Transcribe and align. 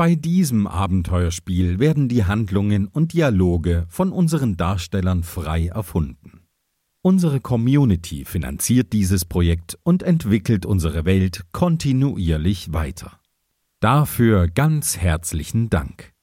Bei 0.00 0.14
diesem 0.14 0.66
Abenteuerspiel 0.66 1.78
werden 1.78 2.08
die 2.08 2.24
Handlungen 2.24 2.88
und 2.88 3.12
Dialoge 3.12 3.84
von 3.90 4.12
unseren 4.12 4.56
Darstellern 4.56 5.22
frei 5.22 5.66
erfunden. 5.66 6.40
Unsere 7.02 7.38
Community 7.40 8.24
finanziert 8.24 8.94
dieses 8.94 9.26
Projekt 9.26 9.76
und 9.82 10.02
entwickelt 10.02 10.64
unsere 10.64 11.04
Welt 11.04 11.42
kontinuierlich 11.52 12.72
weiter. 12.72 13.20
Dafür 13.80 14.48
ganz 14.48 14.96
herzlichen 14.96 15.68
Dank. 15.68 16.14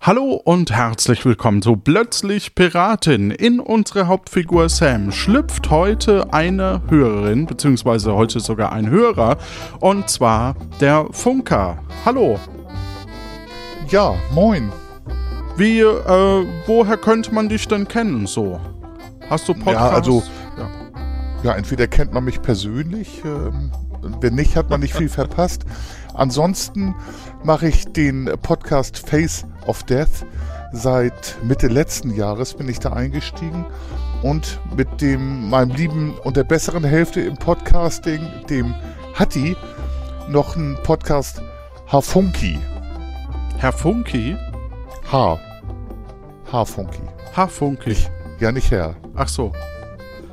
Hallo 0.00 0.40
und 0.42 0.72
herzlich 0.72 1.26
willkommen 1.26 1.60
zu 1.60 1.76
Plötzlich 1.76 2.54
Piratin. 2.54 3.30
In 3.30 3.60
unsere 3.60 4.06
Hauptfigur 4.06 4.70
Sam 4.70 5.12
schlüpft 5.12 5.68
heute 5.68 6.32
eine 6.32 6.80
Hörerin, 6.88 7.44
beziehungsweise 7.44 8.14
heute 8.14 8.40
sogar 8.40 8.72
ein 8.72 8.88
Hörer, 8.88 9.36
und 9.80 10.08
zwar 10.08 10.56
der 10.80 11.08
Funker. 11.12 11.84
Hallo. 12.06 12.40
Ja, 13.92 14.14
moin. 14.30 14.72
Wie, 15.58 15.80
äh, 15.80 16.46
woher 16.66 16.96
könnte 16.96 17.34
man 17.34 17.50
dich 17.50 17.68
denn 17.68 17.86
kennen 17.86 18.26
so? 18.26 18.58
Hast 19.28 19.46
du 19.46 19.52
Podcasts? 19.52 19.80
Ja, 19.80 19.90
also, 19.90 20.22
ja. 20.56 20.70
ja 21.42 21.52
entweder 21.56 21.86
kennt 21.88 22.10
man 22.14 22.24
mich 22.24 22.40
persönlich, 22.40 23.20
ähm, 23.22 23.70
wenn 24.22 24.34
nicht, 24.34 24.56
hat 24.56 24.70
man 24.70 24.80
nicht 24.80 24.94
viel 24.94 25.10
verpasst. 25.10 25.66
Ansonsten 26.14 26.94
mache 27.44 27.68
ich 27.68 27.84
den 27.84 28.30
Podcast 28.40 28.98
Face 28.98 29.44
of 29.66 29.82
Death. 29.82 30.24
Seit 30.72 31.36
Mitte 31.42 31.68
letzten 31.68 32.14
Jahres 32.14 32.54
bin 32.54 32.70
ich 32.70 32.78
da 32.78 32.94
eingestiegen 32.94 33.66
und 34.22 34.58
mit 34.74 35.02
dem 35.02 35.50
meinem 35.50 35.72
lieben 35.72 36.14
und 36.24 36.38
der 36.38 36.44
besseren 36.44 36.82
Hälfte 36.82 37.20
im 37.20 37.36
Podcasting, 37.36 38.26
dem 38.48 38.74
Hatti, 39.12 39.54
noch 40.30 40.56
einen 40.56 40.78
Podcast 40.82 41.42
Hafunki. 41.92 42.58
Herr 43.62 43.72
Funky? 43.72 44.36
H. 45.12 45.38
Hafunki. 46.50 47.02
Hafunki. 47.36 47.94
Ja, 48.40 48.50
nicht 48.50 48.72
Herr. 48.72 48.96
Ach 49.14 49.28
so. 49.28 49.52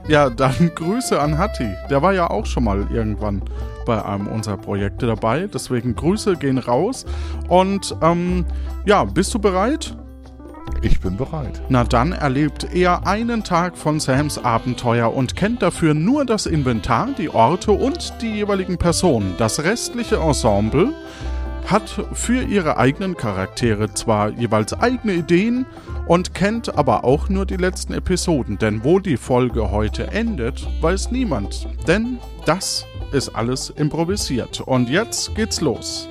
Ja, 0.08 0.32
dann 0.32 0.72
Grüße 0.76 1.22
an 1.22 1.38
Hatti. 1.38 1.70
Der 1.92 2.02
war 2.02 2.12
ja 2.12 2.28
auch 2.28 2.48
schon 2.48 2.64
mal 2.64 2.88
irgendwann 2.92 3.44
bei 3.86 4.04
einem 4.04 4.26
unserer 4.26 4.58
Projekte 4.58 5.06
dabei. 5.06 5.46
Deswegen 5.46 5.96
Grüße 5.96 6.38
gehen 6.38 6.58
raus. 6.58 7.06
Und 7.48 7.96
ähm, 8.02 8.48
ja, 8.88 9.04
bist 9.04 9.32
du 9.36 9.38
bereit? 9.38 9.96
Ich 10.82 11.00
bin 11.00 11.16
bereit. 11.16 11.62
Na 11.70 11.84
dann 11.84 12.14
erlebt 12.14 12.74
er 12.74 13.06
einen 13.06 13.44
Tag 13.44 13.78
von 13.78 14.00
Sams 14.00 14.44
Abenteuer 14.44 15.14
und 15.14 15.36
kennt 15.36 15.62
dafür 15.62 15.94
nur 15.94 16.26
das 16.26 16.48
Inventar, 16.48 17.10
die 17.16 17.30
Orte 17.30 17.74
und 17.74 18.12
die 18.24 18.32
jeweiligen 18.32 18.80
Personen. 18.80 19.36
Das 19.38 19.64
restliche 19.64 20.16
Ensemble 20.16 20.96
hat 21.70 22.04
für 22.14 22.42
ihre 22.42 22.78
eigenen 22.78 23.16
Charaktere 23.16 23.94
zwar 23.94 24.30
jeweils 24.30 24.74
eigene 24.74 25.14
Ideen 25.14 25.68
und 26.08 26.34
kennt 26.34 26.76
aber 26.76 27.04
auch 27.04 27.30
nur 27.30 27.46
die 27.46 27.58
letzten 27.58 27.94
Episoden, 27.94 28.58
denn 28.58 28.84
wo 28.84 28.98
die 29.00 29.18
Folge 29.18 29.70
heute 29.70 30.08
endet, 30.08 30.68
weiß 30.82 31.12
niemand. 31.12 31.68
Denn 31.88 32.18
das 32.46 32.88
ist 33.12 33.30
alles 33.36 33.70
improvisiert. 33.70 34.62
Und 34.62 34.90
jetzt 34.90 35.36
geht's 35.36 35.62
los. 35.62 36.10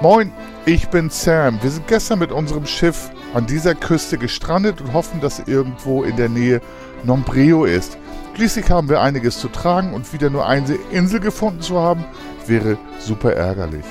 Moin, 0.00 0.32
ich 0.66 0.88
bin 0.88 1.10
Sam. 1.10 1.62
Wir 1.62 1.70
sind 1.70 1.86
gestern 1.86 2.18
mit 2.18 2.32
unserem 2.32 2.66
Schiff 2.66 3.12
an 3.34 3.46
dieser 3.46 3.74
Küste 3.74 4.18
gestrandet 4.18 4.80
und 4.80 4.92
hoffen, 4.92 5.20
dass 5.20 5.40
irgendwo 5.40 6.02
in 6.02 6.16
der 6.16 6.28
Nähe 6.28 6.60
Nombreo 7.04 7.64
ist. 7.64 7.98
Schließlich 8.34 8.70
haben 8.70 8.88
wir 8.88 9.00
einiges 9.00 9.38
zu 9.38 9.48
tragen 9.48 9.94
und 9.94 10.12
wieder 10.12 10.30
nur 10.30 10.46
eine 10.46 10.74
Insel 10.90 11.20
gefunden 11.20 11.60
zu 11.60 11.78
haben, 11.78 12.04
wäre 12.46 12.78
super 12.98 13.34
ärgerlich. 13.34 13.84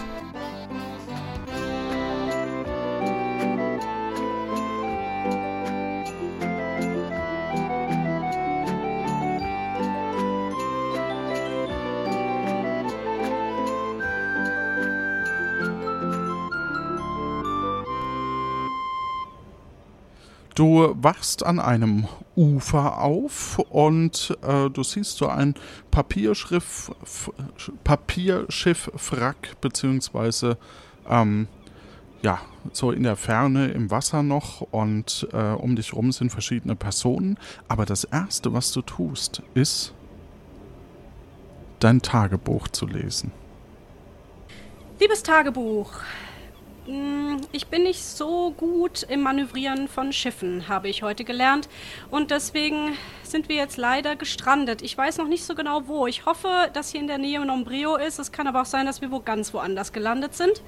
Wachst 21.04 21.44
an 21.44 21.60
einem 21.60 22.08
Ufer 22.36 23.00
auf 23.00 23.60
und 23.60 24.38
äh, 24.42 24.70
du 24.70 24.84
siehst 24.84 25.18
so 25.18 25.28
ein 25.28 25.56
Papierschiff, 25.90 26.92
Papierschiff-Wrack, 27.84 29.62
beziehungsweise 29.62 30.58
ähm, 31.10 31.48
ja, 32.22 32.40
so 32.72 32.92
in 32.92 33.04
der 33.04 33.16
Ferne 33.16 33.70
im 33.70 33.90
Wasser 33.90 34.24
noch 34.24 34.62
und 34.62 35.28
äh, 35.34 35.52
um 35.52 35.76
dich 35.76 35.94
rum 35.94 36.12
sind 36.12 36.32
verschiedene 36.32 36.76
Personen. 36.76 37.38
Aber 37.68 37.86
das 37.86 38.04
Erste, 38.04 38.54
was 38.54 38.72
du 38.72 38.82
tust, 38.82 39.42
ist 39.54 39.94
dein 41.80 42.02
Tagebuch 42.02 42.68
zu 42.68 42.86
lesen. 42.86 43.32
Liebes 45.00 45.24
Tagebuch, 45.24 45.92
ich 47.52 47.68
bin 47.68 47.84
nicht 47.84 48.04
so 48.04 48.52
gut 48.52 49.04
im 49.04 49.22
Manövrieren 49.22 49.88
von 49.88 50.14
Schiffen, 50.14 50.68
habe 50.68 50.90
ich 50.90 51.04
heute 51.04 51.24
gelernt. 51.24 51.70
Und 52.10 52.32
deswegen 52.32 52.98
sind 53.24 53.50
wir 53.50 53.56
jetzt 53.56 53.78
leider 53.78 54.16
gestrandet. 54.16 54.82
Ich 54.82 54.98
weiß 54.98 55.18
noch 55.18 55.28
nicht 55.28 55.44
so 55.44 55.56
genau 55.56 55.88
wo. 55.88 56.08
Ich 56.08 56.26
hoffe, 56.26 56.70
dass 56.74 56.92
hier 56.92 57.02
in 57.02 57.08
der 57.08 57.18
Nähe 57.18 57.44
Nombreo 57.46 57.96
ist. 57.98 58.20
Es 58.20 58.32
kann 58.32 58.48
aber 58.48 58.62
auch 58.62 58.66
sein, 58.66 58.86
dass 58.86 59.02
wir 59.02 59.12
wo 59.12 59.20
ganz 59.20 59.54
woanders 59.54 59.94
gelandet 59.94 60.36
sind. 60.36 60.62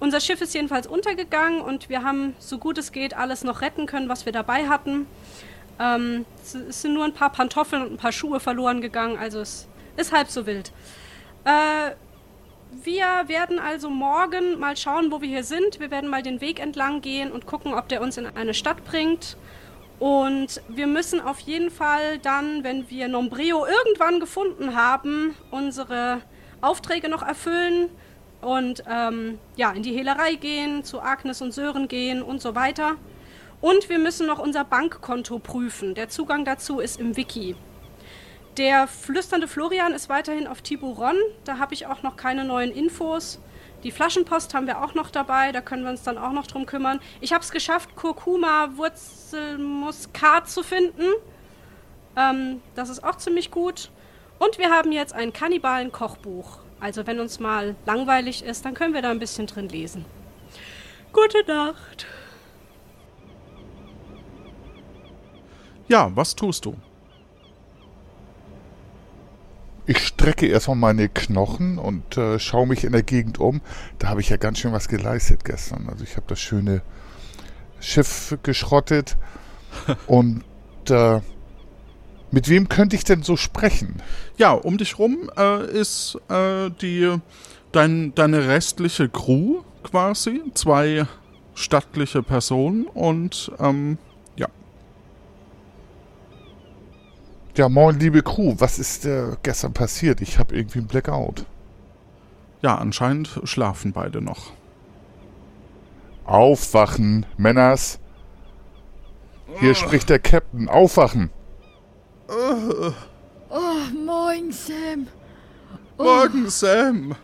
Unser 0.00 0.20
Schiff 0.20 0.40
ist 0.40 0.54
jedenfalls 0.54 0.86
untergegangen 0.86 1.60
und 1.60 1.88
wir 1.88 2.02
haben, 2.02 2.34
so 2.38 2.58
gut 2.58 2.76
es 2.78 2.90
geht, 2.90 3.14
alles 3.16 3.44
noch 3.44 3.60
retten 3.60 3.86
können, 3.86 4.08
was 4.08 4.26
wir 4.26 4.32
dabei 4.32 4.68
hatten. 4.68 5.06
Ähm, 5.78 6.24
es 6.42 6.82
sind 6.82 6.94
nur 6.94 7.04
ein 7.04 7.14
paar 7.14 7.30
Pantoffeln 7.30 7.82
und 7.82 7.92
ein 7.92 7.96
paar 7.98 8.12
Schuhe 8.12 8.40
verloren 8.40 8.80
gegangen, 8.80 9.16
also 9.16 9.40
es 9.40 9.68
ist 9.96 10.12
halb 10.12 10.28
so 10.28 10.46
wild. 10.46 10.72
Äh, 11.44 11.92
wir 12.82 13.04
werden 13.26 13.58
also 13.58 13.90
morgen 13.90 14.58
mal 14.58 14.76
schauen, 14.76 15.12
wo 15.12 15.20
wir 15.20 15.28
hier 15.28 15.44
sind. 15.44 15.78
Wir 15.78 15.90
werden 15.90 16.08
mal 16.08 16.22
den 16.22 16.40
Weg 16.40 16.58
entlang 16.60 17.00
gehen 17.02 17.30
und 17.30 17.46
gucken, 17.46 17.74
ob 17.74 17.88
der 17.88 18.00
uns 18.00 18.16
in 18.16 18.26
eine 18.26 18.54
Stadt 18.54 18.84
bringt. 18.84 19.36
Und 19.98 20.60
wir 20.68 20.86
müssen 20.86 21.20
auf 21.20 21.38
jeden 21.40 21.70
Fall 21.70 22.18
dann, 22.18 22.64
wenn 22.64 22.90
wir 22.90 23.08
Nombreo 23.08 23.66
irgendwann 23.66 24.18
gefunden 24.20 24.74
haben, 24.74 25.36
unsere 25.50 26.22
Aufträge 26.60 27.08
noch 27.08 27.22
erfüllen 27.22 27.88
und 28.40 28.82
ähm, 28.88 29.38
ja, 29.54 29.70
in 29.70 29.82
die 29.82 29.92
Hehlerei 29.92 30.34
gehen, 30.34 30.82
zu 30.82 31.00
Agnes 31.00 31.40
und 31.40 31.52
Sören 31.52 31.86
gehen 31.86 32.22
und 32.22 32.40
so 32.40 32.54
weiter. 32.54 32.96
Und 33.60 33.88
wir 33.88 34.00
müssen 34.00 34.26
noch 34.26 34.40
unser 34.40 34.64
Bankkonto 34.64 35.38
prüfen. 35.38 35.94
Der 35.94 36.08
Zugang 36.08 36.44
dazu 36.44 36.80
ist 36.80 36.98
im 36.98 37.16
Wiki. 37.16 37.54
Der 38.58 38.86
flüsternde 38.86 39.48
Florian 39.48 39.94
ist 39.94 40.10
weiterhin 40.10 40.46
auf 40.46 40.60
Tiburon. 40.60 41.16
Da 41.44 41.58
habe 41.58 41.72
ich 41.72 41.86
auch 41.86 42.02
noch 42.02 42.16
keine 42.16 42.44
neuen 42.44 42.70
Infos. 42.70 43.40
Die 43.82 43.90
Flaschenpost 43.90 44.54
haben 44.54 44.66
wir 44.66 44.82
auch 44.82 44.94
noch 44.94 45.10
dabei, 45.10 45.50
da 45.50 45.60
können 45.60 45.82
wir 45.82 45.90
uns 45.90 46.02
dann 46.02 46.16
auch 46.16 46.32
noch 46.32 46.46
drum 46.46 46.66
kümmern. 46.66 47.00
Ich 47.20 47.32
habe 47.32 47.42
es 47.42 47.50
geschafft, 47.50 47.96
Kurkuma 47.96 48.76
Wurzelmuskat 48.76 50.48
zu 50.48 50.62
finden. 50.62 51.06
Ähm, 52.16 52.60
das 52.74 52.90
ist 52.90 53.02
auch 53.02 53.16
ziemlich 53.16 53.50
gut. 53.50 53.90
Und 54.38 54.58
wir 54.58 54.70
haben 54.70 54.92
jetzt 54.92 55.14
ein 55.14 55.32
Kannibalen-Kochbuch. 55.32 56.58
Also 56.78 57.06
wenn 57.06 57.18
uns 57.18 57.40
mal 57.40 57.74
langweilig 57.86 58.44
ist, 58.44 58.64
dann 58.64 58.74
können 58.74 58.94
wir 58.94 59.02
da 59.02 59.10
ein 59.10 59.18
bisschen 59.18 59.46
drin 59.46 59.68
lesen. 59.68 60.04
Gute 61.12 61.44
Nacht. 61.46 62.06
Ja, 65.88 66.10
was 66.14 66.36
tust 66.36 66.64
du? 66.64 66.76
Ich 69.84 69.98
strecke 69.98 70.46
erstmal 70.46 70.76
meine 70.76 71.08
Knochen 71.08 71.78
und 71.78 72.16
äh, 72.16 72.38
schaue 72.38 72.68
mich 72.68 72.84
in 72.84 72.92
der 72.92 73.02
Gegend 73.02 73.40
um. 73.40 73.60
Da 73.98 74.08
habe 74.08 74.20
ich 74.20 74.28
ja 74.28 74.36
ganz 74.36 74.58
schön 74.58 74.72
was 74.72 74.88
geleistet 74.88 75.44
gestern. 75.44 75.88
Also 75.88 76.04
ich 76.04 76.16
habe 76.16 76.26
das 76.28 76.40
schöne 76.40 76.82
Schiff 77.80 78.38
geschrottet. 78.44 79.16
und 80.06 80.44
äh, 80.88 81.20
mit 82.30 82.48
wem 82.48 82.68
könnte 82.68 82.94
ich 82.94 83.04
denn 83.04 83.22
so 83.22 83.36
sprechen? 83.36 84.00
Ja, 84.36 84.52
um 84.52 84.78
dich 84.78 84.98
rum 84.98 85.30
äh, 85.36 85.66
ist 85.66 86.16
äh, 86.28 86.70
die 86.80 87.16
dein, 87.72 88.14
deine 88.14 88.46
restliche 88.46 89.08
Crew 89.08 89.62
quasi. 89.82 90.42
Zwei 90.54 91.06
stattliche 91.54 92.22
Personen 92.22 92.86
und 92.86 93.50
ähm, 93.58 93.98
Ja, 97.54 97.68
moin, 97.68 97.98
liebe 98.00 98.22
Crew. 98.22 98.54
Was 98.56 98.78
ist 98.78 99.04
äh, 99.04 99.36
gestern 99.42 99.74
passiert? 99.74 100.22
Ich 100.22 100.38
habe 100.38 100.56
irgendwie 100.56 100.78
einen 100.78 100.88
Blackout. 100.88 101.44
Ja, 102.62 102.76
anscheinend 102.76 103.40
schlafen 103.44 103.92
beide 103.92 104.22
noch. 104.22 104.52
Aufwachen, 106.24 107.26
Männers. 107.36 107.98
Hier 109.60 109.74
spricht 109.74 110.08
der 110.08 110.18
Captain. 110.18 110.70
Aufwachen. 110.70 111.28
Oh, 112.26 113.94
moin, 114.02 114.50
Sam. 114.50 115.08
Morgen, 115.98 116.48
Sam. 116.48 117.14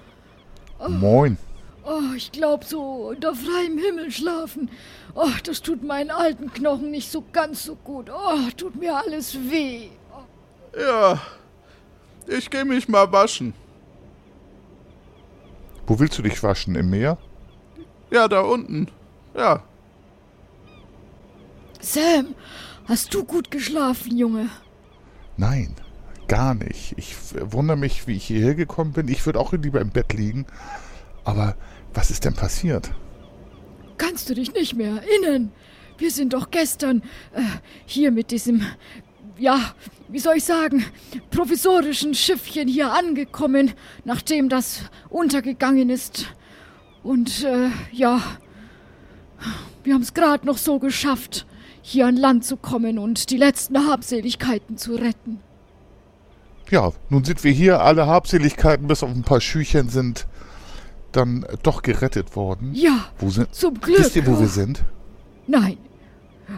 Moin. 0.89 1.39
Oh, 1.85 2.15
ich 2.15 2.33
glaub 2.33 2.65
so 2.65 3.09
unter 3.09 3.35
freiem 3.35 3.79
Himmel 3.79 4.11
schlafen. 4.11 4.69
Oh, 5.15 5.31
das 5.45 5.63
tut 5.63 5.83
meinen 5.83 6.11
alten 6.11 6.53
Knochen 6.53 6.91
nicht 6.91 7.11
so 7.11 7.25
ganz 7.33 7.65
so 7.65 7.77
gut. 7.77 8.11
Oh, 8.11 8.51
tut 8.59 8.77
mir 8.77 8.95
alles 8.95 9.35
weh. 9.51 9.89
Ja, 10.79 11.21
ich 12.27 12.51
geh 12.51 12.65
mich 12.65 12.89
mal 12.89 13.11
waschen. 13.11 13.55
Wo 15.87 15.99
willst 15.99 16.19
du 16.19 16.23
dich 16.23 16.43
waschen? 16.43 16.75
Im 16.75 16.91
Meer? 16.91 17.19
Ja, 18.11 18.29
da 18.29 18.41
unten. 18.41 18.89
Ja, 19.35 19.63
Sam, 21.81 22.35
hast 22.87 23.15
du 23.15 23.25
gut 23.25 23.51
geschlafen, 23.51 24.17
Junge? 24.17 24.51
Nein, 25.37 25.77
gar 26.27 26.55
nicht. 26.55 26.95
Ich 26.97 27.15
wundere 27.53 27.77
mich, 27.77 28.07
wie 28.07 28.17
ich 28.17 28.27
hierher 28.27 28.55
gekommen 28.55 28.93
bin. 28.93 29.09
Ich 29.09 29.25
würde 29.25 29.39
auch 29.39 29.53
lieber 29.53 29.81
im 29.81 29.91
Bett 29.91 30.13
liegen. 30.13 30.47
Aber 31.25 31.57
was 31.95 32.11
ist 32.11 32.25
denn 32.25 32.35
passiert? 32.35 32.91
Kannst 33.97 34.29
du 34.29 34.35
dich 34.35 34.53
nicht 34.53 34.75
mehr 34.75 35.03
erinnern? 35.03 35.53
Wir 35.99 36.11
sind 36.11 36.33
doch 36.33 36.51
gestern 36.51 37.03
äh, 37.33 37.43
hier 37.87 38.11
mit 38.11 38.31
diesem, 38.31 38.63
ja, 39.39 39.61
wie 40.09 40.19
soll 40.19 40.37
ich 40.37 40.45
sagen, 40.45 40.85
provisorischen 41.31 42.15
Schiffchen 42.15 42.69
hier 42.69 42.93
angekommen, 42.93 43.73
nachdem 44.05 44.49
das 44.49 44.83
untergegangen 45.09 45.91
ist. 45.91 46.27
Und 47.03 47.45
äh, 47.45 47.69
ja, 47.93 48.21
wir 49.85 49.95
haben 49.95 50.03
es 50.03 50.15
gerade 50.15 50.47
noch 50.47 50.59
so 50.59 50.79
geschafft, 50.79 51.47
hier 51.83 52.07
an 52.07 52.17
Land 52.17 52.45
zu 52.45 52.57
kommen 52.57 52.99
und 52.99 53.31
die 53.31 53.37
letzten 53.37 53.87
Habseligkeiten 53.89 54.77
zu 54.77 54.95
retten. 54.95 55.41
Ja, 56.71 56.93
nun 57.09 57.25
sind 57.25 57.43
wir 57.45 57.53
hier. 57.53 57.81
Alle 57.81 58.07
Habseligkeiten 58.07 58.89
bis 58.89 59.03
auf 59.03 59.11
ein 59.11 59.23
paar 59.23 59.41
Schüchchen 59.41 59.89
sind 59.89 60.27
dann 61.13 61.47
doch 61.63 61.81
gerettet 61.81 62.37
worden. 62.37 62.75
Ja, 62.75 63.07
Wo 63.19 63.31
sind? 63.31 63.55
zum 63.55 63.81
Glück. 63.81 64.01
Wisst 64.01 64.17
ihr, 64.17 64.27
wo 64.27 64.39
wir 64.39 64.49
sind? 64.49 64.85
Nein. 65.47 65.79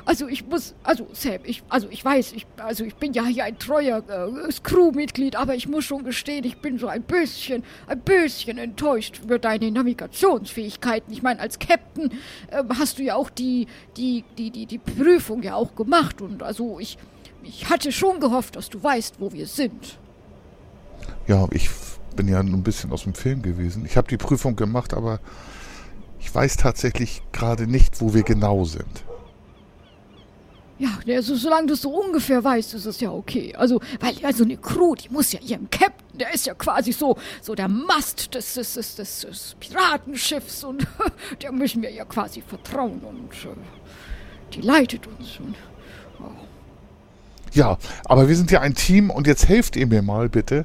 Also 0.04 0.28
ich 0.28 0.46
muss, 0.46 0.74
also 0.84 1.08
Sam, 1.12 1.40
ich, 1.42 1.62
also 1.68 1.88
ich 1.90 2.04
weiß, 2.04 2.32
ich, 2.32 2.46
also 2.58 2.84
ich 2.84 2.94
bin 2.94 3.12
ja 3.12 3.24
hier 3.24 3.44
ein 3.44 3.58
treuer 3.58 3.98
äh, 4.08 4.52
Crewmitglied, 4.62 5.34
aber 5.34 5.56
ich 5.56 5.68
muss 5.68 5.84
schon 5.84 6.04
gestehen, 6.04 6.44
ich 6.44 6.58
bin 6.58 6.78
so 6.78 6.86
ein 6.86 7.02
bisschen, 7.02 7.64
ein 7.88 8.00
bisschen 8.00 8.58
enttäuscht 8.58 9.20
über 9.24 9.40
deine 9.40 9.70
Navigationsfähigkeiten. 9.72 11.12
Ich 11.12 11.22
meine, 11.22 11.40
als 11.40 11.58
Captain 11.58 12.12
äh, 12.50 12.62
hast 12.78 12.98
du 12.98 13.02
ja 13.02 13.16
auch 13.16 13.30
die, 13.30 13.66
die, 13.96 14.24
die, 14.38 14.50
die, 14.50 14.66
die 14.66 14.78
Prüfung 14.78 15.42
ja 15.42 15.56
auch 15.56 15.74
gemacht 15.74 16.22
und 16.22 16.42
also 16.42 16.78
ich, 16.78 16.96
ich 17.42 17.68
hatte 17.68 17.90
schon 17.90 18.20
gehofft, 18.20 18.54
dass 18.54 18.70
du 18.70 18.80
weißt, 18.80 19.16
wo 19.18 19.32
wir 19.32 19.46
sind. 19.46 19.98
Ja, 21.26 21.48
ich 21.50 21.68
bin 22.14 22.28
ja 22.28 22.38
ein 22.38 22.62
bisschen 22.62 22.92
aus 22.92 23.04
dem 23.04 23.14
Film 23.14 23.42
gewesen. 23.42 23.84
Ich 23.86 23.96
habe 23.96 24.06
die 24.06 24.18
Prüfung 24.18 24.54
gemacht, 24.54 24.94
aber 24.94 25.18
ich 26.20 26.32
weiß 26.32 26.58
tatsächlich 26.58 27.22
gerade 27.32 27.66
nicht, 27.66 28.00
wo 28.00 28.14
wir 28.14 28.22
genau 28.22 28.64
sind. 28.64 29.04
Ja, 30.80 30.98
also 31.14 31.36
solange 31.36 31.66
du 31.66 31.74
es 31.74 31.82
so 31.82 31.90
ungefähr 31.90 32.42
weißt, 32.42 32.72
ist 32.72 32.86
es 32.86 33.00
ja 33.00 33.10
okay. 33.10 33.54
Also, 33.54 33.80
weil 34.00 34.14
also 34.22 34.44
eine 34.44 34.56
Crew, 34.56 34.94
die 34.94 35.10
muss 35.10 35.30
ja 35.30 35.38
ihrem 35.40 35.68
Captain, 35.68 36.18
der 36.18 36.32
ist 36.32 36.46
ja 36.46 36.54
quasi 36.54 36.92
so, 36.92 37.18
so 37.42 37.54
der 37.54 37.68
Mast 37.68 38.34
des, 38.34 38.54
des, 38.54 38.72
des, 38.72 38.94
des, 38.94 39.20
des 39.20 39.56
Piratenschiffs 39.60 40.64
und 40.64 40.86
der 41.42 41.52
müssen 41.52 41.82
wir 41.82 41.90
ja 41.90 42.06
quasi 42.06 42.40
vertrauen 42.40 43.02
und 43.02 43.30
äh, 43.44 43.54
die 44.54 44.62
leitet 44.62 45.06
uns. 45.06 45.38
Und, 45.38 45.54
Ja, 47.52 47.76
aber 48.06 48.26
wir 48.28 48.36
sind 48.36 48.50
ja 48.50 48.62
ein 48.62 48.74
Team 48.74 49.10
und 49.10 49.26
jetzt 49.26 49.48
helft 49.48 49.76
ihr 49.76 49.86
mir 49.86 50.00
mal 50.00 50.30
bitte. 50.30 50.64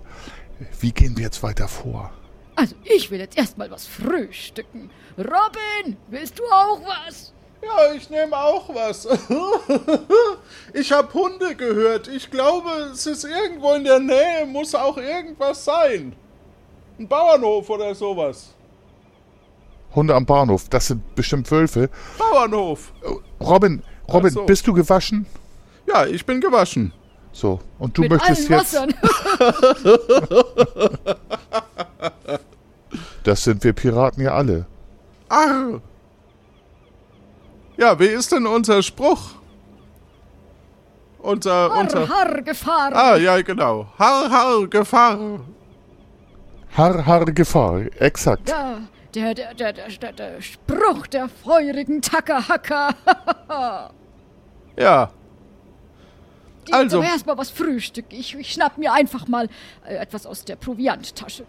Wie 0.79 0.93
gehen 0.93 1.17
wir 1.17 1.25
jetzt 1.25 1.43
weiter 1.43 1.67
vor? 1.67 2.11
also, 2.55 2.75
ich 2.85 3.11
will 3.11 3.19
jetzt 3.19 3.37
erstmal 3.37 3.69
was 3.69 3.85
frühstücken. 3.85 4.89
Robin, 5.17 5.97
willst 6.07 6.39
du 6.39 6.43
auch 6.45 6.79
was? 6.85 7.33
Ja, 7.61 7.93
ich 7.95 8.09
nehme 8.09 8.37
auch 8.37 8.69
was. 8.73 9.07
ich 10.73 10.91
habe 10.91 11.13
Hunde 11.13 11.55
gehört. 11.55 12.07
Ich 12.07 12.29
glaube, 12.29 12.69
es 12.93 13.05
ist 13.07 13.23
irgendwo 13.23 13.73
in 13.73 13.83
der 13.83 13.99
Nähe, 13.99 14.45
muss 14.45 14.75
auch 14.75 14.97
irgendwas 14.97 15.65
sein. 15.65 16.15
Ein 16.99 17.07
Bauernhof 17.07 17.69
oder 17.69 17.95
sowas. 17.95 18.53
Hunde 19.95 20.13
am 20.13 20.25
Bahnhof, 20.25 20.67
das 20.69 20.87
sind 20.87 21.15
bestimmt 21.15 21.49
Wölfe. 21.49 21.89
Bauernhof. 22.17 22.91
Robin, 23.39 23.81
Robin, 24.07 24.29
Ach 24.31 24.33
so. 24.33 24.45
bist 24.45 24.67
du 24.67 24.73
gewaschen? 24.73 25.25
Ja, 25.87 26.05
ich 26.05 26.25
bin 26.25 26.41
gewaschen. 26.41 26.93
So, 27.31 27.59
und 27.79 27.97
du 27.97 28.01
Mit 28.01 28.11
möchtest 28.11 28.51
allen 28.51 28.61
jetzt. 28.61 28.95
Das 33.23 33.43
sind 33.43 33.63
wir 33.63 33.73
Piraten 33.73 34.23
ja 34.23 34.35
alle. 34.35 34.67
Arr. 35.29 35.81
Ja, 37.77 37.99
wie 37.99 38.05
ist 38.07 38.31
denn 38.31 38.47
unser 38.47 38.81
Spruch? 38.81 39.31
Unser, 41.19 41.75
unser. 41.75 42.07
Har, 42.07 42.15
har, 42.29 42.41
Gefahr. 42.41 42.93
Ah, 42.95 43.15
ja, 43.17 43.41
genau. 43.41 43.87
Har, 43.97 44.29
har, 44.29 44.67
Gefahr. 44.67 45.39
Har, 46.77 47.05
har, 47.05 47.25
Gefahr. 47.25 47.81
Exakt. 47.99 48.47
Ja, 48.49 48.77
der, 49.13 49.33
der, 49.33 49.53
der, 49.53 49.73
der, 49.73 49.87
der, 49.89 50.13
der 50.13 50.41
Spruch 50.41 51.07
der 51.07 51.27
feurigen 51.29 52.01
Tackerhacker. 52.01 52.89
Ja, 54.77 55.09
Die- 56.67 56.73
Also- 56.73 56.97
Aber 56.97 57.07
erstmal 57.07 57.37
was 57.37 57.49
Frühstück. 57.49 58.05
Ich, 58.09 58.35
ich 58.35 58.51
schnapp 58.53 58.77
mir 58.77 58.91
einfach 58.91 59.25
mal 59.29 59.47
äh, 59.87 59.95
etwas 59.95 60.25
aus 60.25 60.43
der 60.43 60.57
Provianttasche. 60.57 61.45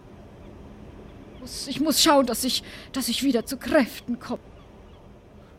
Muss- 1.40 1.66
Ich 1.66 1.80
muss 1.80 2.00
schauen, 2.00 2.24
dass 2.24 2.44
ich, 2.44 2.62
dass 2.92 3.08
ich 3.08 3.24
wieder 3.24 3.44
zu 3.44 3.56
Kräften 3.56 4.20
komme. 4.20 4.38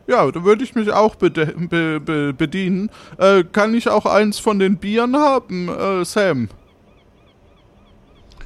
Ja, 0.08 0.28
da 0.30 0.42
würde 0.42 0.64
ich 0.64 0.74
mich 0.74 0.90
auch 0.90 1.14
be 1.14 1.30
be 1.30 2.32
bedienen. 2.32 2.90
Äh, 3.18 3.44
kann 3.44 3.74
ich 3.74 3.88
auch 3.88 4.06
eins 4.06 4.38
von 4.38 4.58
den 4.58 4.78
Bieren 4.78 5.16
haben, 5.16 5.68
äh, 5.68 6.04
Sam? 6.04 6.48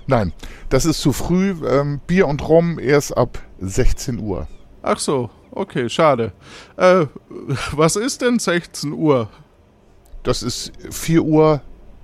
Nein, 0.07 0.33
das 0.69 0.85
ist 0.85 1.01
zu 1.01 1.13
früh. 1.13 1.55
Ähm, 1.67 2.01
Bier 2.07 2.27
und 2.27 2.47
Rum 2.47 2.79
erst 2.79 3.17
ab 3.17 3.39
16 3.61 4.19
Uhr. 4.19 4.49
Ach 4.83 4.99
so, 4.99 5.31
okay, 5.53 5.89
schade. 5.89 6.33
Äh, 6.77 7.07
was 7.73 7.95
ist 7.97 8.21
denn 8.23 8.41
16 8.41 8.93
Uhr? 8.93 9.29
Das 10.25 10.43
ist 10.43 10.73
4 10.91 11.23
Uhr 11.23 11.63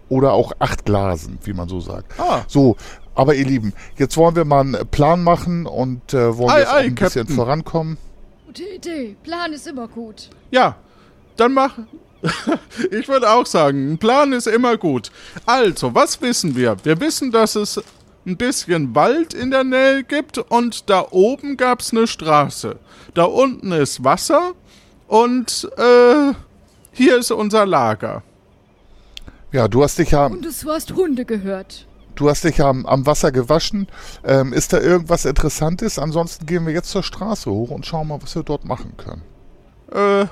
oder 0.09 0.33
auch 0.33 0.53
8 0.61 0.85
Glasen, 0.85 1.39
wie 1.43 1.53
man 1.53 1.69
so 1.69 1.81
sagt. 1.81 2.19
Ah. 2.21 2.43
So, 2.47 2.77
aber 3.17 3.35
ihr 3.35 3.45
Lieben, 3.45 3.75
jetzt 3.97 4.17
wollen 4.17 4.37
wir 4.37 4.45
mal 4.45 4.61
einen 4.61 4.89
Plan 4.89 5.25
machen 5.25 5.67
und 5.67 6.15
äh, 6.15 6.37
wollen 6.39 6.51
Ei, 6.51 6.69
ei, 6.69 6.77
ein 6.85 6.95
bisschen 6.95 7.23
Captain. 7.27 7.37
vorankommen. 7.37 7.99
Gute 8.49 8.65
Idee. 8.65 9.15
Plan 9.23 9.53
ist 9.53 9.67
immer 9.67 9.87
gut. 9.89 10.31
Ja, 10.51 10.77
dann 11.37 11.53
mach. 11.53 11.77
ich 12.91 13.07
würde 13.07 13.31
auch 13.31 13.45
sagen, 13.45 13.93
ein 13.93 13.99
Plan 13.99 14.33
ist 14.33 14.47
immer 14.47 14.79
gut. 14.79 15.11
Also, 15.45 15.95
was 15.95 16.23
wissen 16.23 16.57
wir? 16.57 16.79
Wir 16.83 16.99
wissen, 16.99 17.31
dass 17.31 17.57
es 17.57 17.79
ein 18.27 18.39
bisschen 18.39 18.95
Wald 18.95 19.35
in 19.35 19.51
der 19.51 19.65
Nähe 19.65 20.03
gibt 20.03 20.39
und 20.39 20.89
da 20.89 21.09
oben 21.11 21.59
gab 21.59 21.81
es 21.81 21.93
eine 21.93 22.07
Straße. 22.07 22.77
Da 23.13 23.25
unten 23.25 23.71
ist 23.73 24.03
Wasser 24.03 24.55
und 25.09 25.69
äh, 25.77 26.33
hier 26.93 27.19
ist 27.19 27.31
unser 27.31 27.67
Lager. 27.67 28.23
Ja, 29.53 29.69
du 29.69 29.83
hast 29.83 29.99
dich 29.99 30.13
ja, 30.13 30.25
Und 30.25 30.43
du 30.43 30.73
hast 30.73 30.95
Hunde 30.95 31.27
gehört. 31.27 31.87
Du 32.19 32.29
hast 32.29 32.45
dich 32.45 32.63
am, 32.63 32.85
am 32.87 33.07
Wasser 33.07 33.33
gewaschen. 33.33 33.87
Ähm, 34.25 34.53
ist 34.53 34.73
da 34.73 34.81
irgendwas 34.81 35.25
Interessantes? 35.25 35.99
Ansonsten 35.99 36.47
gehen 36.47 36.67
wir 36.67 36.73
jetzt 36.73 36.91
zur 36.91 37.03
Straße 37.03 37.51
hoch 37.51 37.71
und 37.71 37.87
schauen 37.87 38.09
mal, 38.09 38.21
was 38.21 38.35
wir 38.35 38.43
dort 38.43 38.65
machen 38.65 38.95
können. 38.97 39.23
Äh, 39.93 40.27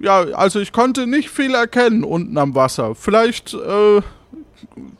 ja, 0.00 0.20
also 0.34 0.58
ich 0.58 0.72
konnte 0.72 1.06
nicht 1.06 1.28
viel 1.28 1.54
erkennen 1.54 2.02
unten 2.02 2.36
am 2.38 2.54
Wasser. 2.54 2.94
Vielleicht, 2.94 3.54
äh, 3.54 4.00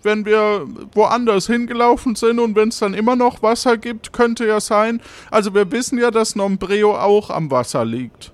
wenn 0.03 0.25
wir 0.27 0.67
woanders 0.95 1.47
hingelaufen 1.47 2.15
sind 2.15 2.39
und 2.39 2.55
wenn 2.57 2.69
es 2.69 2.79
dann 2.79 2.95
immer 2.95 3.17
noch 3.17 3.43
Wasser 3.43 3.79
gibt, 3.79 4.13
könnte 4.13 4.47
ja 4.47 4.61
sein. 4.61 5.01
Also 5.31 5.55
wir 5.55 5.71
wissen 5.73 5.99
ja, 5.99 6.11
dass 6.11 6.37
Nombreo 6.37 6.97
auch 6.97 7.31
am 7.31 7.51
Wasser 7.51 7.85
liegt. 7.85 8.33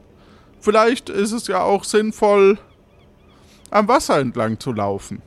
Vielleicht 0.61 1.09
ist 1.09 1.33
es 1.33 1.47
ja 1.47 1.63
auch 1.63 1.85
sinnvoll, 1.85 2.59
am 3.71 3.87
Wasser 3.87 4.19
entlang 4.19 4.59
zu 4.59 4.73
laufen. 4.73 5.23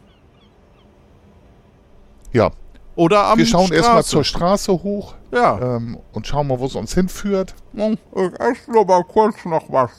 Ja, 2.34 2.52
Oder 2.96 3.26
am 3.26 3.38
wir 3.38 3.46
schauen 3.46 3.72
erstmal 3.72 4.04
zur 4.04 4.24
Straße 4.24 4.72
hoch 4.72 5.16
Ja. 5.32 5.78
ähm, 5.78 5.98
und 6.14 6.28
schauen 6.28 6.48
mal, 6.48 6.60
wo 6.60 6.66
es 6.66 6.76
uns 6.76 6.94
hinführt. 6.94 7.56
Ich 7.74 8.40
esse 8.40 8.72
nur 8.72 8.86
mal 8.86 9.04
kurz 9.04 9.44
noch 9.46 9.72
was. 9.72 9.92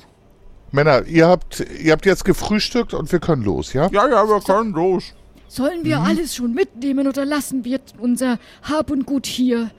Männer, 0.71 1.05
ihr 1.07 1.29
habt, 1.29 1.61
ihr 1.61 1.93
habt 1.93 2.07
jetzt 2.07 2.25
gefrühstückt 2.25 2.95
und 2.95 3.13
wir 3.13 3.19
können 3.21 3.43
los, 3.43 3.73
ja? 3.75 3.89
Ja, 3.91 4.09
ja, 4.09 4.27
wir 4.27 4.41
können 4.41 4.73
los. 4.73 5.05
Sollen 5.49 5.85
wir 5.85 6.01
alles 6.01 6.35
schon 6.35 6.55
mitnehmen 6.55 7.07
oder 7.07 7.27
lassen 7.27 7.65
wir 7.67 7.79
unser 7.99 8.39
Hab 8.63 8.91
und 8.91 9.05
Gut 9.05 9.27
hier? 9.27 9.71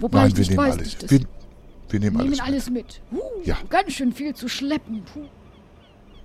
Wobei 0.00 0.20
Nein, 0.20 0.28
ich 0.28 0.34
wir 0.36 0.40
nicht 0.40 0.50
nehmen 0.50 0.66
weiß, 0.68 0.78
alles. 0.78 1.10
Wir, 1.10 1.20
wir 1.90 2.00
nehmen 2.00 2.16
nehmen 2.16 2.28
alles. 2.28 2.40
alles, 2.40 2.70
mit. 2.70 3.02
mit. 3.10 3.20
Huh, 3.20 3.42
Ja. 3.44 3.56
Ganz 3.68 3.92
schön 3.92 4.12
viel 4.12 4.34
zu 4.34 4.48
schleppen. 4.48 5.02
Puh. 5.12 5.20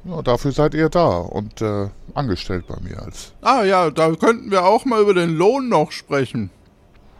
Ja, 0.03 0.21
dafür 0.23 0.51
seid 0.51 0.73
ihr 0.73 0.89
da 0.89 1.17
und 1.17 1.61
äh, 1.61 1.89
angestellt 2.15 2.65
bei 2.67 2.77
mir 2.81 3.01
als. 3.03 3.33
Ah 3.41 3.63
ja, 3.63 3.91
da 3.91 4.11
könnten 4.15 4.49
wir 4.49 4.65
auch 4.65 4.83
mal 4.85 5.01
über 5.01 5.13
den 5.13 5.35
Lohn 5.35 5.69
noch 5.69 5.91
sprechen. 5.91 6.49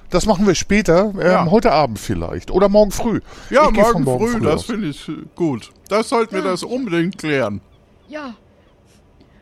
Das 0.10 0.26
machen 0.26 0.46
wir 0.48 0.56
später, 0.56 1.14
ähm, 1.14 1.22
Ja. 1.22 1.46
heute 1.50 1.72
Abend 1.72 2.00
vielleicht. 2.00 2.52
Oder 2.52 2.68
morgen 2.70 2.92
früh. 2.92 3.22
Ja, 3.50 3.66
von 3.66 4.04
morgen, 4.04 4.28
früh, 4.28 4.40
das 4.42 4.56
aus. 4.56 4.66
finde 4.66 4.88
ich 4.90 5.08
äh, 5.08 5.14
gut. 5.36 5.72
Das 5.90 6.10
sollten 6.10 6.34
wir 6.34 6.44
Ja. 6.44 6.52
das 6.52 6.64
unbedingt 6.64 7.18
klären. 7.18 7.62
Ja. 8.10 8.34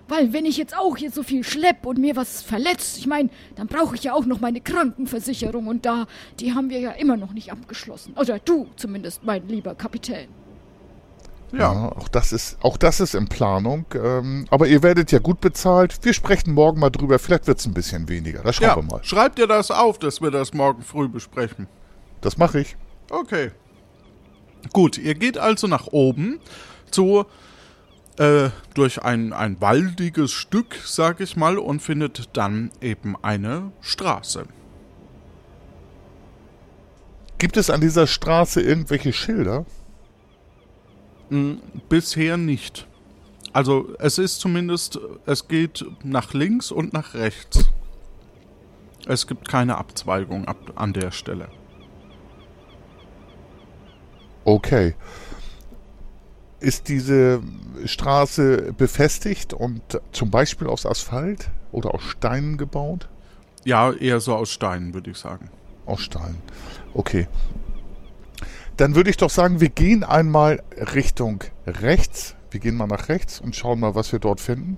Weil 0.07 0.33
wenn 0.33 0.45
ich 0.45 0.57
jetzt 0.57 0.75
auch 0.77 0.97
hier 0.97 1.11
so 1.11 1.21
viel 1.23 1.43
schlepp 1.43 1.85
und 1.85 1.99
mir 1.99 2.15
was 2.15 2.41
verletzt, 2.41 2.97
ich 2.97 3.05
meine, 3.07 3.29
dann 3.55 3.67
brauche 3.67 3.95
ich 3.95 4.03
ja 4.03 4.13
auch 4.13 4.25
noch 4.25 4.39
meine 4.41 4.59
Krankenversicherung 4.59 5.67
und 5.67 5.85
da, 5.85 6.07
die 6.39 6.53
haben 6.55 6.69
wir 6.71 6.79
ja 6.79 6.91
immer 6.91 7.15
noch 7.15 7.31
nicht 7.31 7.51
abgeschlossen. 7.51 8.13
Oder 8.15 8.39
du 8.39 8.67
zumindest, 8.75 9.23
mein 9.23 9.47
lieber 9.47 9.75
Kapitän. 9.75 10.27
Ja. 11.51 11.59
Ja, 11.73 11.91
auch 11.93 12.07
das 12.07 12.31
ist, 12.31 12.57
auch 12.61 12.77
das 12.77 12.99
ist 12.99 13.15
in 13.15 13.27
Planung. 13.27 13.85
Ähm, 13.95 14.45
aber 14.51 14.67
ihr 14.67 14.83
werdet 14.83 15.11
ja 15.11 15.19
gut 15.19 15.41
bezahlt. 15.41 15.97
Wir 16.03 16.13
sprechen 16.13 16.53
morgen 16.53 16.79
mal 16.79 16.89
drüber. 16.91 17.17
Vielleicht 17.19 17.47
wird 17.47 17.59
es 17.59 17.65
ein 17.65 17.73
bisschen 17.73 18.07
weniger. 18.07 18.43
Das 18.43 18.57
schauen 18.57 18.67
Ja, 18.67 18.75
wir 18.75 18.83
mal. 18.83 18.99
schreib 19.03 19.35
dir 19.35 19.47
das 19.47 19.71
auf, 19.71 19.97
dass 19.97 20.21
wir 20.21 20.31
das 20.31 20.53
morgen 20.53 20.83
früh 20.83 21.07
besprechen. 21.07 21.67
Das 22.21 22.37
mache 22.37 22.59
ich. 22.59 22.75
Okay. 23.09 23.51
Gut, 24.73 24.97
ihr 24.97 25.15
geht 25.15 25.37
also 25.37 25.67
nach 25.67 25.87
oben 25.87 26.39
zu 26.91 27.25
äh, 28.17 28.49
durch 28.73 29.01
ein, 29.01 29.31
ein 29.33 29.59
waldiges 29.61 30.31
Stück, 30.31 30.75
sag 30.85 31.21
ich 31.21 31.35
mal, 31.37 31.57
und 31.57 31.81
findet 31.81 32.29
dann 32.37 32.69
eben 32.81 33.15
eine 33.23 33.71
Straße. 33.81 34.45
Gibt 37.37 37.55
es 37.55 37.69
an 37.69 37.79
dieser 37.79 38.05
Straße 38.05 38.61
irgendwelche 38.61 39.13
Schilder? 39.13 39.65
Bisher 41.89 42.37
nicht. 42.37 42.87
Also 43.53 43.93
es 43.99 44.17
ist 44.17 44.39
zumindest, 44.39 44.99
es 45.25 45.47
geht 45.47 45.85
nach 46.03 46.33
links 46.33 46.71
und 46.71 46.93
nach 46.93 47.13
rechts. 47.13 47.69
Es 49.07 49.25
gibt 49.27 49.47
keine 49.47 49.77
Abzweigung 49.77 50.45
ab, 50.45 50.73
an 50.75 50.93
der 50.93 51.11
Stelle. 51.11 51.49
Okay. 54.45 54.95
Ist 56.59 56.89
diese 56.89 57.41
Straße 57.85 58.73
befestigt 58.73 59.53
und 59.53 59.81
zum 60.11 60.29
Beispiel 60.29 60.67
aus 60.67 60.85
Asphalt 60.85 61.49
oder 61.71 61.93
aus 61.93 62.03
Steinen 62.03 62.57
gebaut? 62.57 63.07
Ja, 63.63 63.91
eher 63.93 64.19
so 64.19 64.35
aus 64.35 64.51
Steinen, 64.51 64.93
würde 64.93 65.11
ich 65.11 65.17
sagen. 65.17 65.49
Aus 65.85 66.01
Steinen. 66.01 66.41
Okay. 66.93 67.27
Dann 68.79 68.95
würde 68.95 69.09
ich 69.09 69.17
doch 69.17 69.29
sagen, 69.29 69.59
wir 69.59 69.67
gehen 69.67 70.05
einmal 70.05 70.63
Richtung 70.95 71.43
rechts. 71.67 72.35
Wir 72.49 72.61
gehen 72.61 72.77
mal 72.77 72.87
nach 72.87 73.09
rechts 73.09 73.41
und 73.41 73.53
schauen 73.53 73.81
mal, 73.81 73.93
was 73.93 74.13
wir 74.13 74.19
dort 74.19 74.39
finden. 74.39 74.77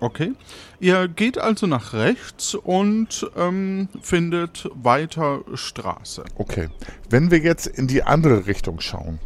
Okay. 0.00 0.34
Ihr 0.78 1.08
geht 1.08 1.38
also 1.38 1.66
nach 1.66 1.94
rechts 1.94 2.54
und 2.54 3.30
ähm, 3.34 3.88
findet 4.02 4.68
weiter 4.74 5.40
Straße. 5.54 6.24
Okay. 6.34 6.68
Wenn 7.08 7.30
wir 7.30 7.38
jetzt 7.38 7.66
in 7.66 7.86
die 7.86 8.02
andere 8.02 8.46
Richtung 8.46 8.80
schauen, 8.80 9.20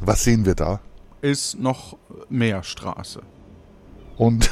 was 0.00 0.24
sehen 0.24 0.44
wir 0.44 0.56
da? 0.56 0.80
Ist 1.20 1.60
noch 1.60 1.96
mehr 2.28 2.64
Straße. 2.64 3.22
Und, 4.16 4.50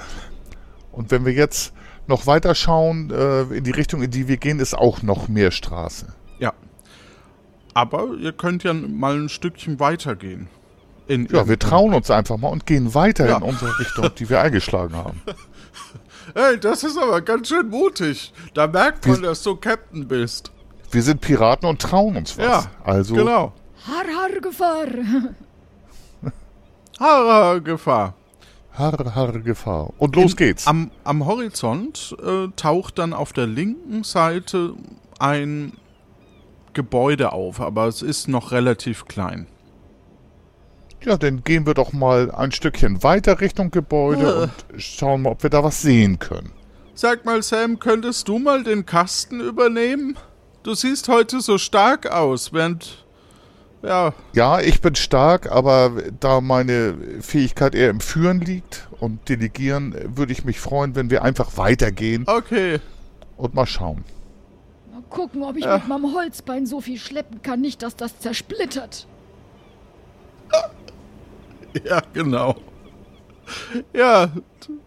und 0.92 1.10
wenn 1.10 1.24
wir 1.24 1.32
jetzt 1.32 1.72
noch 2.06 2.26
weiter 2.26 2.54
schauen, 2.54 3.10
äh, 3.10 3.44
in 3.44 3.64
die 3.64 3.70
Richtung, 3.70 4.02
in 4.02 4.10
die 4.10 4.28
wir 4.28 4.36
gehen, 4.36 4.60
ist 4.60 4.76
auch 4.76 5.00
noch 5.00 5.28
mehr 5.28 5.50
Straße. 5.50 6.12
Ja. 6.38 6.52
Aber 7.74 8.14
ihr 8.18 8.32
könnt 8.32 8.64
ja 8.64 8.72
mal 8.72 9.16
ein 9.16 9.28
Stückchen 9.28 9.78
weitergehen. 9.80 10.48
In 11.06 11.26
Ja, 11.30 11.48
wir 11.48 11.58
trauen 11.58 11.94
uns 11.94 12.10
einfach 12.10 12.36
mal 12.36 12.48
und 12.48 12.66
gehen 12.66 12.94
weiter 12.94 13.28
Ja. 13.28 13.36
in 13.38 13.42
unsere 13.44 13.78
Richtung, 13.78 14.10
die 14.18 14.28
wir 14.28 14.40
eingeschlagen 14.40 14.96
haben. 14.96 15.22
Hey, 16.34 16.60
das 16.60 16.84
ist 16.84 16.98
aber 16.98 17.22
ganz 17.22 17.48
schön 17.48 17.70
mutig. 17.70 18.34
Da 18.52 18.66
merkt 18.66 19.06
man, 19.06 19.22
dass 19.22 19.42
du 19.42 19.56
Captain 19.56 20.06
bist. 20.06 20.52
Wir 20.90 21.02
sind 21.02 21.22
Piraten 21.22 21.66
und 21.66 21.80
trauen 21.80 22.18
uns 22.18 22.36
was. 22.36 22.44
Ja, 22.44 22.64
also, 22.84 23.14
genau. 23.14 23.54
Har, 23.86 24.04
har, 24.14 24.38
Gefahr. 24.38 24.86
Hara 27.00 27.58
Gefahr. 27.60 28.14
Har, 28.72 29.14
har, 29.14 29.32
Gefahr. 29.40 29.90
Und 29.98 30.16
los 30.16 30.32
Im- 30.32 30.36
geht's. 30.36 30.66
Am, 30.66 30.90
am 31.04 31.24
Horizont 31.24 32.14
äh, 32.22 32.48
taucht 32.56 32.98
dann 32.98 33.12
auf 33.12 33.32
der 33.32 33.46
linken 33.46 34.04
Seite 34.04 34.74
ein 35.18 35.72
Gebäude 36.78 37.32
auf, 37.32 37.60
aber 37.60 37.88
es 37.88 38.02
ist 38.02 38.28
noch 38.28 38.52
relativ 38.52 39.06
klein. 39.06 39.48
Ja, 41.04 41.16
dann 41.16 41.42
gehen 41.42 41.66
wir 41.66 41.74
doch 41.74 41.92
mal 41.92 42.30
ein 42.30 42.52
Stückchen 42.52 43.02
weiter 43.02 43.40
Richtung 43.40 43.72
Gebäude 43.72 44.42
und 44.42 44.80
schauen 44.80 45.22
mal, 45.22 45.30
ob 45.30 45.42
wir 45.42 45.50
da 45.50 45.64
was 45.64 45.82
sehen 45.82 46.20
können. 46.20 46.52
Sag 46.94 47.24
mal, 47.24 47.42
Sam, 47.42 47.80
könntest 47.80 48.28
du 48.28 48.38
mal 48.38 48.62
den 48.62 48.86
Kasten 48.86 49.40
übernehmen? 49.40 50.16
Du 50.62 50.74
siehst 50.74 51.08
heute 51.08 51.40
so 51.40 51.58
stark 51.58 52.08
aus, 52.12 52.52
während. 52.52 53.04
Ja, 53.82 54.14
Ja, 54.34 54.60
ich 54.60 54.80
bin 54.80 54.94
stark, 54.94 55.50
aber 55.50 55.90
da 56.20 56.40
meine 56.40 56.94
Fähigkeit 57.20 57.74
eher 57.74 57.90
im 57.90 58.00
Führen 58.00 58.40
liegt 58.40 58.86
und 59.00 59.28
Delegieren, 59.28 59.96
würde 60.14 60.30
ich 60.32 60.44
mich 60.44 60.60
freuen, 60.60 60.94
wenn 60.94 61.10
wir 61.10 61.22
einfach 61.24 61.56
weitergehen 61.56 62.22
okay. 62.28 62.78
und 63.36 63.54
mal 63.54 63.66
schauen. 63.66 64.04
Gucken, 65.10 65.42
ob 65.42 65.56
ich 65.56 65.64
Ja. 65.64 65.78
mit 65.78 65.88
meinem 65.88 66.14
Holzbein 66.14 66.66
so 66.66 66.80
viel 66.80 66.98
schleppen 66.98 67.40
kann, 67.42 67.60
nicht, 67.60 67.82
dass 67.82 67.96
das 67.96 68.18
zersplittert. 68.18 69.06
Ja, 71.84 72.00
genau. 72.14 72.56
Ja, 73.92 74.30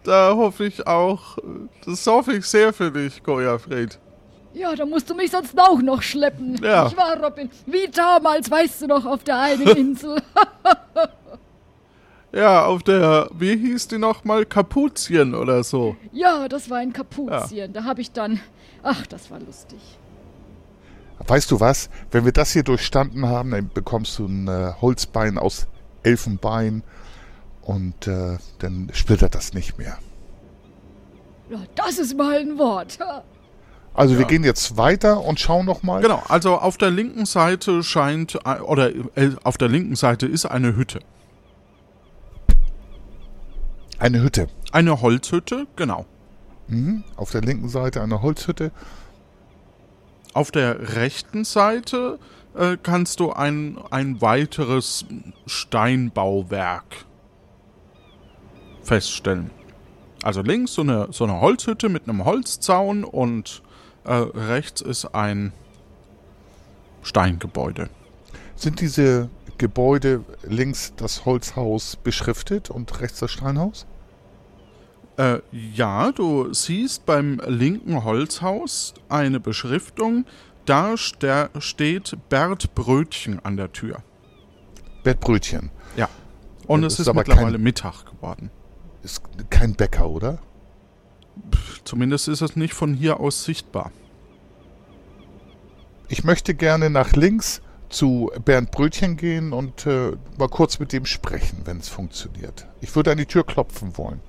da 0.04 0.34
hoffe 0.34 0.66
ich 0.66 0.86
auch. 0.86 1.38
Das 1.86 2.06
hoffe 2.06 2.34
ich 2.34 2.44
sehr 2.46 2.72
für 2.72 2.90
dich, 2.90 3.22
Gojafred. 3.22 3.98
Ja, 4.52 4.74
da 4.74 4.84
musst 4.84 5.08
du 5.08 5.14
mich 5.14 5.30
sonst 5.30 5.58
auch 5.58 5.80
noch 5.80 6.02
schleppen. 6.02 6.56
Ja. 6.62 6.86
Ich 6.88 6.96
war 6.96 7.16
Robin. 7.22 7.48
Wie 7.66 7.88
damals, 7.88 8.50
weißt 8.50 8.82
du 8.82 8.86
noch, 8.88 9.06
auf 9.06 9.24
der 9.24 9.38
einen 9.38 9.66
Insel. 9.76 10.20
Ja, 12.34 12.64
auf 12.64 12.82
der, 12.82 13.28
wie 13.38 13.54
hieß 13.58 13.88
die 13.88 13.98
nochmal? 13.98 14.46
Kapuzien 14.46 15.34
oder 15.34 15.62
so. 15.62 15.96
ja, 16.12 16.48
das 16.48 16.70
war 16.70 16.78
ein 16.78 16.92
Kapuzien. 16.94 17.74
Da 17.74 17.84
habe 17.84 18.00
ich 18.00 18.10
dann. 18.10 18.40
Ach, 18.82 19.06
das 19.06 19.30
war 19.30 19.38
lustig. 19.38 19.78
Weißt 21.26 21.50
du 21.50 21.60
was? 21.60 21.88
Wenn 22.10 22.24
wir 22.24 22.32
das 22.32 22.52
hier 22.52 22.62
durchstanden 22.62 23.26
haben, 23.26 23.50
dann 23.52 23.70
bekommst 23.72 24.18
du 24.18 24.26
ein 24.26 24.48
äh, 24.48 24.72
Holzbein 24.80 25.38
aus 25.38 25.66
Elfenbein 26.02 26.82
und 27.62 28.06
äh, 28.06 28.38
dann 28.58 28.90
splittert 28.92 29.34
das 29.34 29.54
nicht 29.54 29.78
mehr. 29.78 29.98
Ja, 31.50 31.58
das 31.74 31.98
ist 31.98 32.16
mal 32.16 32.38
ein 32.38 32.58
Wort. 32.58 32.98
Also 33.94 34.18
wir 34.18 34.24
gehen 34.24 34.42
jetzt 34.42 34.76
weiter 34.76 35.22
und 35.22 35.38
schauen 35.38 35.66
noch 35.66 35.82
mal. 35.82 36.00
Genau, 36.00 36.22
also 36.28 36.56
auf 36.56 36.78
der 36.78 36.90
linken 36.90 37.26
Seite 37.26 37.82
scheint, 37.82 38.38
äh, 38.44 38.60
oder 38.60 38.90
äh, 39.16 39.30
auf 39.44 39.58
der 39.58 39.68
linken 39.68 39.96
Seite 39.96 40.26
ist 40.26 40.46
eine 40.46 40.74
Hütte. 40.76 41.00
Eine 43.98 44.22
Hütte. 44.22 44.48
Eine 44.72 45.00
Holzhütte, 45.00 45.66
genau. 45.76 46.06
Mhm. 46.68 47.04
Auf 47.16 47.30
der 47.30 47.42
linken 47.42 47.68
Seite 47.68 48.02
eine 48.02 48.22
Holzhütte. 48.22 48.72
Auf 50.34 50.50
der 50.50 50.94
rechten 50.96 51.44
Seite 51.44 52.18
äh, 52.54 52.76
kannst 52.82 53.20
du 53.20 53.32
ein, 53.32 53.78
ein 53.90 54.20
weiteres 54.20 55.04
Steinbauwerk 55.46 57.04
feststellen. 58.82 59.50
Also 60.22 60.40
links 60.40 60.74
so 60.74 60.82
eine, 60.82 61.08
so 61.10 61.24
eine 61.24 61.40
Holzhütte 61.40 61.88
mit 61.88 62.08
einem 62.08 62.24
Holzzaun 62.24 63.04
und 63.04 63.62
äh, 64.04 64.12
rechts 64.12 64.80
ist 64.80 65.14
ein 65.14 65.52
Steingebäude. 67.02 67.88
Sind 68.56 68.80
diese 68.80 69.28
Gebäude 69.58 70.24
links 70.44 70.92
das 70.96 71.24
Holzhaus 71.24 71.96
beschriftet 71.96 72.70
und 72.70 73.00
rechts 73.00 73.18
das 73.18 73.30
Steinhaus? 73.32 73.86
Äh, 75.22 75.40
ja, 75.52 76.10
du 76.12 76.52
siehst 76.52 77.06
beim 77.06 77.40
linken 77.46 78.02
Holzhaus 78.02 78.94
eine 79.08 79.38
Beschriftung. 79.40 80.24
Da 80.64 80.96
steht 80.96 82.16
Bert 82.28 82.74
Brötchen 82.74 83.38
an 83.44 83.56
der 83.56 83.72
Tür. 83.72 84.02
Bettbrötchen. 85.04 85.70
Ja. 85.96 86.08
Und 86.66 86.80
Ja, 86.82 86.86
es 86.86 86.94
das 86.94 87.00
ist, 87.00 87.00
ist 87.00 87.08
aber 87.08 87.20
mittlerweile 87.20 87.52
kein- 87.52 87.62
Mittag 87.62 88.04
geworden. 88.06 88.50
Ist 89.02 89.22
kein 89.50 89.74
Bäcker, 89.74 90.08
oder? 90.08 90.38
Zumindest 91.84 92.28
ist 92.28 92.40
es 92.40 92.56
nicht 92.56 92.74
von 92.74 92.94
hier 92.94 93.18
aus 93.20 93.44
sichtbar. 93.44 93.90
Ich 96.08 96.24
möchte 96.24 96.54
gerne 96.54 96.90
nach 96.90 97.12
links 97.12 97.62
zu 97.88 98.30
Bernd 98.44 98.70
Brötchen 98.70 99.16
gehen 99.16 99.52
und 99.52 99.86
äh, 99.86 100.12
mal 100.38 100.48
kurz 100.48 100.78
mit 100.78 100.92
dem 100.92 101.04
sprechen, 101.06 101.62
wenn 101.64 101.78
es 101.78 101.88
funktioniert. 101.88 102.66
Ich 102.80 102.94
würde 102.96 103.10
an 103.12 103.18
die 103.18 103.26
Tür 103.26 103.44
klopfen 103.44 103.96
wollen. 103.96 104.20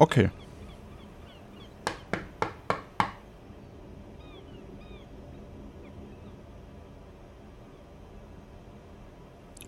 Okay. 0.00 0.30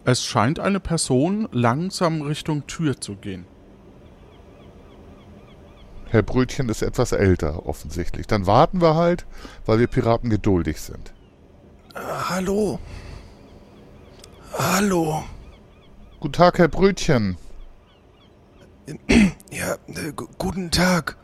Es 0.07 0.25
scheint 0.25 0.59
eine 0.59 0.81
Person 0.81 1.51
langsam 1.53 2.23
Richtung 2.23 2.67
Tür 2.67 2.99
zu 2.99 3.17
gehen. 3.17 3.45
Herr 6.09 6.23
Brötchen 6.23 6.71
ist 6.71 6.81
etwas 6.81 7.13
älter, 7.13 7.67
offensichtlich. 7.67 8.27
Dann 8.27 8.47
warten 8.47 8.81
wir 8.81 8.95
halt, 8.95 9.27
weil 9.67 9.81
wir 9.81 9.87
Piraten 9.87 10.31
geduldig 10.31 10.81
sind. 10.81 11.13
Äh, 11.95 11.99
hallo. 12.01 12.79
Hallo. 14.55 15.25
Guten 16.21 16.33
Tag, 16.33 16.59
Herr 16.59 16.69
Brötchen. 16.69 17.37
Ja, 19.51 19.75
äh, 19.89 20.13
guten 20.39 20.71
Tag. 20.71 21.17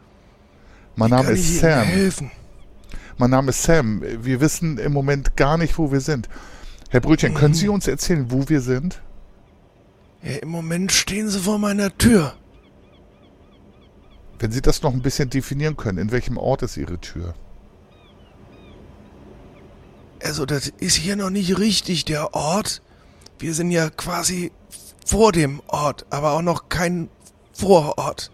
Mein 0.96 1.10
Wie 1.10 1.14
Name 1.14 1.30
ist 1.30 1.48
Ihnen 1.50 1.60
Sam. 1.60 1.82
helfen? 1.84 2.30
Mein 3.16 3.30
Name 3.30 3.50
ist 3.50 3.62
Sam. 3.62 4.02
Wir 4.02 4.40
wissen 4.40 4.78
im 4.78 4.92
Moment 4.92 5.36
gar 5.36 5.56
nicht, 5.58 5.78
wo 5.78 5.90
wir 5.90 6.00
sind. 6.00 6.28
Herr 6.90 7.00
Brötchen, 7.00 7.34
können 7.34 7.52
Mhm. 7.52 7.56
Sie 7.58 7.68
uns 7.68 7.86
erzählen, 7.88 8.30
wo 8.30 8.48
wir 8.48 8.60
sind? 8.60 9.02
Ja, 10.22 10.36
Im 10.36 10.48
Moment 10.50 10.92
stehen 10.92 11.28
Sie 11.28 11.38
vor 11.38 11.58
meiner 11.58 11.96
Tür. 11.96 12.34
Wenn 14.38 14.52
Sie 14.52 14.62
das 14.62 14.82
noch 14.82 14.92
ein 14.92 15.02
bisschen 15.02 15.30
definieren 15.30 15.76
können, 15.76 15.98
in 15.98 16.10
welchem 16.12 16.36
Ort 16.36 16.62
ist 16.62 16.76
Ihre 16.76 16.98
Tür? 17.00 17.34
Also, 20.22 20.46
das 20.46 20.68
ist 20.78 20.96
hier 20.96 21.16
noch 21.16 21.30
nicht 21.30 21.58
richtig 21.58 22.04
der 22.04 22.34
Ort. 22.34 22.82
Wir 23.38 23.54
sind 23.54 23.70
ja 23.70 23.88
quasi 23.90 24.50
vor 25.06 25.32
dem 25.32 25.60
Ort, 25.68 26.06
aber 26.10 26.32
auch 26.32 26.42
noch 26.42 26.68
kein 26.68 27.08
Vorort. 27.58 28.30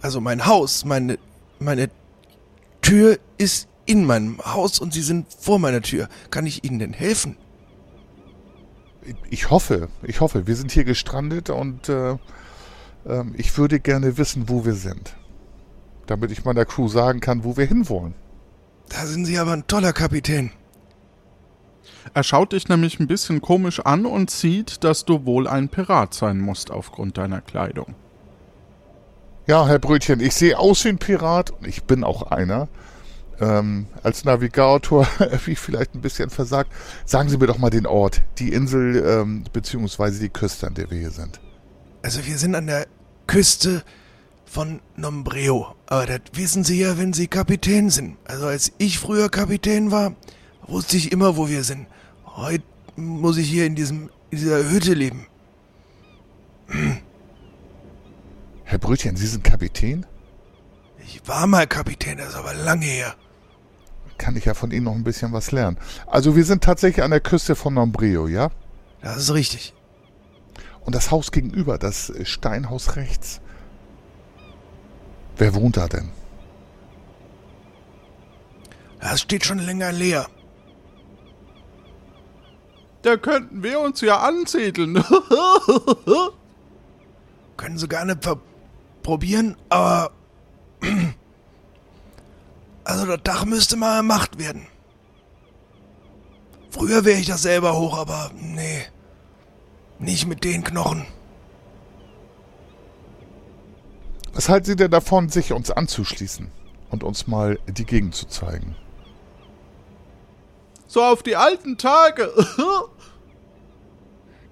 Also 0.00 0.20
mein 0.20 0.46
Haus, 0.46 0.84
meine, 0.84 1.18
meine 1.58 1.90
Tür 2.80 3.18
ist 3.38 3.66
in 3.86 4.04
meinem 4.04 4.38
Haus 4.44 4.78
und 4.78 4.94
Sie 4.94 5.02
sind 5.02 5.26
vor 5.36 5.58
meiner 5.58 5.82
Tür. 5.82 6.08
Kann 6.30 6.46
ich 6.46 6.62
Ihnen 6.62 6.78
denn 6.78 6.92
helfen? 6.92 7.36
Ich 9.30 9.50
hoffe, 9.50 9.88
ich 10.04 10.20
hoffe. 10.20 10.46
Wir 10.46 10.54
sind 10.54 10.70
hier 10.70 10.84
gestrandet 10.84 11.50
und 11.50 11.88
äh, 11.88 12.16
ähm, 13.04 13.34
ich 13.36 13.58
würde 13.58 13.80
gerne 13.80 14.16
wissen, 14.16 14.48
wo 14.48 14.64
wir 14.64 14.74
sind. 14.74 15.16
Damit 16.06 16.30
ich 16.30 16.44
meiner 16.44 16.64
Crew 16.64 16.86
sagen 16.86 17.18
kann, 17.18 17.42
wo 17.42 17.56
wir 17.56 17.66
hinwollen. 17.66 18.14
Da 18.90 19.06
sind 19.06 19.24
Sie 19.24 19.38
aber 19.38 19.52
ein 19.52 19.66
toller 19.66 19.92
Kapitän. 19.92 20.52
Er 22.14 22.22
schaut 22.22 22.52
dich 22.52 22.68
nämlich 22.68 23.00
ein 23.00 23.06
bisschen 23.06 23.40
komisch 23.40 23.80
an 23.80 24.06
und 24.06 24.30
sieht, 24.30 24.84
dass 24.84 25.04
du 25.04 25.24
wohl 25.24 25.46
ein 25.46 25.68
Pirat 25.68 26.14
sein 26.14 26.38
musst 26.40 26.70
aufgrund 26.70 27.18
deiner 27.18 27.40
Kleidung. 27.40 27.94
Ja, 29.46 29.66
Herr 29.66 29.78
Brötchen, 29.78 30.20
ich 30.20 30.34
sehe 30.34 30.58
aus 30.58 30.84
wie 30.84 30.90
ein 30.90 30.98
Pirat 30.98 31.50
und 31.50 31.66
ich 31.66 31.84
bin 31.84 32.04
auch 32.04 32.30
einer. 32.30 32.68
Ähm, 33.40 33.86
als 34.02 34.24
Navigator 34.24 35.06
habe 35.18 35.50
ich 35.50 35.58
vielleicht 35.58 35.94
ein 35.94 36.00
bisschen 36.00 36.30
versagt. 36.30 36.72
Sagen 37.04 37.28
Sie 37.28 37.38
mir 37.38 37.46
doch 37.46 37.58
mal 37.58 37.70
den 37.70 37.86
Ort, 37.86 38.22
die 38.38 38.52
Insel 38.52 39.04
ähm, 39.04 39.44
beziehungsweise 39.52 40.20
die 40.20 40.28
Küste, 40.28 40.68
an 40.68 40.74
der 40.74 40.90
wir 40.90 40.98
hier 40.98 41.10
sind. 41.10 41.40
Also 42.02 42.24
wir 42.24 42.38
sind 42.38 42.54
an 42.54 42.68
der 42.68 42.86
Küste 43.26 43.82
von 44.44 44.80
Nombreo. 44.96 45.74
Aber 45.86 46.06
das 46.06 46.20
wissen 46.34 46.62
Sie 46.62 46.80
ja, 46.80 46.98
wenn 46.98 47.12
Sie 47.12 47.26
Kapitän 47.26 47.90
sind. 47.90 48.18
Also 48.24 48.46
als 48.46 48.72
ich 48.78 48.98
früher 48.98 49.28
Kapitän 49.28 49.90
war, 49.90 50.14
wusste 50.72 50.96
ich 50.96 51.12
immer, 51.12 51.36
wo 51.36 51.48
wir 51.48 51.62
sind. 51.64 51.86
Heute 52.26 52.64
muss 52.96 53.36
ich 53.36 53.48
hier 53.48 53.66
in, 53.66 53.74
diesem, 53.74 54.10
in 54.30 54.38
dieser 54.38 54.68
Hütte 54.70 54.94
leben. 54.94 55.26
Herr 58.64 58.78
Brötchen, 58.78 59.16
Sie 59.16 59.26
sind 59.26 59.44
Kapitän? 59.44 60.06
Ich 61.04 61.20
war 61.28 61.46
mal 61.46 61.66
Kapitän, 61.66 62.18
das 62.18 62.30
ist 62.30 62.36
aber 62.36 62.54
lange 62.54 62.86
her. 62.86 63.14
Kann 64.18 64.36
ich 64.36 64.46
ja 64.46 64.54
von 64.54 64.70
Ihnen 64.70 64.84
noch 64.84 64.94
ein 64.94 65.04
bisschen 65.04 65.32
was 65.32 65.52
lernen. 65.52 65.76
Also 66.06 66.36
wir 66.36 66.44
sind 66.44 66.64
tatsächlich 66.64 67.04
an 67.04 67.10
der 67.10 67.20
Küste 67.20 67.54
von 67.54 67.74
Nombreo, 67.74 68.28
ja? 68.28 68.50
Das 69.02 69.16
ist 69.16 69.34
richtig. 69.34 69.74
Und 70.80 70.94
das 70.94 71.10
Haus 71.10 71.32
gegenüber, 71.32 71.76
das 71.76 72.12
Steinhaus 72.22 72.96
rechts. 72.96 73.40
Wer 75.36 75.54
wohnt 75.54 75.76
da 75.76 75.88
denn? 75.88 76.10
Das 79.00 79.20
steht 79.20 79.44
schon 79.44 79.58
länger 79.58 79.92
leer. 79.92 80.28
Da 83.02 83.16
könnten 83.16 83.62
wir 83.62 83.80
uns 83.80 84.00
ja 84.00 84.20
ansiedeln. 84.20 84.94
Können 87.56 87.78
Sie 87.78 87.88
gerne 87.88 88.18
probieren, 89.02 89.56
aber... 89.68 90.12
Also 92.84 93.06
das 93.06 93.20
Dach 93.22 93.44
müsste 93.44 93.76
mal 93.76 93.98
gemacht 93.98 94.40
werden. 94.40 94.66
Früher 96.70 97.04
wäre 97.04 97.20
ich 97.20 97.28
das 97.28 97.42
selber 97.42 97.78
hoch, 97.78 97.96
aber 97.96 98.32
nee. 98.34 98.82
Nicht 100.00 100.26
mit 100.26 100.42
den 100.42 100.64
Knochen. 100.64 101.06
Was 104.32 104.48
halten 104.48 104.66
Sie 104.66 104.74
denn 104.74 104.90
davon, 104.90 105.28
sich 105.28 105.52
uns 105.52 105.70
anzuschließen 105.70 106.50
und 106.90 107.04
uns 107.04 107.28
mal 107.28 107.60
die 107.68 107.84
Gegend 107.84 108.16
zu 108.16 108.26
zeigen? 108.26 108.74
So 110.92 111.02
auf 111.02 111.22
die 111.22 111.36
alten 111.36 111.78
Tage. 111.78 112.30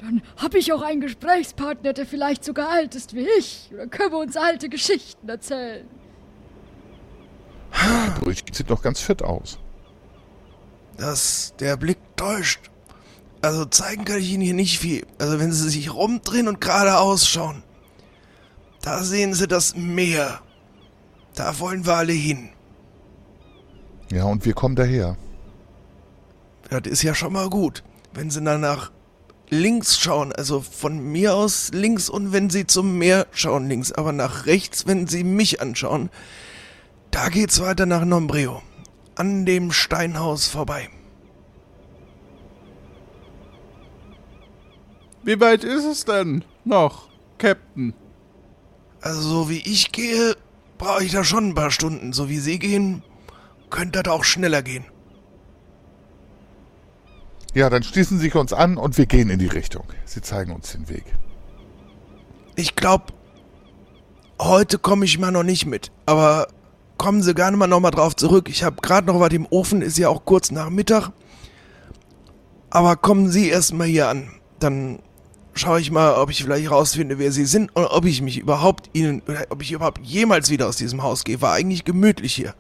Dann 0.00 0.22
hab 0.38 0.54
ich 0.54 0.72
auch 0.72 0.80
einen 0.80 1.02
Gesprächspartner, 1.02 1.92
der 1.92 2.06
vielleicht 2.06 2.44
sogar 2.44 2.70
alt 2.70 2.94
ist 2.94 3.14
wie 3.14 3.28
ich. 3.38 3.68
Oder 3.74 3.86
können 3.86 4.12
wir 4.12 4.18
uns 4.18 4.38
alte 4.38 4.70
Geschichten 4.70 5.28
erzählen? 5.28 5.86
Herr 7.70 8.10
Brötchen 8.18 8.54
sieht 8.54 8.70
doch 8.70 8.80
ganz 8.80 9.00
fit 9.00 9.22
aus. 9.22 9.58
Das, 10.96 11.54
der 11.60 11.76
Blick 11.76 11.98
täuscht. 12.16 12.70
Also 13.42 13.66
zeigen 13.66 14.06
kann 14.06 14.18
ich 14.18 14.32
Ihnen 14.32 14.42
hier 14.42 14.54
nicht 14.54 14.78
viel. 14.78 15.06
Also 15.18 15.38
wenn 15.38 15.52
Sie 15.52 15.68
sich 15.68 15.92
rumdrehen 15.92 16.48
und 16.48 16.62
geradeaus 16.62 17.28
schauen, 17.28 17.62
da 18.80 19.02
sehen 19.02 19.34
Sie 19.34 19.46
das 19.46 19.76
Meer. 19.76 20.40
Da 21.34 21.58
wollen 21.58 21.84
wir 21.84 21.96
alle 21.96 22.12
hin. 22.14 22.48
Ja, 24.10 24.24
und 24.24 24.46
wir 24.46 24.54
kommen 24.54 24.76
daher. 24.76 25.18
Das 26.70 26.82
ist 26.86 27.02
ja 27.02 27.14
schon 27.14 27.32
mal 27.32 27.50
gut. 27.50 27.82
Wenn 28.14 28.30
Sie 28.30 28.42
dann 28.42 28.60
nach 28.60 28.92
links 29.50 29.98
schauen, 29.98 30.32
also 30.32 30.60
von 30.60 31.00
mir 31.00 31.34
aus 31.34 31.70
links 31.72 32.08
und 32.08 32.32
wenn 32.32 32.48
Sie 32.48 32.66
zum 32.66 32.96
Meer 32.96 33.26
schauen 33.32 33.68
links, 33.68 33.90
aber 33.90 34.12
nach 34.12 34.46
rechts, 34.46 34.86
wenn 34.86 35.08
Sie 35.08 35.24
mich 35.24 35.60
anschauen, 35.60 36.10
da 37.10 37.28
geht's 37.28 37.60
weiter 37.60 37.86
nach 37.86 38.04
Nombreo. 38.04 38.62
An 39.16 39.44
dem 39.44 39.72
Steinhaus 39.72 40.46
vorbei. 40.46 40.88
Wie 45.24 45.40
weit 45.40 45.64
ist 45.64 45.84
es 45.84 46.04
denn 46.04 46.44
noch, 46.64 47.08
Captain? 47.36 47.92
Also 49.00 49.20
so 49.20 49.50
wie 49.50 49.58
ich 49.58 49.92
gehe, 49.92 50.36
brauche 50.78 51.04
ich 51.04 51.12
da 51.12 51.24
schon 51.24 51.48
ein 51.48 51.54
paar 51.54 51.70
Stunden. 51.70 52.12
So 52.12 52.28
wie 52.28 52.38
Sie 52.38 52.58
gehen, 52.58 53.02
könnte 53.68 54.02
das 54.02 54.12
auch 54.14 54.24
schneller 54.24 54.62
gehen. 54.62 54.84
Ja, 57.54 57.68
dann 57.68 57.82
schließen 57.82 58.18
Sie 58.18 58.26
sich 58.26 58.34
uns 58.34 58.52
an 58.52 58.76
und 58.76 58.96
wir 58.96 59.06
gehen 59.06 59.28
in 59.30 59.38
die 59.38 59.46
Richtung. 59.46 59.84
Sie 60.04 60.20
zeigen 60.20 60.52
uns 60.52 60.72
den 60.72 60.88
Weg. 60.88 61.04
Ich 62.54 62.76
glaube, 62.76 63.06
heute 64.40 64.78
komme 64.78 65.04
ich 65.04 65.18
mal 65.18 65.32
noch 65.32 65.42
nicht 65.42 65.66
mit. 65.66 65.90
Aber 66.06 66.48
kommen 66.96 67.22
Sie 67.22 67.34
gerne 67.34 67.56
mal 67.56 67.66
noch 67.66 67.80
mal 67.80 67.90
drauf 67.90 68.14
zurück. 68.14 68.48
Ich 68.48 68.62
habe 68.62 68.76
gerade 68.82 69.06
noch 69.06 69.18
was 69.18 69.32
im 69.32 69.46
Ofen, 69.50 69.82
ist 69.82 69.98
ja 69.98 70.08
auch 70.08 70.24
kurz 70.24 70.50
nach 70.50 70.70
Mittag. 70.70 71.10
Aber 72.70 72.96
kommen 72.96 73.30
Sie 73.30 73.48
erst 73.48 73.74
mal 73.74 73.86
hier 73.86 74.08
an. 74.08 74.28
Dann 74.60 75.00
schaue 75.54 75.80
ich 75.80 75.90
mal, 75.90 76.14
ob 76.14 76.30
ich 76.30 76.44
vielleicht 76.44 76.70
rausfinde, 76.70 77.18
wer 77.18 77.32
Sie 77.32 77.46
sind 77.46 77.74
und 77.74 77.84
ob 77.84 78.04
ich 78.04 78.22
mich 78.22 78.38
überhaupt 78.38 78.90
Ihnen, 78.92 79.22
ob 79.48 79.62
ich 79.62 79.72
überhaupt 79.72 79.98
jemals 80.06 80.50
wieder 80.50 80.68
aus 80.68 80.76
diesem 80.76 81.02
Haus 81.02 81.24
gehe. 81.24 81.40
War 81.40 81.52
eigentlich 81.52 81.84
gemütlich 81.84 82.32
hier. 82.34 82.54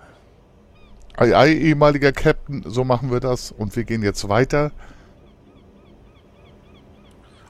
Ei, 1.20 1.36
ei, 1.36 1.52
ehemaliger 1.52 2.12
Captain, 2.12 2.64
so 2.66 2.82
machen 2.82 3.10
wir 3.10 3.20
das. 3.20 3.52
Und 3.52 3.76
wir 3.76 3.84
gehen 3.84 4.02
jetzt 4.02 4.26
weiter. 4.30 4.72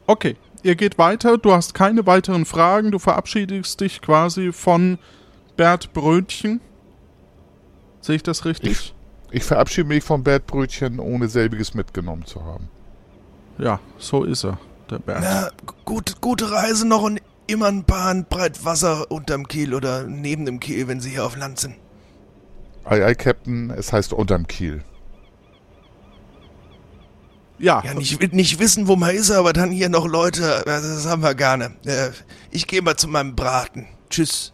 Okay, 0.09 0.37
ihr 0.65 0.75
geht 0.75 0.99
weiter. 0.99 1.39
Du 1.39 1.53
hast 1.53 1.73
keine 1.73 2.05
weiteren 2.05 2.47
Fragen. 2.47 2.91
Du 2.91 2.99
verabschiedest 2.99 3.81
dich 3.81 4.03
quasi 4.03 4.51
von 4.51 4.99
Bert 5.57 5.93
Brötchen. 5.93 6.61
Sehe 8.01 8.17
ich 8.17 8.25
das 8.25 8.45
richtig? 8.45 8.93
Ich 9.31 9.45
verabschiede 9.45 9.87
mich 9.87 10.03
vom 10.03 10.25
Bertbrötchen, 10.25 10.99
ohne 10.99 11.29
selbiges 11.29 11.73
mitgenommen 11.73 12.27
zu 12.27 12.45
haben. 12.45 12.69
Ja, 13.59 13.79
so 13.99 14.25
ist 14.25 14.45
er, 14.45 14.59
der 14.91 14.99
Bert. 14.99 15.21
Na, 15.23 15.51
gut, 15.85 16.21
gute 16.21 16.51
Reise 16.51 16.89
noch 16.89 17.03
und 17.03 17.21
immer 17.47 17.67
ein 17.67 17.85
paar 17.85 18.07
Handbreit 18.07 18.65
Wasser 18.65 19.09
unterm 19.13 19.47
Kiel 19.47 19.75
oder 19.75 20.09
neben 20.09 20.45
dem 20.45 20.59
Kiel, 20.59 20.89
wenn 20.89 21.01
Sie 21.01 21.11
hier 21.11 21.25
auf 21.25 21.37
Land 21.37 21.61
sind. 21.61 21.77
Ei, 22.91 23.05
ei, 23.05 23.15
Captain, 23.15 23.71
es 23.71 23.93
heißt 23.93 24.13
unterm 24.13 24.49
Kiel. 24.49 24.83
Ja, 27.59 27.83
Ja, 27.85 27.95
nicht, 27.95 28.33
nicht 28.33 28.59
wissen, 28.59 28.89
wo 28.89 28.97
man 28.97 29.15
ist, 29.15 29.31
aber 29.31 29.53
dann 29.53 29.71
hier 29.71 29.89
noch 29.89 30.09
Leute, 30.09 30.67
also 30.67 30.89
das 30.95 31.07
haben 31.07 31.23
wir 31.23 31.35
gerne. 31.37 31.77
Äh, 31.85 32.11
Ich 32.51 32.67
gehe 32.67 32.83
mal 32.83 32.97
zu 32.97 33.07
meinem 33.07 33.37
Braten. 33.37 33.87
Tschüss. 34.09 34.53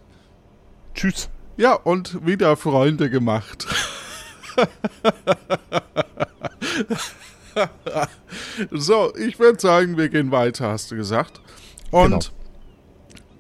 Tschüss. 0.95 1.31
ja, 1.57 1.73
und 1.73 2.27
wieder 2.27 2.57
Freunde 2.57 3.09
gemacht. 3.11 3.67
So, 8.71 9.15
ich 9.17 9.39
würde 9.39 9.59
sagen, 9.61 9.97
wir 9.97 10.11
gehen 10.11 10.31
weiter, 10.31 10.69
hast 10.71 10.91
du 10.91 10.97
gesagt. 10.97 11.41
Und 11.91 12.33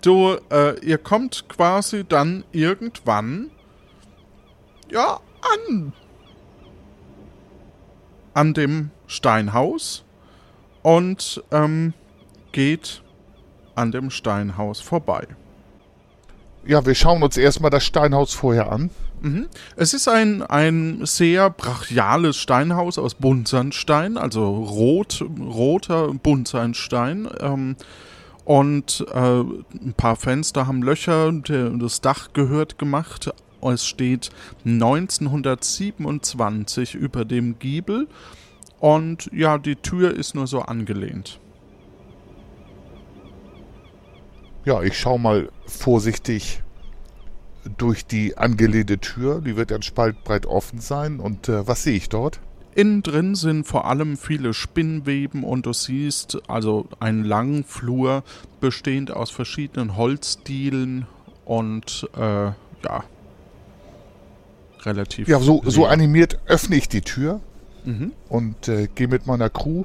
Genau. 0.02 0.38
du, 0.40 0.54
äh, 0.54 0.78
ihr 0.80 0.96
kommt 0.96 1.46
quasi 1.50 2.04
dann 2.08 2.44
irgendwann, 2.52 3.50
ja, 4.90 5.20
an. 5.68 5.92
An 8.34 8.54
dem 8.54 8.90
Steinhaus 9.06 10.04
und 10.82 11.42
ähm, 11.52 11.94
geht 12.52 13.02
an 13.74 13.92
dem 13.92 14.10
Steinhaus 14.10 14.80
vorbei. 14.80 15.26
Ja, 16.66 16.84
wir 16.84 16.94
schauen 16.94 17.22
uns 17.22 17.36
erstmal 17.36 17.70
das 17.70 17.84
Steinhaus 17.84 18.34
vorher 18.34 18.72
an. 18.72 18.90
Es 19.76 19.94
ist 19.94 20.08
ein, 20.08 20.42
ein 20.42 21.00
sehr 21.04 21.50
brachiales 21.50 22.36
Steinhaus 22.36 22.98
aus 22.98 23.14
Buntsandstein, 23.14 24.16
also 24.16 24.64
rot, 24.64 25.24
roter 25.40 26.12
Buntsandstein. 26.12 27.28
Ähm, 27.40 27.76
und 28.44 29.04
äh, 29.12 29.40
ein 29.40 29.94
paar 29.96 30.16
Fenster 30.16 30.66
haben 30.66 30.82
Löcher, 30.82 31.32
der, 31.32 31.70
das 31.70 32.00
Dach 32.00 32.28
gehört 32.32 32.78
gemacht. 32.78 33.32
Es 33.62 33.86
steht 33.86 34.30
1927 34.64 36.94
über 36.94 37.24
dem 37.24 37.58
Giebel. 37.58 38.06
Und 38.78 39.30
ja, 39.32 39.58
die 39.58 39.76
Tür 39.76 40.14
ist 40.14 40.34
nur 40.34 40.46
so 40.46 40.62
angelehnt. 40.62 41.40
Ja, 44.64 44.82
ich 44.82 44.98
schaue 44.98 45.20
mal 45.20 45.50
vorsichtig 45.66 46.62
durch 47.78 48.06
die 48.06 48.36
angelehnte 48.36 48.98
Tür. 48.98 49.40
Die 49.40 49.56
wird 49.56 49.72
ein 49.72 49.82
spaltbreit 49.82 50.46
offen 50.46 50.80
sein. 50.80 51.20
Und 51.20 51.48
äh, 51.48 51.66
was 51.66 51.84
sehe 51.84 51.96
ich 51.96 52.08
dort? 52.08 52.40
Innen 52.74 53.02
drin 53.02 53.34
sind 53.34 53.66
vor 53.66 53.86
allem 53.86 54.18
viele 54.18 54.52
Spinnweben 54.52 55.44
und 55.44 55.64
du 55.64 55.72
siehst 55.72 56.38
also 56.46 56.86
einen 57.00 57.24
langen 57.24 57.64
Flur 57.64 58.22
bestehend 58.60 59.10
aus 59.10 59.30
verschiedenen 59.30 59.96
Holzdielen 59.96 61.06
und 61.46 62.06
äh, 62.14 62.48
ja, 62.48 63.04
relativ. 64.86 65.28
Ja, 65.28 65.40
so, 65.40 65.62
so 65.66 65.86
animiert 65.86 66.38
öffne 66.46 66.76
ich 66.76 66.88
die 66.88 67.02
Tür 67.02 67.40
Mhm. 67.84 68.12
und 68.28 68.66
äh, 68.66 68.88
gehe 68.92 69.06
mit 69.06 69.26
meiner 69.26 69.48
Crew 69.48 69.84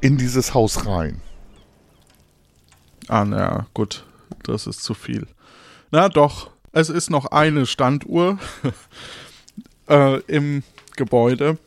in 0.00 0.16
dieses 0.16 0.54
Haus 0.54 0.86
rein. 0.86 1.20
Ah, 3.08 3.24
na 3.26 3.66
gut, 3.74 4.06
das 4.44 4.66
ist 4.66 4.82
zu 4.82 4.94
viel. 4.94 5.26
Na 5.90 6.08
doch, 6.08 6.50
es 6.72 6.88
ist 6.88 7.10
noch 7.10 7.26
eine 7.26 7.66
Standuhr 7.66 8.38
äh, 9.88 10.20
im 10.20 10.62
Gebäude. 10.96 11.58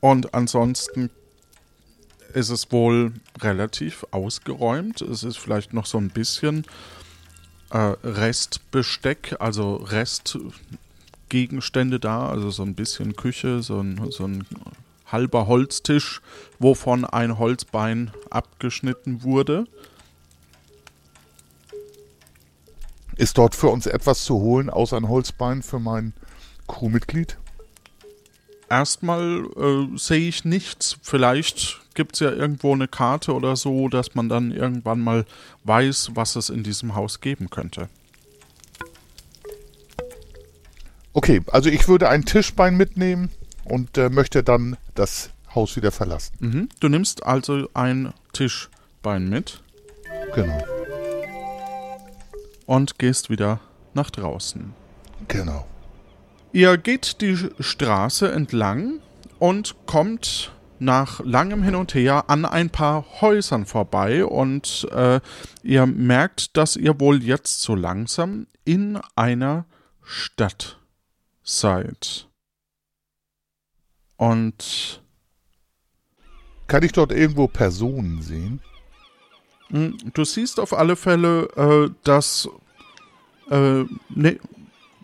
Und 0.00 0.32
ansonsten 0.34 1.10
ist 2.32 2.48
es 2.48 2.72
wohl 2.72 3.12
relativ 3.40 4.06
ausgeräumt. 4.10 5.02
Es 5.02 5.22
ist 5.24 5.36
vielleicht 5.36 5.74
noch 5.74 5.84
so 5.86 5.98
ein 5.98 6.08
bisschen 6.08 6.64
äh, 7.72 7.96
Restbesteck, 8.04 9.36
also 9.38 9.76
Restgegenstände 9.76 11.98
da, 11.98 12.28
also 12.28 12.50
so 12.50 12.62
ein 12.62 12.74
bisschen 12.74 13.16
Küche, 13.16 13.62
so 13.62 13.80
ein, 13.80 14.10
so 14.10 14.24
ein 14.24 14.44
halber 15.06 15.46
Holztisch, 15.46 16.20
wovon 16.58 17.06
ein 17.06 17.38
Holzbein 17.38 18.10
abgeschnitten 18.30 19.22
wurde. 19.22 19.64
Ist 23.16 23.38
dort 23.38 23.54
für 23.54 23.68
uns 23.68 23.86
etwas 23.86 24.24
zu 24.24 24.40
holen, 24.40 24.68
außer 24.70 24.96
ein 24.96 25.08
Holzbein 25.08 25.62
für 25.62 25.78
mein 25.78 26.14
Crewmitglied? 26.66 27.38
Erstmal 28.68 29.44
äh, 29.56 29.86
sehe 29.98 30.28
ich 30.28 30.44
nichts. 30.46 30.96
Vielleicht 31.02 31.81
gibt 31.94 32.14
es 32.14 32.20
ja 32.20 32.30
irgendwo 32.30 32.72
eine 32.72 32.88
Karte 32.88 33.34
oder 33.34 33.56
so, 33.56 33.88
dass 33.88 34.14
man 34.14 34.28
dann 34.28 34.50
irgendwann 34.52 35.00
mal 35.00 35.24
weiß, 35.64 36.10
was 36.14 36.36
es 36.36 36.48
in 36.50 36.62
diesem 36.62 36.94
Haus 36.94 37.20
geben 37.20 37.50
könnte. 37.50 37.88
Okay, 41.12 41.42
also 41.50 41.68
ich 41.68 41.88
würde 41.88 42.08
ein 42.08 42.24
Tischbein 42.24 42.76
mitnehmen 42.76 43.30
und 43.64 43.98
äh, 43.98 44.08
möchte 44.08 44.42
dann 44.42 44.76
das 44.94 45.30
Haus 45.54 45.76
wieder 45.76 45.92
verlassen. 45.92 46.34
Mhm. 46.40 46.68
Du 46.80 46.88
nimmst 46.88 47.24
also 47.26 47.68
ein 47.74 48.12
Tischbein 48.32 49.28
mit 49.28 49.60
Genau, 50.34 50.62
und 52.66 52.98
gehst 52.98 53.28
wieder 53.28 53.60
nach 53.92 54.10
draußen. 54.10 54.72
genau. 55.28 55.66
Ihr 56.54 56.76
geht 56.78 57.20
die 57.22 57.36
Straße 57.60 58.30
entlang 58.30 59.00
und 59.38 59.74
kommt 59.86 60.52
nach 60.82 61.20
langem 61.20 61.62
Hin 61.62 61.74
und 61.74 61.94
Her 61.94 62.24
an 62.28 62.44
ein 62.44 62.70
paar 62.70 63.20
Häusern 63.20 63.66
vorbei 63.66 64.24
und 64.24 64.88
äh, 64.92 65.20
ihr 65.62 65.86
merkt, 65.86 66.56
dass 66.56 66.76
ihr 66.76 66.98
wohl 67.00 67.22
jetzt 67.22 67.62
so 67.62 67.74
langsam 67.74 68.46
in 68.64 68.98
einer 69.16 69.64
Stadt 70.02 70.78
seid. 71.42 72.28
Und 74.16 75.02
Kann 76.66 76.82
ich 76.82 76.92
dort 76.92 77.12
irgendwo 77.12 77.48
Personen 77.48 78.22
sehen? 78.22 78.60
mh, 79.70 79.92
du 80.14 80.24
siehst 80.24 80.60
auf 80.60 80.72
alle 80.72 80.96
Fälle, 80.96 81.48
äh, 81.56 81.90
dass 82.04 82.48
äh, 83.50 83.84
ne, 84.10 84.38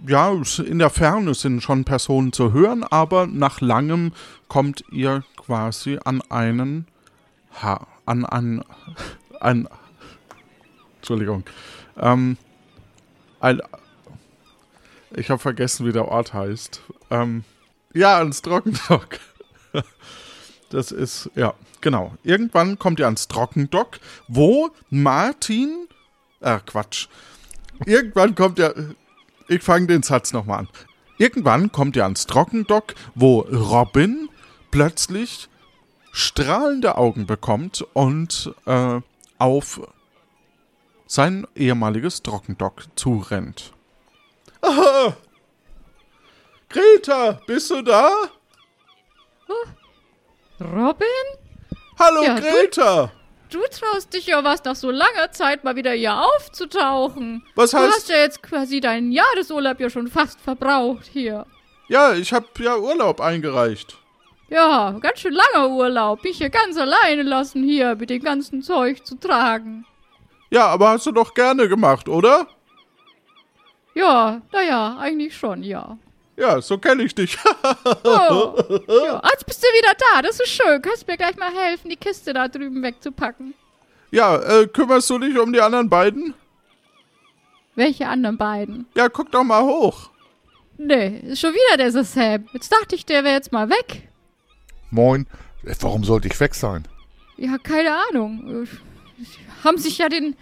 ja, 0.07 0.33
in 0.65 0.79
der 0.79 0.91
Ferne 0.91 1.35
sind 1.35 1.63
schon 1.63 1.85
Personen 1.85 2.33
zu 2.33 2.53
hören, 2.53 2.85
aber 2.85 3.27
nach 3.27 3.61
langem 3.61 4.13
kommt 4.49 4.85
ihr 4.91 5.25
quasi 5.37 5.99
an 6.05 6.23
einen 6.31 6.87
ha 7.63 7.87
an 8.07 8.25
ein, 8.25 8.65
ein 9.41 9.69
Entschuldigung. 10.97 11.45
Ähm, 11.99 12.37
ein, 13.41 13.61
ich 15.15 15.31
habe 15.31 15.41
vergessen, 15.41 15.87
wie 15.87 15.93
der 15.93 16.09
Ort 16.09 16.33
heißt. 16.33 16.81
Ähm, 17.11 17.45
ja, 17.95 18.19
ans 18.19 18.43
Trockendock. 18.43 19.19
Das 20.71 20.93
ist, 20.93 21.31
ja, 21.35 21.55
genau. 21.81 22.15
Irgendwann 22.25 22.79
kommt 22.79 23.01
ihr 23.01 23.07
ans 23.07 23.27
Trockendock, 23.27 24.01
wo 24.27 24.69
Martin, 24.91 25.89
äh, 26.41 26.59
Quatsch. 26.67 27.09
Irgendwann 27.87 28.35
kommt 28.35 28.59
ihr, 28.59 28.95
ich 29.49 29.63
fange 29.63 29.87
den 29.87 30.03
Satz 30.03 30.33
nochmal 30.33 30.61
an. 30.61 30.69
Irgendwann 31.19 31.73
kommt 31.73 31.97
ihr 31.97 32.05
ans 32.05 32.27
Trockendock, 32.27 32.95
wo 33.15 33.41
Robin 33.41 34.29
plötzlich 34.71 35.49
strahlende 36.13 36.97
Augen 36.97 37.27
bekommt 37.27 37.85
und 37.93 38.55
äh, 38.67 39.01
auf 39.39 39.81
sein 41.07 41.47
ehemaliges 41.57 42.23
Trockendock 42.23 42.85
zurennt. 42.95 43.73
Aha! 44.61 45.17
Greta, 46.69 47.41
bist 47.47 47.71
du 47.71 47.83
da? 47.83 48.11
Robin? 50.61 51.07
Hallo 51.99 52.23
Ja, 52.23 52.39
Greta! 52.39 53.13
Du 53.51 53.61
traust 53.71 54.13
dich 54.13 54.27
ja 54.27 54.45
was 54.45 54.63
nach 54.65 54.77
so 54.77 54.91
langer 54.91 55.33
Zeit 55.33 55.65
mal 55.65 55.75
wieder 55.77 55.93
hier 55.93 56.15
aufzutauchen. 56.21 57.43
Was 57.55 57.71
Du 57.71 57.79
heißt- 57.79 57.89
hast 57.89 58.09
ja 58.11 58.17
jetzt 58.19 58.43
quasi 58.43 58.81
deinen 58.81 59.11
Jahresurlaub 59.13 59.81
ja 59.81 59.89
schon 59.89 60.09
fast 60.09 60.41
verbraucht 60.41 61.07
hier. 61.07 61.47
Ja, 61.89 62.13
ich 62.15 62.33
habe 62.33 62.47
ja 62.59 62.77
Urlaub 62.77 63.21
eingereicht. 63.21 63.97
Ja, 64.51 64.93
ganz 65.01 65.21
schön 65.21 65.33
langer 65.35 65.71
Urlaub. 65.71 66.23
Mich 66.25 66.39
hier 66.39 66.51
ganz 66.51 66.77
alleine 66.77 67.23
lassen 67.23 67.63
hier 67.63 67.95
mit 67.97 68.11
dem 68.11 68.23
ganzen 68.23 68.63
Zeug 68.63 69.05
zu 69.07 69.15
tragen. 69.19 69.87
Ja, 70.51 70.67
aber 70.67 70.91
hast 70.91 71.07
du 71.07 71.13
doch 71.13 71.33
gerne 71.35 71.69
gemacht, 71.69 72.09
oder? 72.09 72.47
Ja, 73.95 74.41
naja, 74.53 74.97
eigentlich 74.99 75.37
schon, 75.37 75.63
ja. 75.63 75.99
Ja, 76.39 76.61
so 76.61 76.79
kenne 76.79 77.03
ich 77.03 77.15
dich. 77.15 77.37
Oh, 78.05 78.55
ja. 78.89 79.23
Jetzt 79.33 79.45
bist 79.47 79.63
du 79.63 79.67
wieder 79.67 79.93
da, 79.99 80.23
das 80.23 80.39
ist 80.39 80.49
schön. 80.51 80.81
Kannst 80.81 81.07
mir 81.09 81.17
gleich 81.17 81.37
mal 81.37 81.53
helfen, 81.53 81.91
die 81.91 81.97
Kiste 81.97 82.33
da 82.33 82.47
drüben 82.49 82.83
wegzupacken. 82.83 83.55
ja, 84.13 84.37
äh, 84.37 84.67
kümmerst 84.69 85.11
du 85.11 85.19
dich 85.19 85.37
um 85.39 85.53
die 85.53 85.61
anderen 85.61 85.89
beiden? 85.91 86.35
Welche 87.75 88.09
anderen 88.09 88.37
beiden? 88.39 88.87
Ja, 88.97 89.09
guck 89.09 89.31
doch 89.33 89.45
mal 89.45 89.63
hoch. 89.63 90.11
Nee, 90.77 91.21
ist 91.27 91.41
schon 91.41 91.53
wieder 91.55 91.85
dieser 91.85 92.05
Sam. 92.05 92.49
Jetzt 92.53 92.73
dachte 92.73 92.95
ich, 92.95 93.05
der 93.05 93.25
wäre 93.25 93.35
jetzt 93.35 93.51
mal 93.53 93.69
weg. 93.69 94.09
Moin. 94.91 95.27
Äh, 95.65 95.75
Warum 95.81 96.05
sollte 96.05 96.29
ich 96.29 96.39
weg 96.39 96.55
sein? 96.55 96.87
Ja, 97.37 97.59
keine 97.59 97.97
Ahnung. 98.11 98.65
Äh, 98.65 98.67
Haben 99.65 99.79
sich 99.79 99.99
ja 99.99 100.09
den. 100.09 100.37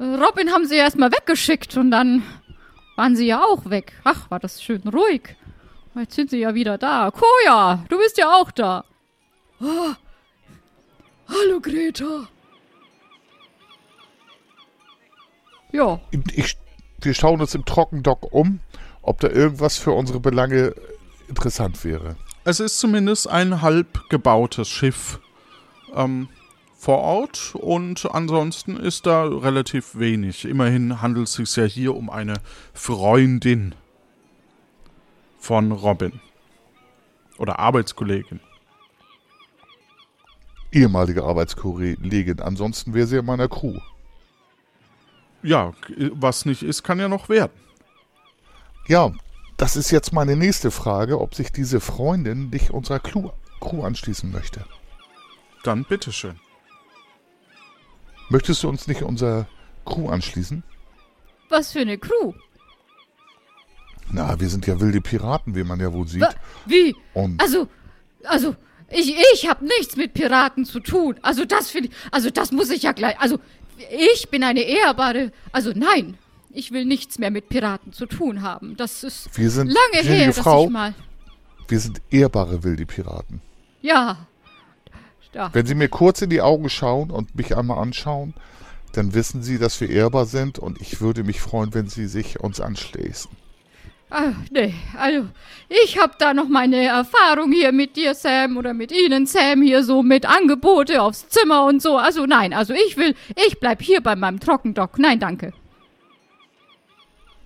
Robin 0.00 0.52
haben 0.52 0.66
sie 0.66 0.76
ja 0.76 0.84
erstmal 0.84 1.10
weggeschickt 1.10 1.76
und 1.76 1.90
dann 1.90 2.22
waren 2.98 3.14
sie 3.14 3.26
ja 3.26 3.44
auch 3.44 3.70
weg. 3.70 3.92
Ach, 4.02 4.28
war 4.28 4.40
das 4.40 4.60
schön 4.60 4.82
ruhig. 4.88 5.36
Jetzt 5.94 6.16
sind 6.16 6.30
sie 6.30 6.40
ja 6.40 6.54
wieder 6.54 6.78
da. 6.78 7.12
Koja, 7.12 7.84
du 7.88 7.96
bist 7.96 8.18
ja 8.18 8.26
auch 8.34 8.50
da. 8.50 8.84
Ah. 9.60 9.94
hallo, 11.28 11.60
Greta. 11.60 12.28
Ja, 15.70 16.00
Ich, 16.32 16.56
wir 17.00 17.14
schauen 17.14 17.40
uns 17.40 17.54
im 17.54 17.64
Trockendock 17.64 18.32
um, 18.32 18.60
ob 19.02 19.20
da 19.20 19.28
irgendwas 19.28 19.76
für 19.76 19.92
unsere 19.92 20.18
Belange 20.18 20.74
interessant 21.28 21.84
wäre. 21.84 22.16
es 22.44 22.58
ist 22.58 22.80
zumindest 22.80 23.28
ein 23.28 23.62
halb 23.62 24.08
gebautes 24.08 24.68
Schiff 24.68 25.20
ähm, 25.94 26.28
vor 26.78 26.98
Ort 26.98 27.56
und 27.56 28.08
ansonsten 28.12 28.76
ist 28.76 29.04
da 29.04 29.24
relativ 29.24 29.98
wenig. 29.98 30.44
Immerhin 30.44 31.02
handelt 31.02 31.26
es 31.26 31.34
sich 31.34 31.56
ja 31.56 31.64
hier 31.64 31.96
um 31.96 32.08
eine 32.08 32.34
Freundin 32.72 33.74
von 35.40 35.72
Robin. 35.72 36.20
Oder 37.36 37.58
Arbeitskollegin. 37.58 38.38
Ehemalige 40.70 41.24
Arbeitskollegin. 41.24 42.40
Ansonsten 42.40 42.94
wäre 42.94 43.08
sie 43.08 43.16
in 43.16 43.26
meiner 43.26 43.48
Crew. 43.48 43.78
Ja, 45.42 45.72
was 46.12 46.44
nicht 46.44 46.62
ist, 46.62 46.84
kann 46.84 47.00
ja 47.00 47.08
noch 47.08 47.28
werden. 47.28 47.52
Ja, 48.86 49.10
das 49.56 49.74
ist 49.74 49.90
jetzt 49.90 50.12
meine 50.12 50.36
nächste 50.36 50.70
Frage, 50.70 51.20
ob 51.20 51.34
sich 51.34 51.50
diese 51.50 51.80
Freundin 51.80 52.52
dich 52.52 52.70
unserer 52.70 53.00
Crew 53.00 53.30
anschließen 53.82 54.30
möchte. 54.30 54.64
Dann 55.64 55.84
bitteschön. 55.84 56.38
Möchtest 58.28 58.62
du 58.62 58.68
uns 58.68 58.86
nicht 58.86 59.02
unserer 59.02 59.46
Crew 59.84 60.08
anschließen? 60.08 60.62
Was 61.48 61.72
für 61.72 61.80
eine 61.80 61.96
Crew? 61.98 62.32
Na, 64.10 64.38
wir 64.40 64.48
sind 64.48 64.66
ja 64.66 64.80
wilde 64.80 65.00
Piraten, 65.00 65.54
wie 65.54 65.64
man 65.64 65.80
ja 65.80 65.92
wohl 65.92 66.06
sieht. 66.08 66.22
Wa- 66.22 66.34
Wie? 66.66 66.94
Und 67.14 67.40
Also, 67.42 67.68
also, 68.24 68.56
ich, 68.90 69.14
ich 69.34 69.48
habe 69.48 69.64
nichts 69.64 69.96
mit 69.96 70.14
Piraten 70.14 70.64
zu 70.64 70.80
tun. 70.80 71.16
Also 71.22 71.44
das 71.44 71.70
finde 71.70 71.88
ich, 71.90 71.94
also 72.10 72.30
das 72.30 72.52
muss 72.52 72.70
ich 72.70 72.82
ja 72.84 72.92
gleich, 72.92 73.18
also 73.20 73.38
ich 73.90 74.28
bin 74.30 74.42
eine 74.44 74.60
ehrbare, 74.60 75.30
also 75.52 75.72
nein, 75.74 76.16
ich 76.50 76.72
will 76.72 76.86
nichts 76.86 77.18
mehr 77.18 77.30
mit 77.30 77.48
Piraten 77.50 77.92
zu 77.92 78.06
tun 78.06 78.42
haben. 78.42 78.76
Das 78.78 79.04
ist 79.04 79.28
wir 79.36 79.50
sind, 79.50 79.68
lange 79.68 80.02
her, 80.06 80.26
dass 80.28 80.38
Frau, 80.38 80.64
ich 80.64 80.70
mal, 80.70 80.94
wir 81.68 81.78
sind 81.80 82.00
ehrbare 82.10 82.64
wilde 82.64 82.86
Piraten. 82.86 83.40
ja, 83.82 84.26
ja, 85.34 85.50
Wenn 85.52 85.66
Sie 85.66 85.74
mir 85.74 85.88
kurz 85.88 86.22
in 86.22 86.30
die 86.30 86.40
Augen 86.40 86.70
schauen 86.70 87.10
und 87.10 87.34
mich 87.34 87.56
einmal 87.56 87.78
anschauen, 87.78 88.34
dann 88.92 89.14
wissen 89.14 89.42
Sie, 89.42 89.58
dass 89.58 89.80
wir 89.80 89.90
ehrbar 89.90 90.26
sind 90.26 90.58
und 90.58 90.80
ich 90.80 91.00
würde 91.00 91.22
mich 91.24 91.40
freuen, 91.40 91.74
wenn 91.74 91.88
Sie 91.88 92.06
sich 92.06 92.40
uns 92.40 92.60
anschließen. 92.60 93.30
ah, 94.10 94.32
nee, 94.50 94.74
also 94.96 95.28
ich 95.68 95.98
habe 95.98 96.14
da 96.18 96.32
noch 96.32 96.48
meine 96.48 96.86
Erfahrung 96.86 97.52
hier 97.52 97.72
mit 97.72 97.96
dir, 97.96 98.14
Sam, 98.14 98.56
oder 98.56 98.72
mit 98.72 98.90
Ihnen, 98.90 99.26
Sam, 99.26 99.60
hier 99.62 99.84
so 99.84 100.02
mit 100.02 100.24
Angebote 100.26 101.02
aufs 101.02 101.28
Zimmer 101.28 101.66
und 101.66 101.82
so. 101.82 101.98
Also 101.98 102.24
nein, 102.24 102.54
also 102.54 102.72
ich 102.72 102.96
will, 102.96 103.14
ich 103.46 103.60
bleib 103.60 103.82
hier 103.82 104.00
bei 104.00 104.16
meinem 104.16 104.40
Trockendock. 104.40 104.98
Nein, 104.98 105.20
danke. 105.20 105.52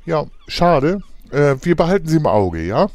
Ja, 0.07 0.27
schade. 0.47 1.01
Äh, 1.31 1.57
wir 1.62 1.77
behalten 1.77 2.07
Sie 2.07 2.16
im 2.16 2.27
Auge, 2.27 2.62
ja? 2.62 2.88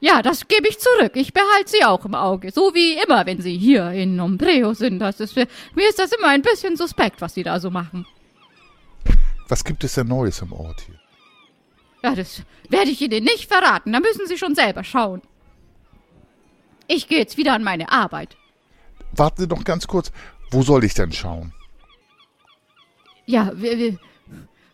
Ja, 0.00 0.22
das 0.22 0.48
gebe 0.48 0.66
ich 0.66 0.78
zurück. 0.78 1.12
Ich 1.14 1.34
behalte 1.34 1.70
sie 1.70 1.84
auch 1.84 2.04
im 2.06 2.14
Auge. 2.14 2.50
So 2.52 2.74
wie 2.74 2.94
immer, 2.94 3.26
wenn 3.26 3.42
sie 3.42 3.56
hier 3.56 3.90
in 3.90 4.18
Umbreo 4.18 4.72
sind. 4.72 4.98
Das 4.98 5.20
ist, 5.20 5.36
mir 5.36 5.46
mir 5.74 5.88
ist 5.88 5.98
das 5.98 6.12
immer 6.12 6.28
ein 6.28 6.42
bisschen 6.42 6.76
suspekt, 6.76 7.20
was 7.20 7.34
sie 7.34 7.42
da 7.42 7.60
so 7.60 7.70
machen. 7.70 8.06
Was 9.48 9.62
gibt 9.62 9.84
es 9.84 9.94
denn 9.94 10.08
Neues 10.08 10.40
im 10.40 10.52
Ort 10.52 10.80
hier? 10.86 10.94
Ja, 12.02 12.14
das 12.14 12.42
werde 12.70 12.90
ich 12.90 13.02
Ihnen 13.02 13.24
nicht 13.24 13.46
verraten. 13.46 13.92
Da 13.92 14.00
müssen 14.00 14.26
Sie 14.26 14.38
schon 14.38 14.54
selber 14.54 14.84
schauen. 14.84 15.20
Ich 16.86 17.08
gehe 17.08 17.18
jetzt 17.18 17.36
wieder 17.36 17.52
an 17.52 17.62
meine 17.62 17.92
Arbeit. 17.92 18.36
Warten 19.12 19.42
Sie 19.42 19.48
noch 19.48 19.64
ganz 19.64 19.86
kurz. 19.86 20.12
Wo 20.50 20.62
soll 20.62 20.84
ich 20.84 20.94
denn 20.94 21.12
schauen? 21.12 21.52
Ja, 23.26 23.52
wir, 23.54 23.76
wir 23.78 23.98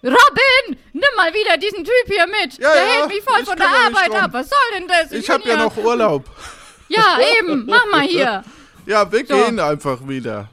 Robin, 0.07 0.79
nimm 0.93 1.03
mal 1.17 1.33
wieder 1.35 1.57
diesen 1.57 1.85
Typ 1.85 1.93
hier 2.07 2.27
mit. 2.27 2.59
Ja, 2.59 2.73
der 2.73 2.83
ja, 2.87 2.93
hält 2.93 3.09
mich 3.09 3.23
voll 3.23 3.41
ich 3.41 3.49
von 3.49 3.57
der 3.57 3.69
Arbeit 3.69 4.15
ab. 4.15 4.31
Was 4.33 4.49
soll 4.49 4.59
denn 4.79 4.87
das? 4.89 5.11
Ich 5.13 5.27
bin 5.27 5.35
habe 5.35 5.49
ja 5.49 5.57
noch 5.57 5.77
Urlaub. 5.77 6.25
Ja, 6.89 7.19
eben. 7.41 7.67
Mach 7.67 7.85
mal 7.91 8.03
hier. 8.03 8.45
Ja, 8.87 9.11
wir 9.11 9.27
So. 9.27 9.35
gehen 9.35 9.59
einfach 9.59 10.07
wieder. 10.07 10.49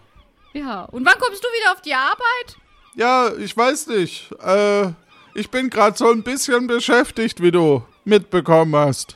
Ja, 0.53 0.85
und 0.85 1.05
wann 1.05 1.19
kommst 1.19 1.43
du 1.43 1.47
wieder 1.49 1.71
auf 1.71 1.81
die 1.81 1.93
Arbeit? 1.93 2.57
Ja, 2.95 3.31
ich 3.37 3.55
weiß 3.55 3.85
nicht. 3.87 4.31
Äh, 4.43 4.87
ich 5.35 5.51
bin 5.51 5.69
gerade 5.69 5.95
so 5.95 6.09
ein 6.09 6.23
bisschen 6.23 6.65
beschäftigt, 6.65 7.43
wie 7.43 7.51
du 7.51 7.83
mitbekommen 8.05 8.75
hast. 8.75 9.15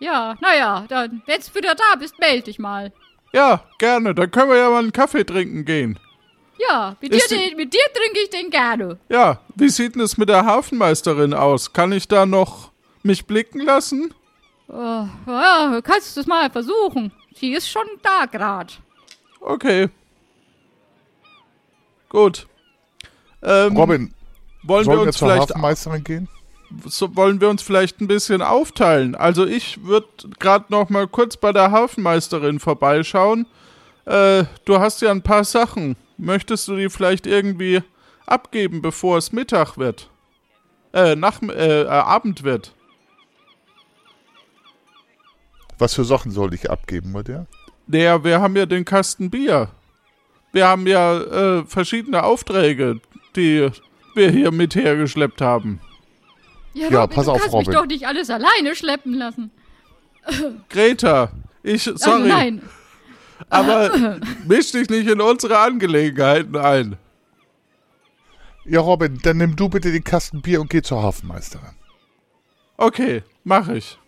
Ja, 0.00 0.36
naja, 0.40 0.84
dann, 0.88 1.22
wenn 1.26 1.40
du 1.40 1.54
wieder 1.54 1.76
da 1.76 1.94
bist, 1.96 2.18
meld 2.18 2.48
dich 2.48 2.58
mal. 2.58 2.92
Ja, 3.32 3.62
gerne. 3.78 4.16
Dann 4.16 4.30
können 4.32 4.50
wir 4.50 4.56
ja 4.56 4.70
mal 4.70 4.78
einen 4.80 4.92
Kaffee 4.92 5.24
trinken 5.24 5.64
gehen. 5.64 5.98
Ja, 6.58 6.96
mit 7.00 7.14
dir, 7.14 7.22
den, 7.30 7.56
mit 7.56 7.72
dir 7.72 7.80
trinke 7.94 8.20
ich 8.20 8.30
den 8.30 8.50
gerne. 8.50 8.98
Ja, 9.08 9.40
wie 9.54 9.68
sieht 9.68 9.94
denn 9.94 10.02
es 10.02 10.18
mit 10.18 10.28
der 10.28 10.44
Hafenmeisterin 10.44 11.32
aus? 11.34 11.72
Kann 11.72 11.92
ich 11.92 12.08
da 12.08 12.26
noch 12.26 12.72
mich 13.02 13.26
blicken 13.26 13.60
lassen? 13.60 14.12
Oh, 14.68 15.06
ja, 15.26 15.80
kannst 15.82 16.16
du 16.16 16.20
es 16.20 16.26
mal 16.26 16.50
versuchen. 16.50 17.12
Sie 17.34 17.52
ist 17.52 17.68
schon 17.70 17.86
da 18.02 18.26
grad. 18.26 18.80
Okay. 19.40 19.88
Gut. 22.08 22.46
Ähm, 23.42 23.76
Robin, 23.76 24.14
wollen 24.64 24.86
wir 24.86 25.00
uns 25.00 25.16
zur 25.16 25.28
vielleicht 25.28 25.50
Hafenmeisterin 25.50 26.04
gehen? 26.04 26.28
so 26.86 27.16
wollen 27.16 27.40
wir 27.40 27.48
uns 27.48 27.62
vielleicht 27.62 28.00
ein 28.00 28.08
bisschen 28.08 28.42
aufteilen. 28.42 29.14
Also 29.14 29.46
ich 29.46 29.84
würde 29.84 30.08
gerade 30.38 30.66
noch 30.68 30.90
mal 30.90 31.06
kurz 31.08 31.36
bei 31.36 31.52
der 31.52 31.70
Hafenmeisterin 31.70 32.60
vorbeischauen. 32.60 33.46
Äh, 34.04 34.44
du 34.64 34.78
hast 34.78 35.00
ja 35.02 35.10
ein 35.10 35.22
paar 35.22 35.44
Sachen. 35.44 35.96
Möchtest 36.18 36.66
du 36.68 36.76
die 36.76 36.90
vielleicht 36.90 37.26
irgendwie 37.26 37.82
abgeben, 38.26 38.82
bevor 38.82 39.18
es 39.18 39.32
Mittag 39.32 39.78
wird? 39.78 40.10
Äh, 40.92 41.14
nach, 41.16 41.40
äh, 41.42 41.82
äh, 41.82 41.86
Abend 41.86 42.42
wird. 42.42 42.74
Was 45.78 45.94
für 45.94 46.04
Sachen 46.04 46.32
soll 46.32 46.54
ich 46.54 46.70
abgeben 46.70 47.12
bei 47.12 47.22
der? 47.22 47.46
Naja, 47.86 48.24
wir 48.24 48.40
haben 48.40 48.56
ja 48.56 48.66
den 48.66 48.84
Kasten 48.84 49.30
Bier. 49.30 49.68
Wir 50.52 50.66
haben 50.66 50.86
ja 50.86 51.18
äh, 51.58 51.64
verschiedene 51.66 52.24
Aufträge, 52.24 53.00
die 53.36 53.70
wir 54.14 54.30
hier 54.30 54.50
mit 54.50 54.74
hergeschleppt 54.74 55.40
haben. 55.40 55.80
Ja, 56.74 56.88
Ja, 56.90 57.00
Robin, 57.02 57.14
pass 57.16 57.26
du 57.26 57.32
auf, 57.32 57.38
kannst 57.40 57.54
Robin. 57.54 57.66
mich 57.68 57.76
doch 57.76 57.86
nicht 57.86 58.06
alles 58.06 58.30
alleine 58.30 58.74
schleppen 58.74 59.14
lassen. 59.14 59.50
Greta, 60.68 61.30
ich, 61.62 61.84
sorry, 61.84 62.00
Also 62.22 62.26
nein. 62.26 62.62
Aber 63.48 64.20
misch 64.46 64.72
dich 64.72 64.88
nicht 64.88 65.08
in 65.08 65.20
unsere 65.20 65.58
Angelegenheiten 65.58 66.56
ein. 66.56 66.96
Ja, 68.64 68.80
Robin, 68.80 69.18
dann 69.22 69.38
nimm 69.38 69.56
du 69.56 69.68
bitte 69.68 69.90
den 69.90 70.04
Kasten 70.04 70.42
Bier 70.42 70.60
und 70.60 70.68
geh 70.70 70.82
zur 70.82 71.02
Hafenmeisterin. 71.02 71.74
Okay, 72.76 73.22
mach 73.44 73.68
ich. 73.68 73.98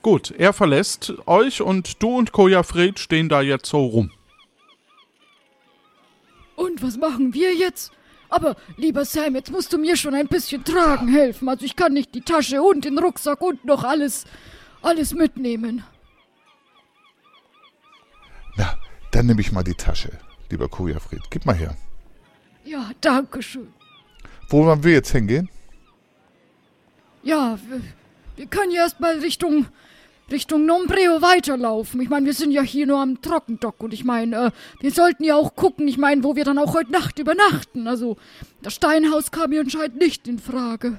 Gut, 0.00 0.30
er 0.38 0.52
verlässt 0.52 1.12
euch 1.26 1.60
und 1.60 2.00
du 2.02 2.16
und 2.16 2.30
Koja 2.30 2.62
Fred 2.62 2.98
stehen 3.00 3.28
da 3.28 3.40
jetzt 3.40 3.68
so 3.68 3.84
rum. 3.84 4.12
Und 6.54 6.82
was 6.82 6.96
machen 6.96 7.34
wir 7.34 7.54
jetzt? 7.54 7.92
Aber, 8.28 8.56
lieber 8.76 9.04
Sam, 9.04 9.34
jetzt 9.34 9.50
musst 9.50 9.72
du 9.72 9.78
mir 9.78 9.96
schon 9.96 10.14
ein 10.14 10.28
bisschen 10.28 10.64
tragen 10.64 11.08
helfen. 11.08 11.48
Also 11.48 11.64
ich 11.64 11.76
kann 11.76 11.92
nicht 11.92 12.14
die 12.14 12.22
Tasche 12.22 12.62
und 12.62 12.84
den 12.84 12.98
Rucksack 12.98 13.40
und 13.40 13.64
noch 13.64 13.84
alles, 13.84 14.24
alles 14.82 15.14
mitnehmen. 15.14 15.84
Na, 18.56 18.78
dann 19.16 19.24
nehme 19.24 19.40
ich 19.40 19.50
mal 19.50 19.62
die 19.62 19.74
Tasche, 19.74 20.10
lieber 20.50 20.68
Kujafried. 20.68 21.22
Gib 21.30 21.46
mal 21.46 21.56
her. 21.56 21.74
Ja, 22.66 22.90
danke 23.00 23.42
schön. 23.42 23.72
Wo 24.50 24.66
wollen 24.66 24.84
wir 24.84 24.92
jetzt 24.92 25.10
hingehen? 25.10 25.48
Ja, 27.22 27.58
wir, 27.66 27.80
wir 28.36 28.46
können 28.46 28.72
ja 28.72 28.82
erst 28.82 29.00
mal 29.00 29.18
Richtung, 29.18 29.68
Richtung 30.30 30.66
Nombreo 30.66 31.22
weiterlaufen. 31.22 31.98
Ich 32.02 32.10
meine, 32.10 32.26
wir 32.26 32.34
sind 32.34 32.50
ja 32.50 32.60
hier 32.60 32.86
nur 32.86 33.00
am 33.00 33.22
Trockendock 33.22 33.82
und 33.82 33.94
ich 33.94 34.04
meine, 34.04 34.36
äh, 34.36 34.50
wir 34.80 34.90
sollten 34.90 35.24
ja 35.24 35.34
auch 35.34 35.56
gucken, 35.56 35.88
ich 35.88 35.96
meine, 35.96 36.22
wo 36.22 36.36
wir 36.36 36.44
dann 36.44 36.58
auch 36.58 36.74
heute 36.74 36.92
Nacht 36.92 37.18
übernachten. 37.18 37.88
Also, 37.88 38.18
das 38.60 38.74
Steinhaus 38.74 39.30
kam 39.30 39.50
hier 39.50 39.62
anscheinend 39.62 39.96
nicht 39.96 40.28
in 40.28 40.38
Frage. 40.38 40.98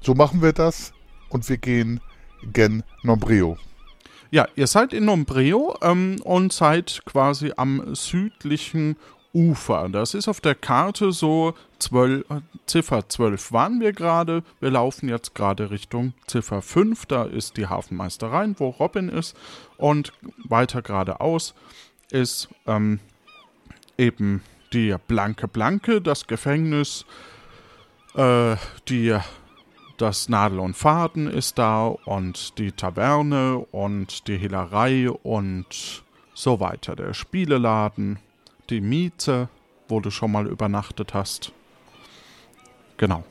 So 0.00 0.14
machen 0.14 0.40
wir 0.40 0.54
das 0.54 0.94
und 1.28 1.46
wir 1.50 1.58
gehen 1.58 2.00
gen 2.50 2.82
Nombreo. 3.02 3.58
Ja, 4.34 4.48
ihr 4.56 4.66
seid 4.66 4.92
in 4.92 5.04
Nombreo 5.04 5.76
ähm, 5.80 6.16
und 6.24 6.52
seid 6.52 7.02
quasi 7.04 7.52
am 7.56 7.94
südlichen 7.94 8.96
Ufer. 9.32 9.88
Das 9.88 10.12
ist 10.12 10.26
auf 10.26 10.40
der 10.40 10.56
Karte 10.56 11.12
so 11.12 11.54
12, 11.78 12.28
äh, 12.28 12.40
Ziffer 12.66 13.08
12 13.08 13.52
waren 13.52 13.78
wir 13.78 13.92
gerade. 13.92 14.42
Wir 14.58 14.72
laufen 14.72 15.08
jetzt 15.08 15.36
gerade 15.36 15.70
Richtung 15.70 16.14
Ziffer 16.26 16.62
5. 16.62 17.06
Da 17.06 17.26
ist 17.26 17.56
die 17.56 17.68
Hafenmeisterei, 17.68 18.52
wo 18.56 18.70
Robin 18.70 19.08
ist. 19.08 19.36
Und 19.76 20.12
weiter 20.42 20.82
geradeaus 20.82 21.54
ist 22.10 22.48
ähm, 22.66 22.98
eben 23.98 24.42
die 24.72 24.96
Blanke 25.06 25.46
Blanke, 25.46 26.00
das 26.00 26.26
Gefängnis, 26.26 27.06
äh, 28.16 28.56
die 28.88 29.16
das 29.96 30.28
Nadel 30.28 30.58
und 30.58 30.76
Faden 30.76 31.26
ist 31.26 31.58
da 31.58 31.86
und 31.86 32.58
die 32.58 32.72
Taverne 32.72 33.58
und 33.70 34.26
die 34.28 34.36
Hehlerei 34.36 35.10
und 35.10 36.02
so 36.34 36.60
weiter. 36.60 36.96
Der 36.96 37.14
Spieleladen, 37.14 38.18
die 38.70 38.80
Miete, 38.80 39.48
wo 39.88 40.00
du 40.00 40.10
schon 40.10 40.32
mal 40.32 40.46
übernachtet 40.46 41.14
hast. 41.14 41.52
Genau. 42.96 43.24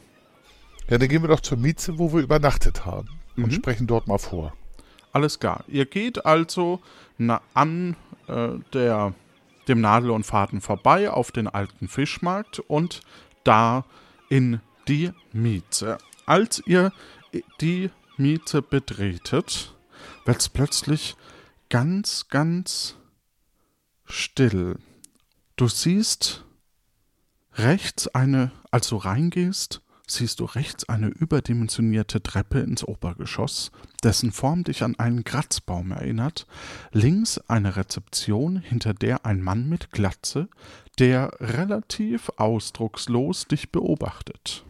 Ja, 0.90 0.98
dann 0.98 1.08
gehen 1.10 1.22
wir 1.22 1.30
doch 1.30 1.40
zur 1.40 1.58
Mieze, 1.58 1.98
wo 1.98 2.14
wir 2.14 2.22
übernachtet 2.22 2.86
haben 2.86 3.10
und 3.36 3.48
Mhm. 3.48 3.52
sprechen 3.52 3.88
dort 3.88 4.08
mal 4.08 4.18
vor. 4.18 4.54
Alles 5.12 5.40
klar. 5.40 5.64
Ihr 5.68 5.86
geht 5.86 6.26
also 6.26 6.80
na, 7.18 7.42
an 7.54 7.96
äh, 8.28 8.50
der, 8.74 9.14
dem 9.68 9.82
Nadel 9.82 10.12
und 10.12 10.26
Faden 10.26 10.62
vorbei 10.62 11.10
auf 11.10 11.32
den 11.32 11.48
alten 11.48 11.88
Fischmarkt 11.88 12.60
und 12.60 13.02
da 13.44 13.86
in 14.30 14.60
die 14.88 15.12
Miete. 15.32 15.98
Als 16.26 16.62
ihr 16.66 16.92
die 17.60 17.90
Miete 18.18 18.62
betretet, 18.62 19.76
wird 20.26 20.40
es 20.40 20.50
plötzlich 20.50 21.16
ganz, 21.70 22.28
ganz 22.30 22.96
still. 24.06 24.78
Du 25.56 25.68
siehst 25.68 26.46
rechts 27.56 28.08
eine, 28.08 28.52
als 28.72 28.88
du 28.90 28.98
reingehst, 28.98 29.82
siehst 30.08 30.40
du 30.40 30.46
rechts 30.46 30.88
eine 30.90 31.08
überdimensionierte 31.08 32.22
Treppe 32.22 32.60
ins 32.60 32.84
Obergeschoss, 32.84 33.72
dessen 34.04 34.32
Form 34.32 34.64
dich 34.64 34.84
an 34.84 34.98
einen 35.00 35.24
Kratzbaum 35.24 35.92
erinnert, 35.92 36.46
links 36.92 37.38
eine 37.48 37.76
Rezeption, 37.76 38.58
hinter 38.58 38.94
der 38.94 39.26
ein 39.26 39.42
Mann 39.42 39.68
mit 39.68 39.92
Glatze, 39.92 40.50
der 41.00 41.32
relativ 41.40 42.30
ausdruckslos 42.38 43.48
dich 43.48 43.72
beobachtet. 43.72 44.66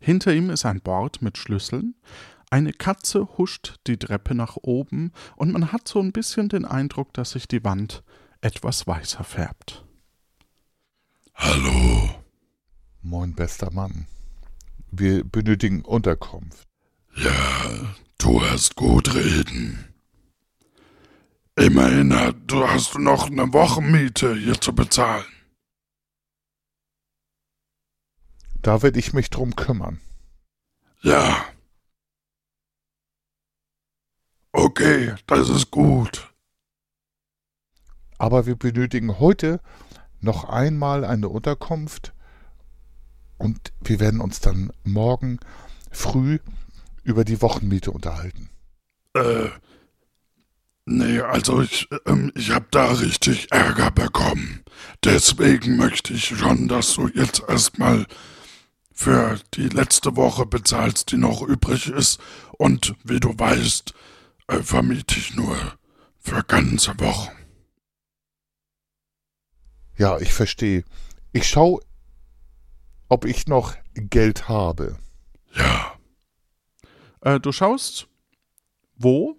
Hinter 0.00 0.34
ihm 0.34 0.50
ist 0.50 0.64
ein 0.64 0.80
Bord 0.80 1.22
mit 1.22 1.38
Schlüsseln, 1.38 1.94
eine 2.50 2.72
Katze 2.72 3.28
huscht 3.36 3.76
die 3.86 3.98
Treppe 3.98 4.34
nach 4.34 4.56
oben 4.56 5.12
und 5.36 5.52
man 5.52 5.70
hat 5.70 5.86
so 5.86 6.00
ein 6.00 6.12
bisschen 6.12 6.48
den 6.48 6.64
Eindruck, 6.64 7.12
dass 7.12 7.32
sich 7.32 7.46
die 7.46 7.62
Wand 7.62 8.02
etwas 8.40 8.86
weißer 8.86 9.22
färbt. 9.22 9.84
Hallo. 11.34 12.08
Moin, 13.02 13.34
bester 13.34 13.70
Mann. 13.70 14.06
Wir 14.90 15.24
benötigen 15.24 15.82
Unterkunft. 15.82 16.66
Ja, 17.14 17.94
du 18.16 18.42
hast 18.42 18.76
gut 18.76 19.14
reden. 19.14 19.84
Immerhin 21.56 22.10
du 22.46 22.66
hast 22.66 22.98
noch 22.98 23.26
eine 23.26 23.52
Wochenmiete 23.52 24.34
hier 24.36 24.60
zu 24.60 24.74
bezahlen. 24.74 25.24
Da 28.62 28.82
werde 28.82 28.98
ich 28.98 29.12
mich 29.12 29.30
drum 29.30 29.56
kümmern. 29.56 30.00
Ja. 31.02 31.44
Okay, 34.52 35.14
das 35.26 35.48
ist 35.48 35.70
gut. 35.70 36.32
Aber 38.18 38.46
wir 38.46 38.56
benötigen 38.56 39.20
heute 39.20 39.60
noch 40.20 40.44
einmal 40.44 41.04
eine 41.04 41.28
Unterkunft 41.28 42.12
und 43.36 43.72
wir 43.80 44.00
werden 44.00 44.20
uns 44.20 44.40
dann 44.40 44.72
morgen 44.82 45.38
früh 45.92 46.40
über 47.04 47.24
die 47.24 47.40
Wochenmiete 47.40 47.92
unterhalten. 47.92 48.50
Äh, 49.14 49.48
nee, 50.84 51.20
also 51.20 51.62
ich, 51.62 51.88
ähm, 52.06 52.32
ich 52.34 52.50
hab 52.50 52.70
da 52.72 52.92
richtig 52.92 53.52
Ärger 53.52 53.92
bekommen. 53.92 54.64
Deswegen 55.04 55.76
möchte 55.76 56.12
ich 56.12 56.26
schon, 56.26 56.66
dass 56.66 56.94
du 56.94 57.08
jetzt 57.08 57.42
erstmal 57.48 58.06
für 58.98 59.38
die 59.54 59.68
letzte 59.68 60.16
Woche 60.16 60.44
bezahlst, 60.44 61.12
die 61.12 61.18
noch 61.18 61.40
übrig 61.40 61.88
ist. 61.88 62.20
Und 62.58 62.96
wie 63.04 63.20
du 63.20 63.28
weißt, 63.28 63.94
äh, 64.48 64.60
vermiete 64.60 65.16
ich 65.16 65.36
nur 65.36 65.56
für 66.18 66.42
ganze 66.42 66.98
Wochen. 66.98 67.30
Ja, 69.96 70.18
ich 70.18 70.34
verstehe. 70.34 70.82
Ich 71.32 71.48
schau, 71.48 71.80
ob 73.08 73.24
ich 73.24 73.46
noch 73.46 73.76
Geld 73.94 74.48
habe. 74.48 74.98
Ja. 75.54 75.96
Äh, 77.20 77.38
du 77.38 77.52
schaust, 77.52 78.08
wo? 78.96 79.36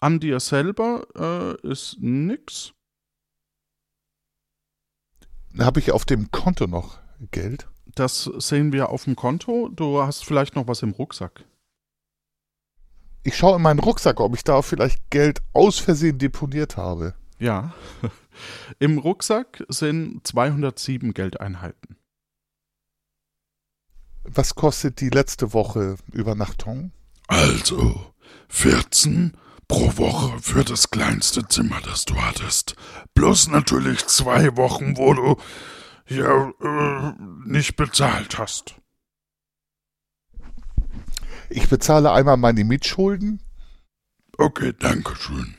An 0.00 0.18
dir 0.18 0.40
selber 0.40 1.06
äh, 1.64 1.68
ist 1.68 1.98
nix. 2.00 2.72
Habe 5.56 5.78
ich 5.78 5.92
auf 5.92 6.04
dem 6.04 6.32
Konto 6.32 6.66
noch 6.66 6.98
Geld? 7.30 7.68
Das 7.94 8.24
sehen 8.38 8.72
wir 8.72 8.88
auf 8.88 9.04
dem 9.04 9.16
Konto. 9.16 9.68
Du 9.68 10.02
hast 10.02 10.24
vielleicht 10.24 10.56
noch 10.56 10.66
was 10.66 10.82
im 10.82 10.92
Rucksack. 10.92 11.44
Ich 13.24 13.36
schaue 13.36 13.56
in 13.56 13.62
meinen 13.62 13.78
Rucksack, 13.78 14.18
ob 14.20 14.34
ich 14.34 14.42
da 14.42 14.62
vielleicht 14.62 15.10
Geld 15.10 15.40
aus 15.52 15.78
Versehen 15.78 16.18
deponiert 16.18 16.76
habe. 16.76 17.14
Ja. 17.38 17.74
Im 18.78 18.98
Rucksack 18.98 19.64
sind 19.68 20.26
207 20.26 21.14
Geldeinheiten. 21.14 21.96
Was 24.24 24.54
kostet 24.54 25.00
die 25.00 25.10
letzte 25.10 25.52
Woche 25.52 25.96
Übernachtung? 26.12 26.92
Also 27.28 28.12
14 28.48 29.36
pro 29.68 29.96
Woche 29.96 30.38
für 30.40 30.64
das 30.64 30.90
kleinste 30.90 31.46
Zimmer, 31.48 31.80
das 31.84 32.04
du 32.04 32.14
hattest. 32.16 32.76
Plus 33.14 33.48
natürlich 33.48 34.06
zwei 34.06 34.56
Wochen, 34.56 34.96
wo 34.96 35.14
du 35.14 35.36
ja 36.16 36.52
äh, 36.60 37.12
nicht 37.44 37.76
bezahlt 37.76 38.38
hast. 38.38 38.74
Ich 41.50 41.68
bezahle 41.68 42.12
einmal 42.12 42.36
meine 42.36 42.64
Mietschulden. 42.64 43.42
Okay, 44.38 44.72
danke 44.78 45.14
schön. 45.16 45.54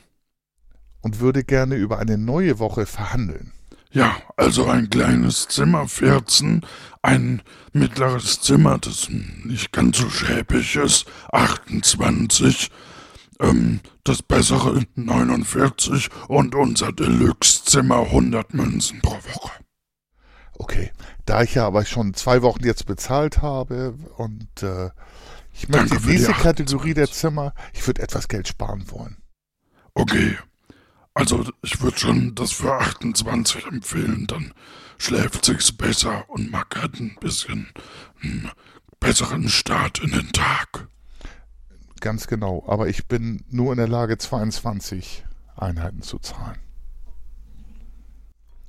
Und 1.00 1.20
würde 1.20 1.44
gerne 1.44 1.76
über 1.76 1.98
eine 1.98 2.18
neue 2.18 2.58
Woche 2.58 2.86
verhandeln. 2.86 3.52
Ja, 3.92 4.16
also 4.36 4.66
ein 4.66 4.90
kleines 4.90 5.46
Zimmer 5.46 5.86
14, 5.86 6.62
ein 7.02 7.42
mittleres 7.72 8.40
Zimmer, 8.40 8.78
das 8.78 9.08
nicht 9.08 9.70
ganz 9.70 9.98
so 9.98 10.10
schäbig 10.10 10.74
ist, 10.74 11.06
28, 11.30 12.72
ähm, 13.38 13.78
das 14.02 14.20
bessere 14.22 14.84
49 14.96 16.08
und 16.26 16.56
unser 16.56 16.90
Deluxe-Zimmer 16.90 18.00
100 18.00 18.52
Münzen 18.52 19.00
pro 19.00 19.14
Woche. 19.14 19.63
Okay, 20.56 20.92
da 21.26 21.42
ich 21.42 21.54
ja 21.54 21.66
aber 21.66 21.84
schon 21.84 22.14
zwei 22.14 22.42
Wochen 22.42 22.64
jetzt 22.64 22.86
bezahlt 22.86 23.42
habe 23.42 23.94
und 24.16 24.62
äh, 24.62 24.90
ich 25.52 25.68
möchte 25.68 25.98
diese 26.00 26.32
die 26.32 26.40
Kategorie 26.40 26.94
der 26.94 27.10
Zimmer, 27.10 27.54
ich 27.72 27.86
würde 27.86 28.02
etwas 28.02 28.28
Geld 28.28 28.48
sparen 28.48 28.90
wollen. 28.90 29.16
Okay, 29.94 30.36
also 31.14 31.44
ich 31.62 31.80
würde 31.80 31.98
schon 31.98 32.34
das 32.34 32.52
für 32.52 32.72
28 32.72 33.66
empfehlen, 33.66 34.26
dann 34.26 34.52
schläft 34.98 35.44
sich's 35.44 35.72
besser 35.72 36.28
und 36.28 36.50
man 36.50 36.64
hat 36.74 36.94
ein 36.98 37.16
bisschen 37.20 37.68
einen 38.22 38.50
besseren 38.98 39.48
Start 39.48 40.00
in 40.00 40.10
den 40.10 40.32
Tag. 40.32 40.88
Ganz 42.00 42.26
genau, 42.26 42.64
aber 42.66 42.88
ich 42.88 43.06
bin 43.06 43.44
nur 43.48 43.72
in 43.72 43.78
der 43.78 43.88
Lage, 43.88 44.18
22 44.18 45.24
Einheiten 45.56 46.02
zu 46.02 46.18
zahlen. 46.18 46.58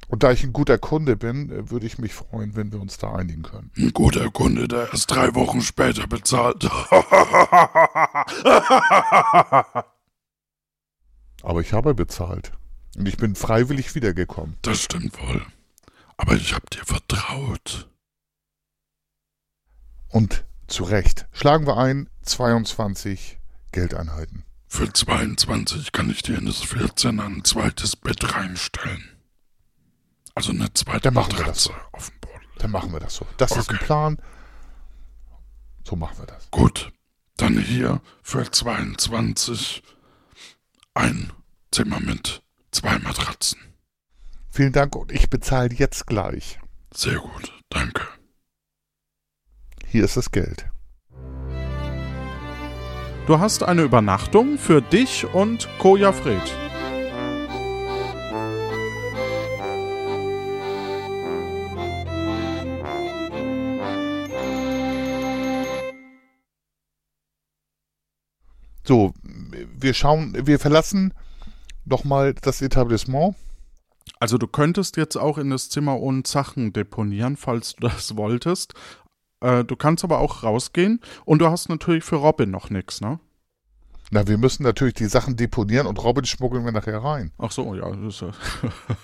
Und 0.07 0.23
da 0.23 0.31
ich 0.31 0.43
ein 0.43 0.53
guter 0.53 0.77
Kunde 0.77 1.15
bin, 1.15 1.51
äh, 1.51 1.69
würde 1.71 1.85
ich 1.85 1.97
mich 1.97 2.13
freuen, 2.13 2.55
wenn 2.55 2.71
wir 2.71 2.79
uns 2.79 2.97
da 2.97 3.13
einigen 3.13 3.43
können. 3.43 3.71
Ein 3.77 3.91
guter 3.91 4.29
Kunde, 4.29 4.67
der 4.67 4.91
erst 4.91 5.09
drei 5.11 5.33
Wochen 5.35 5.61
später 5.61 6.07
bezahlt. 6.07 6.63
Aber 11.41 11.61
ich 11.61 11.73
habe 11.73 11.93
bezahlt. 11.93 12.51
Und 12.97 13.07
ich 13.07 13.17
bin 13.17 13.35
freiwillig 13.35 13.93
wiedergekommen. 13.95 14.57
Das 14.61 14.81
stimmt 14.81 15.21
wohl. 15.21 15.45
Aber 16.17 16.33
ich 16.35 16.53
habe 16.53 16.65
dir 16.71 16.85
vertraut. 16.85 17.89
Und 20.09 20.45
zu 20.67 20.83
Recht. 20.83 21.27
Schlagen 21.31 21.67
wir 21.67 21.77
ein 21.77 22.09
22 22.23 23.37
Geldeinheiten. 23.71 24.45
Für 24.67 24.91
22 24.91 25.91
kann 25.91 26.09
ich 26.09 26.23
dir 26.23 26.37
in 26.37 26.45
das 26.45 26.61
14 26.61 27.19
ein 27.19 27.43
zweites 27.43 27.95
Bett 27.95 28.33
reinstellen. 28.33 29.14
Also 30.35 30.51
eine 30.51 30.71
zweite 30.73 30.99
Dann 30.99 31.13
machen 31.13 31.37
wir 31.37 31.45
das 31.45 31.63
so. 31.63 31.73
auf 31.93 32.09
dem 32.09 32.19
Boden. 32.19 32.45
Dann 32.57 32.71
machen 32.71 32.91
wir 32.91 32.99
das 32.99 33.15
so. 33.15 33.25
Das 33.37 33.51
okay. 33.51 33.61
ist 33.61 33.69
ein 33.71 33.79
Plan. 33.79 34.17
So 35.85 35.95
machen 35.95 36.17
wir 36.17 36.25
das. 36.25 36.51
Gut. 36.51 36.91
Dann 37.37 37.57
hier 37.59 38.01
für 38.21 38.49
22 38.49 39.81
ein 40.93 41.31
Zimmer 41.71 41.99
mit 41.99 42.41
zwei 42.71 42.99
Matratzen. 42.99 43.59
Vielen 44.49 44.73
Dank 44.73 44.95
und 44.95 45.11
ich 45.11 45.29
bezahle 45.29 45.73
jetzt 45.73 46.07
gleich. 46.07 46.59
Sehr 46.93 47.19
gut, 47.19 47.53
danke. 47.69 48.03
Hier 49.87 50.05
ist 50.05 50.15
das 50.15 50.31
Geld. 50.31 50.65
Du 53.27 53.39
hast 53.39 53.63
eine 53.63 53.81
Übernachtung 53.81 54.57
für 54.57 54.81
dich 54.81 55.25
und 55.33 55.67
Koja 55.79 56.13
Fred. 56.13 56.64
So, 68.85 69.13
wir 69.77 69.93
schauen, 69.93 70.35
wir 70.45 70.59
verlassen 70.59 71.13
nochmal 71.85 72.33
das 72.35 72.61
Etablissement. 72.61 73.35
Also 74.19 74.37
du 74.37 74.47
könntest 74.47 74.97
jetzt 74.97 75.15
auch 75.17 75.37
in 75.37 75.49
das 75.49 75.69
Zimmer 75.69 75.99
und 75.99 76.27
Sachen 76.27 76.71
deponieren, 76.73 77.35
falls 77.37 77.73
du 77.75 77.87
das 77.87 78.15
wolltest. 78.15 78.73
Äh, 79.41 79.63
du 79.63 79.75
kannst 79.75 80.03
aber 80.03 80.19
auch 80.19 80.43
rausgehen 80.43 81.01
und 81.25 81.39
du 81.39 81.47
hast 81.49 81.69
natürlich 81.69 82.03
für 82.03 82.17
Robin 82.17 82.51
noch 82.51 82.69
nichts, 82.69 83.01
ne? 83.01 83.19
Na, 84.11 84.27
wir 84.27 84.37
müssen 84.37 84.61
natürlich 84.61 84.93
die 84.93 85.07
Sachen 85.07 85.35
deponieren 85.35 85.87
und 85.87 86.01
Robin 86.03 86.23
schmuggeln 86.25 86.63
wir 86.63 86.71
nachher 86.71 87.03
rein. 87.03 87.31
Ach 87.39 87.51
so, 87.51 87.73
ja, 87.73 87.89
das 87.89 88.21
ist 88.21 88.23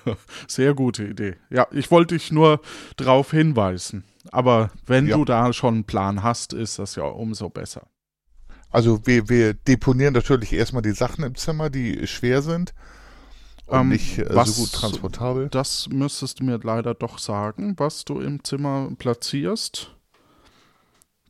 eine 0.05 0.17
sehr 0.47 0.75
gute 0.75 1.05
Idee. 1.05 1.38
Ja, 1.49 1.65
ich 1.71 1.89
wollte 1.89 2.13
dich 2.15 2.32
nur 2.32 2.61
darauf 2.97 3.32
hinweisen. 3.32 4.03
Aber 4.32 4.69
wenn 4.86 5.07
Ja. 5.07 5.17
du 5.17 5.25
da 5.25 5.51
schon 5.53 5.73
einen 5.73 5.84
Plan 5.86 6.21
hast, 6.21 6.53
ist 6.53 6.77
das 6.77 6.95
ja 6.95 7.03
umso 7.03 7.49
besser. 7.49 7.88
Also 8.72 9.05
wir, 9.05 9.30
wir 9.30 9.53
deponieren 9.53 10.13
natürlich 10.13 10.53
erstmal 10.53 10.82
die 10.82 10.93
Sachen 10.93 11.24
im 11.24 11.36
Zimmer, 11.36 11.69
die 11.69 12.07
schwer 12.07 12.41
sind 12.41 12.74
und 13.65 13.80
Ähm, 13.80 13.89
nicht 13.89 14.17
äh, 14.17 14.45
so 14.45 14.61
gut 14.61 14.72
transportabel. 14.72 15.49
Das 15.49 15.89
müsstest 15.89 16.39
du 16.39 16.45
mir 16.45 16.59
leider 16.63 16.93
doch 16.93 17.19
sagen, 17.19 17.76
was 17.78 18.05
du 18.05 18.19
im 18.19 18.43
Zimmer 18.43 18.89
platzierst. 18.97 19.95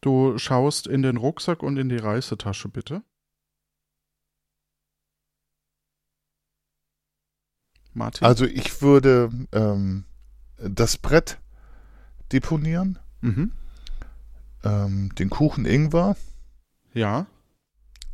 Du 0.02 0.38
schaust 0.38 0.88
in 0.88 1.02
den 1.02 1.18
Rucksack 1.18 1.62
und 1.62 1.78
in 1.78 1.90
die 1.90 1.98
Reisetasche, 1.98 2.70
bitte. 2.70 3.04
Martin? 7.94 8.26
Also 8.26 8.46
ich 8.46 8.82
würde 8.82 9.30
ähm, 9.52 10.06
das 10.58 10.98
Brett 10.98 11.40
deponieren, 12.32 12.98
mhm. 13.22 13.52
ähm, 14.64 15.14
den 15.16 15.30
Kuchen 15.30 15.66
Ingwer, 15.66 16.16
Ja. 16.94 17.26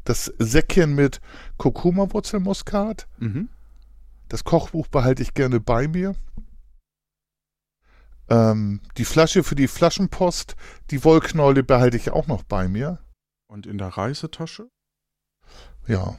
das 0.04 0.32
Säckchen 0.40 0.96
mit 0.96 1.20
Kurkuma-Wurzelmuskat, 1.58 3.08
Mhm. 3.18 3.50
das 4.30 4.44
Kochbuch 4.46 4.88
behalte 4.88 5.22
ich 5.22 5.34
gerne 5.34 5.60
bei 5.60 5.88
mir. 5.90 6.16
Ähm, 8.30 8.80
die 8.98 9.04
Flasche 9.06 9.44
für 9.44 9.56
die 9.56 9.68
Flaschenpost, 9.68 10.56
die 10.92 11.04
Wollknäule 11.04 11.64
behalte 11.64 11.98
ich 11.98 12.12
auch 12.12 12.28
noch 12.28 12.44
bei 12.44 12.68
mir. 12.70 13.00
Und 13.48 13.66
in 13.66 13.78
der 13.78 13.90
Reisetasche? 13.90 14.70
Ja. 15.88 16.18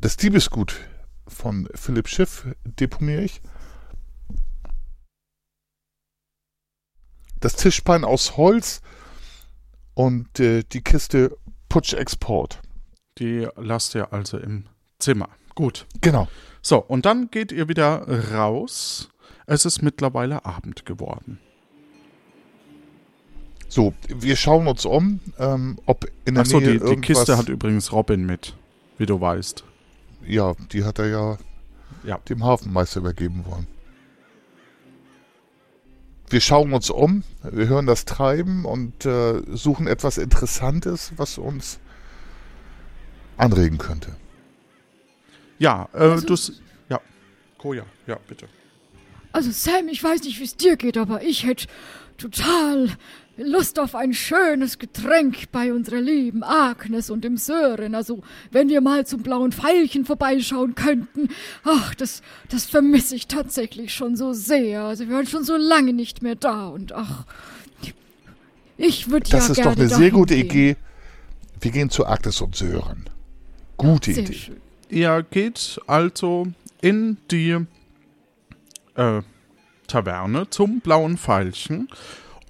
Das 0.00 0.16
Diebesgut 0.16 0.80
von 1.26 1.68
Philipp 1.74 2.08
Schiff 2.08 2.46
deponiere 2.64 3.22
ich. 3.22 3.42
Das 7.40 7.56
Tischbein 7.56 8.04
aus 8.04 8.36
Holz 8.36 8.80
und 9.94 10.40
äh, 10.40 10.62
die 10.64 10.82
Kiste 10.82 11.36
Putsch 11.68 11.94
Export. 11.94 12.60
Die 13.18 13.46
lasst 13.56 13.94
ihr 13.94 14.12
also 14.12 14.38
im 14.38 14.66
Zimmer. 14.98 15.28
Gut. 15.54 15.86
Genau. 16.00 16.28
So, 16.62 16.78
und 16.78 17.06
dann 17.06 17.30
geht 17.30 17.52
ihr 17.52 17.68
wieder 17.68 18.32
raus. 18.32 19.10
Es 19.46 19.64
ist 19.64 19.82
mittlerweile 19.82 20.44
Abend 20.44 20.86
geworden. 20.86 21.38
So, 23.68 23.92
wir 24.08 24.36
schauen 24.36 24.66
uns 24.66 24.84
um, 24.84 25.20
ähm, 25.38 25.78
ob 25.86 26.06
in 26.24 26.34
der 26.34 26.42
Achso, 26.42 26.60
Nähe 26.60 26.72
die, 26.72 26.78
die 26.78 26.84
irgendwas... 26.84 27.18
Kiste 27.18 27.36
hat 27.36 27.48
übrigens 27.48 27.92
Robin 27.92 28.24
mit, 28.24 28.54
wie 28.98 29.06
du 29.06 29.20
weißt. 29.20 29.64
Ja, 30.26 30.54
die 30.72 30.84
hat 30.84 30.98
er 30.98 31.06
ja, 31.08 31.38
Ja. 32.04 32.18
dem 32.28 32.44
Hafenmeister 32.44 33.00
übergeben 33.00 33.44
wollen. 33.46 33.66
Wir 36.30 36.40
schauen 36.40 36.72
uns 36.72 36.90
um, 36.90 37.22
wir 37.42 37.68
hören 37.68 37.86
das 37.86 38.04
Treiben 38.06 38.64
und 38.64 39.04
äh, 39.04 39.42
suchen 39.54 39.86
etwas 39.86 40.18
Interessantes, 40.18 41.12
was 41.16 41.38
uns 41.38 41.78
anregen 43.36 43.78
könnte. 43.78 44.16
Ja, 45.58 45.88
äh, 45.92 45.98
Also- 45.98 46.26
du. 46.26 46.52
Ja. 46.88 47.00
Koja, 47.58 47.84
ja, 48.06 48.18
bitte. 48.28 48.48
Also 49.32 49.50
Sam, 49.50 49.88
ich 49.88 50.02
weiß 50.02 50.22
nicht, 50.22 50.38
wie 50.38 50.44
es 50.44 50.56
dir 50.56 50.76
geht, 50.76 50.96
aber 50.96 51.22
ich 51.22 51.44
hätte 51.44 51.66
total 52.18 52.88
Lust 53.36 53.80
auf 53.80 53.94
ein 53.94 54.12
schönes 54.14 54.78
Getränk 54.78 55.50
bei 55.50 55.72
unserer 55.72 56.00
lieben 56.00 56.44
Agnes 56.44 57.10
und 57.10 57.24
dem 57.24 57.36
Sören. 57.36 57.94
Also, 57.94 58.22
wenn 58.52 58.68
wir 58.68 58.80
mal 58.80 59.06
zum 59.06 59.22
blauen 59.22 59.50
Veilchen 59.52 60.04
vorbeischauen 60.04 60.74
könnten. 60.74 61.28
Ach, 61.64 61.94
das, 61.94 62.22
das 62.48 62.64
vermisse 62.64 63.16
ich 63.16 63.26
tatsächlich 63.26 63.92
schon 63.92 64.16
so 64.16 64.32
sehr. 64.32 64.82
Also, 64.84 65.08
wir 65.08 65.16
waren 65.16 65.26
schon 65.26 65.44
so 65.44 65.56
lange 65.56 65.92
nicht 65.92 66.22
mehr 66.22 66.36
da 66.36 66.68
und 66.68 66.92
ach, 66.92 67.24
ich 68.76 69.10
würde 69.10 69.28
ja 69.30 69.38
Das 69.38 69.50
ist 69.50 69.56
gerne 69.56 69.74
doch 69.74 69.80
eine 69.80 69.88
sehr 69.88 70.10
gute 70.10 70.34
gehen. 70.34 70.46
Idee. 70.46 70.76
Wir 71.60 71.70
gehen 71.70 71.90
zu 71.90 72.06
Agnes 72.06 72.40
und 72.40 72.56
Sören. 72.56 73.08
Gute 73.76 74.12
Sehr 74.12 74.24
Idee. 74.24 74.32
schön. 74.32 74.56
Ihr 74.90 75.24
geht 75.28 75.80
also 75.86 76.46
in 76.80 77.16
die 77.30 77.56
äh, 78.96 79.22
Taverne 79.86 80.50
zum 80.50 80.80
blauen 80.80 81.16
Veilchen 81.16 81.88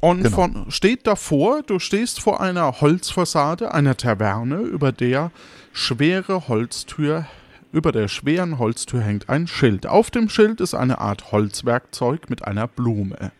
und 0.04 0.22
Genau. 0.22 0.34
von, 0.36 0.70
steht 0.70 1.06
davor, 1.06 1.62
du 1.62 1.78
stehst 1.78 2.20
vor 2.20 2.42
einer 2.42 2.82
Holzfassade 2.82 3.72
einer 3.72 3.96
Taverne, 3.96 4.56
über 4.56 4.92
der 4.92 5.30
schwere 5.72 6.46
Holztür, 6.46 7.26
über 7.72 7.90
der 7.90 8.08
schweren 8.08 8.58
Holztür 8.58 9.00
hängt 9.00 9.30
ein 9.30 9.46
Schild. 9.46 9.86
Auf 9.86 10.10
dem 10.10 10.28
Schild 10.28 10.60
ist 10.60 10.74
eine 10.74 10.98
Art 10.98 11.32
Holzwerkzeug 11.32 12.28
mit 12.28 12.44
einer 12.46 12.68
Blume. 12.68 13.32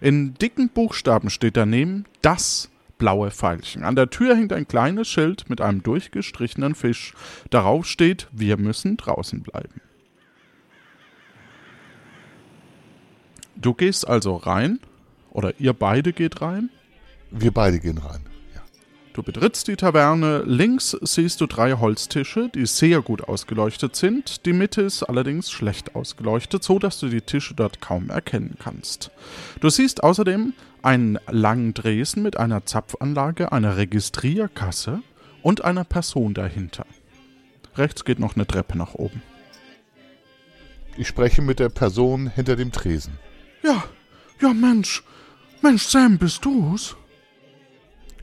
In 0.00 0.34
dicken 0.34 0.70
Buchstaben 0.70 1.30
steht 1.30 1.56
daneben 1.56 2.04
das 2.20 2.68
blaue 2.98 3.30
Pfeilchen. 3.30 3.84
An 3.84 3.94
der 3.94 4.10
Tür 4.10 4.34
hängt 4.34 4.52
ein 4.52 4.66
kleines 4.66 5.06
Schild 5.06 5.48
mit 5.48 5.60
einem 5.60 5.84
durchgestrichenen 5.84 6.74
Fisch. 6.74 7.14
Darauf 7.50 7.86
steht, 7.86 8.26
wir 8.32 8.56
müssen 8.56 8.96
draußen 8.96 9.42
bleiben. 9.42 9.80
Du 13.54 13.72
gehst 13.72 14.06
also 14.06 14.34
rein, 14.34 14.80
oder 15.30 15.52
ihr 15.58 15.72
beide 15.72 16.12
geht 16.12 16.40
rein. 16.40 16.70
Wir 17.30 17.52
beide 17.52 17.78
gehen 17.78 17.98
rein. 17.98 18.20
Ja. 18.54 18.62
Du 19.12 19.22
betrittst 19.22 19.68
die 19.68 19.76
Taverne. 19.76 20.42
Links 20.46 20.96
siehst 21.02 21.40
du 21.40 21.46
drei 21.46 21.72
Holztische, 21.72 22.50
die 22.54 22.66
sehr 22.66 23.02
gut 23.02 23.22
ausgeleuchtet 23.22 23.96
sind. 23.96 24.46
Die 24.46 24.52
Mitte 24.52 24.82
ist 24.82 25.02
allerdings 25.02 25.50
schlecht 25.50 25.94
ausgeleuchtet, 25.94 26.62
so 26.62 26.78
dass 26.78 26.98
du 26.98 27.08
die 27.08 27.20
Tische 27.20 27.54
dort 27.54 27.80
kaum 27.80 28.10
erkennen 28.10 28.56
kannst. 28.58 29.10
Du 29.60 29.68
siehst 29.68 30.02
außerdem 30.02 30.54
einen 30.82 31.18
langen 31.28 31.74
Dresen 31.74 32.22
mit 32.22 32.36
einer 32.36 32.64
Zapfanlage, 32.64 33.52
einer 33.52 33.76
Registrierkasse 33.76 35.02
und 35.42 35.64
einer 35.64 35.84
Person 35.84 36.34
dahinter. 36.34 36.86
Rechts 37.74 38.04
geht 38.04 38.18
noch 38.18 38.34
eine 38.34 38.46
Treppe 38.46 38.76
nach 38.76 38.94
oben. 38.94 39.22
Ich 40.96 41.06
spreche 41.06 41.42
mit 41.42 41.60
der 41.60 41.68
Person 41.68 42.28
hinter 42.28 42.56
dem 42.56 42.72
Tresen. 42.72 43.12
Ja, 43.62 43.84
ja, 44.40 44.52
Mensch. 44.52 45.04
Mensch, 45.62 45.86
Sam, 45.86 46.18
bist 46.18 46.44
du's? 46.44 46.96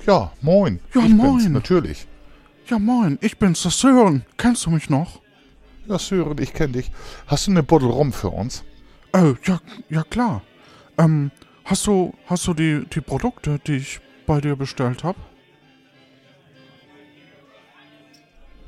Ja, 0.05 0.31
moin. 0.41 0.79
Ja, 0.93 1.01
ich 1.01 1.07
Bin's, 1.07 1.23
moin. 1.23 1.51
natürlich. 1.51 2.07
Ja, 2.67 2.79
moin, 2.79 3.17
ich 3.21 3.37
bin's, 3.37 3.63
das 3.63 3.79
Sören. 3.79 4.25
Kennst 4.37 4.65
du 4.65 4.69
mich 4.71 4.89
noch? 4.89 5.21
Ja, 5.87 5.99
Sören, 5.99 6.37
ich 6.39 6.53
kenne 6.53 6.73
dich. 6.73 6.91
Hast 7.27 7.47
du 7.47 7.51
eine 7.51 7.63
Buddel 7.63 7.89
rum 7.89 8.13
für 8.13 8.29
uns? 8.29 8.63
Äh, 9.13 9.33
ja, 9.43 9.59
ja 9.89 10.03
klar. 10.03 10.41
Ähm, 10.97 11.31
hast 11.65 11.87
du, 11.87 12.13
hast 12.27 12.47
du 12.47 12.53
die, 12.53 12.85
die 12.93 13.01
Produkte, 13.01 13.59
die 13.67 13.77
ich 13.77 13.99
bei 14.25 14.41
dir 14.41 14.55
bestellt 14.55 15.03
habe? 15.03 15.19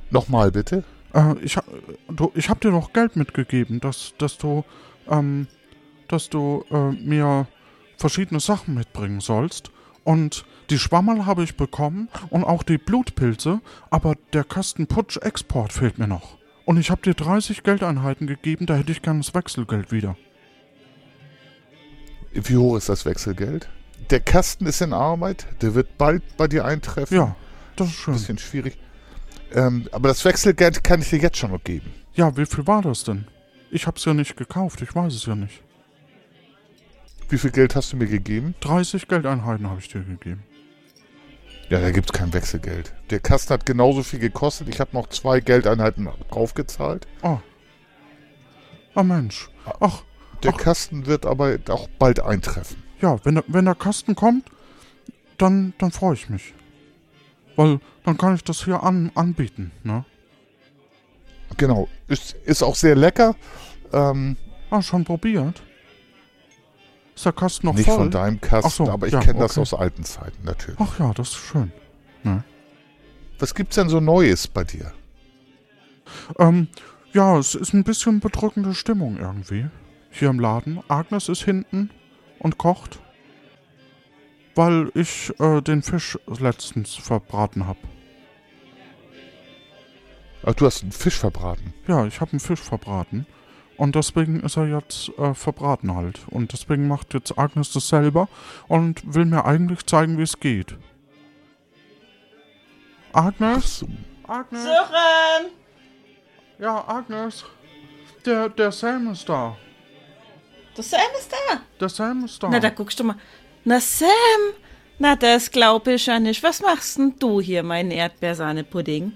Nochmal 0.09 0.51
bitte. 0.51 0.83
Äh, 1.13 1.35
ich, 1.39 1.57
du, 2.09 2.31
ich 2.35 2.49
hab 2.49 2.61
dir 2.61 2.71
noch 2.71 2.93
Geld 2.93 3.15
mitgegeben, 3.15 3.79
dass, 3.79 4.13
dass 4.17 4.37
du, 4.37 4.63
ähm, 5.09 5.47
dass 6.07 6.29
du 6.29 6.63
äh, 6.71 6.91
mir 6.91 7.47
verschiedene 7.97 8.39
Sachen 8.39 8.73
mitbringen 8.73 9.19
sollst. 9.19 9.71
Und 10.03 10.45
die 10.69 10.79
Schwammerl 10.79 11.25
habe 11.25 11.43
ich 11.43 11.57
bekommen 11.57 12.09
und 12.29 12.43
auch 12.43 12.63
die 12.63 12.77
Blutpilze, 12.77 13.59
aber 13.89 14.15
der 14.33 14.43
Kasten 14.43 14.87
Putsch 14.87 15.17
Export 15.17 15.73
fehlt 15.73 15.97
mir 15.97 16.07
noch. 16.07 16.37
Und 16.65 16.77
ich 16.77 16.89
habe 16.91 17.01
dir 17.01 17.13
30 17.13 17.63
Geldeinheiten 17.63 18.27
gegeben, 18.27 18.65
da 18.65 18.75
hätte 18.75 18.91
ich 18.91 19.01
gern 19.01 19.19
das 19.19 19.33
Wechselgeld 19.33 19.91
wieder. 19.91 20.17
Wie 22.33 22.57
hoch 22.57 22.77
ist 22.77 22.89
das 22.89 23.05
Wechselgeld? 23.05 23.69
Der 24.09 24.19
Kasten 24.19 24.65
ist 24.65 24.81
in 24.81 24.93
Arbeit. 24.93 25.47
Der 25.61 25.75
wird 25.75 25.97
bald 25.97 26.23
bei 26.37 26.47
dir 26.47 26.65
eintreffen. 26.65 27.17
Ja, 27.17 27.35
das 27.75 27.87
ist 27.87 27.95
schön. 27.95 28.13
Bisschen 28.13 28.37
schwierig. 28.37 28.77
Ähm, 29.53 29.87
aber 29.91 30.09
das 30.09 30.23
Wechselgeld 30.23 30.83
kann 30.83 31.01
ich 31.01 31.09
dir 31.09 31.19
jetzt 31.19 31.37
schon 31.37 31.51
noch 31.51 31.63
geben. 31.63 31.93
Ja, 32.13 32.35
wie 32.37 32.45
viel 32.45 32.67
war 32.67 32.81
das 32.81 33.03
denn? 33.03 33.27
Ich 33.71 33.87
hab's 33.87 34.05
ja 34.05 34.13
nicht 34.13 34.37
gekauft, 34.37 34.81
ich 34.81 34.93
weiß 34.93 35.13
es 35.13 35.25
ja 35.25 35.35
nicht. 35.35 35.61
Wie 37.29 37.37
viel 37.37 37.51
Geld 37.51 37.75
hast 37.75 37.91
du 37.91 37.97
mir 37.97 38.07
gegeben? 38.07 38.55
30 38.61 39.07
Geldeinheiten 39.07 39.69
habe 39.69 39.79
ich 39.79 39.89
dir 39.89 40.01
gegeben. 40.01 40.43
Ja, 41.69 41.81
da 41.81 41.91
gibt's 41.91 42.13
kein 42.13 42.31
Wechselgeld. 42.33 42.93
Der 43.09 43.19
Kasten 43.19 43.53
hat 43.53 43.65
genauso 43.65 44.01
viel 44.03 44.19
gekostet. 44.19 44.69
Ich 44.69 44.79
habe 44.79 44.91
noch 44.93 45.07
zwei 45.09 45.41
Geldeinheiten 45.41 46.07
draufgezahlt. 46.31 47.05
Oh. 47.23 47.39
Ah 48.95 49.03
Mensch. 49.03 49.49
Ach, 49.81 50.03
Der 50.43 50.53
Ach. 50.53 50.57
Kasten 50.57 51.05
wird 51.05 51.25
aber 51.25 51.57
auch 51.69 51.89
bald 51.99 52.21
eintreffen. 52.21 52.77
ja, 53.01 53.17
wenn, 53.25 53.35
der- 53.35 53.43
wenn 53.47 53.65
der 53.65 53.75
Kasten 53.75 54.15
kommt, 54.15 54.45
dann, 55.37 55.73
dann 55.77 55.91
freue 55.91 56.13
ich 56.13 56.29
mich. 56.29 56.53
Weil 57.57 57.79
dann 58.05 58.17
kann 58.17 58.35
ich 58.35 58.43
das 58.45 58.63
hier 58.63 58.81
an, 58.83 59.11
anbieten, 59.15 59.71
ne? 59.83 60.05
Genau. 61.57 61.87
Ist, 62.07 62.33
ist 62.45 62.63
auch 62.63 62.75
sehr 62.75 62.95
lecker. 62.95 63.35
Ähm, 63.91 64.37
Ah, 64.69 64.81
schon 64.81 65.03
probiert? 65.05 65.63
Ist 67.17 67.25
der 67.25 67.33
Kasten 67.33 67.65
noch 67.65 67.73
nicht 67.73 67.87
voll? 67.87 67.97
von 67.97 68.11
deinem 68.11 68.39
Kasten, 68.39 68.85
so, 68.85 68.91
aber 68.91 69.07
ich 69.07 69.13
ja, 69.13 69.21
kenne 69.21 69.39
das 69.39 69.53
okay. 69.53 69.61
aus 69.61 69.73
alten 69.73 70.03
Zeiten 70.03 70.37
natürlich. 70.43 70.79
Ach 70.79 70.99
ja, 70.99 71.11
das 71.15 71.29
ist 71.29 71.37
schön. 71.37 71.71
Was 73.39 73.55
gibt's 73.55 73.73
denn 73.73 73.89
so 73.89 73.99
Neues 73.99 74.47
bei 74.47 74.63
dir? 74.63 74.93
Ähm, 76.37 76.67
ja, 77.13 77.39
es 77.39 77.55
ist 77.55 77.73
ein 77.73 77.83
bisschen 77.83 78.19
bedrückende 78.19 78.75
Stimmung 78.75 79.17
irgendwie. 79.17 79.65
Hier 80.11 80.29
im 80.29 80.39
Laden. 80.39 80.79
Agnes 80.89 81.27
ist 81.27 81.41
hinten 81.41 81.89
und 82.37 82.59
kocht. 82.59 82.99
Weil 84.53 84.91
ich 84.93 85.33
äh, 85.39 85.61
den 85.61 85.81
Fisch 85.81 86.19
letztens 86.27 86.93
verbraten 86.93 87.65
habe. 87.65 87.79
Ach, 90.45 90.53
du 90.53 90.67
hast 90.67 90.83
einen 90.83 90.91
Fisch 90.91 91.17
verbraten. 91.17 91.73
Ja, 91.87 92.05
ich 92.05 92.21
habe 92.21 92.33
einen 92.33 92.39
Fisch 92.39 92.61
verbraten. 92.61 93.25
Und 93.77 93.93
deswegen 93.95 94.39
ist 94.41 94.57
er 94.57 94.65
jetzt 94.67 95.09
äh, 95.19 95.33
verbraten 95.35 95.95
halt. 95.95 96.21
Und 96.31 96.51
deswegen 96.51 96.87
macht 96.87 97.13
jetzt 97.13 97.37
Agnes 97.37 97.71
das 97.71 97.87
selber 97.87 98.27
und 98.67 99.13
will 99.13 99.25
mir 99.25 99.45
eigentlich 99.45 99.85
zeigen, 99.85 100.17
wie 100.17 100.23
es 100.23 100.39
geht. 100.39 100.75
Agnes? 103.13 103.85
Agnes? 104.27 104.63
Sören! 104.63 105.51
Ja, 106.59 106.87
Agnes. 106.87 107.45
Der, 108.25 108.49
der 108.49 108.71
Sam 108.71 109.11
ist 109.11 109.29
da. 109.29 109.55
Der 110.75 110.83
Sam 110.83 110.99
ist 111.19 111.31
da. 111.31 111.61
Der 111.79 111.89
Sam 111.89 112.25
ist 112.25 112.41
da. 112.41 112.49
Na, 112.49 112.59
da 112.59 112.69
guckst 112.69 112.99
du 112.99 113.03
mal. 113.03 113.15
Na, 113.63 113.79
Sam! 113.79 114.07
Na, 114.97 115.15
das 115.15 115.51
glaub 115.51 115.87
ich 115.87 116.07
ja 116.07 116.19
nicht. 116.19 116.41
Was 116.41 116.61
machst 116.61 116.97
denn 116.97 117.13
du 117.19 117.39
hier, 117.39 117.61
mein 117.61 117.91
Erdbeersahnepudding? 117.91 119.13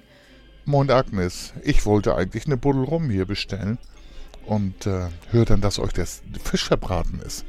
Moin 0.66 0.92
Agnes, 0.92 1.54
ich 1.64 1.88
wollte 1.88 2.16
eigentlich 2.16 2.46
eine 2.46 2.58
Buddel 2.58 2.84
rum 2.84 3.10
hier 3.10 3.26
bestellen 3.26 3.80
und 4.46 4.86
äh, 4.88 5.08
höre 5.30 5.46
dann, 5.46 5.62
dass 5.62 5.80
euch 5.80 5.94
der 5.94 6.08
Fisch 6.44 6.66
verbraten 6.66 7.20
ist. 7.26 7.46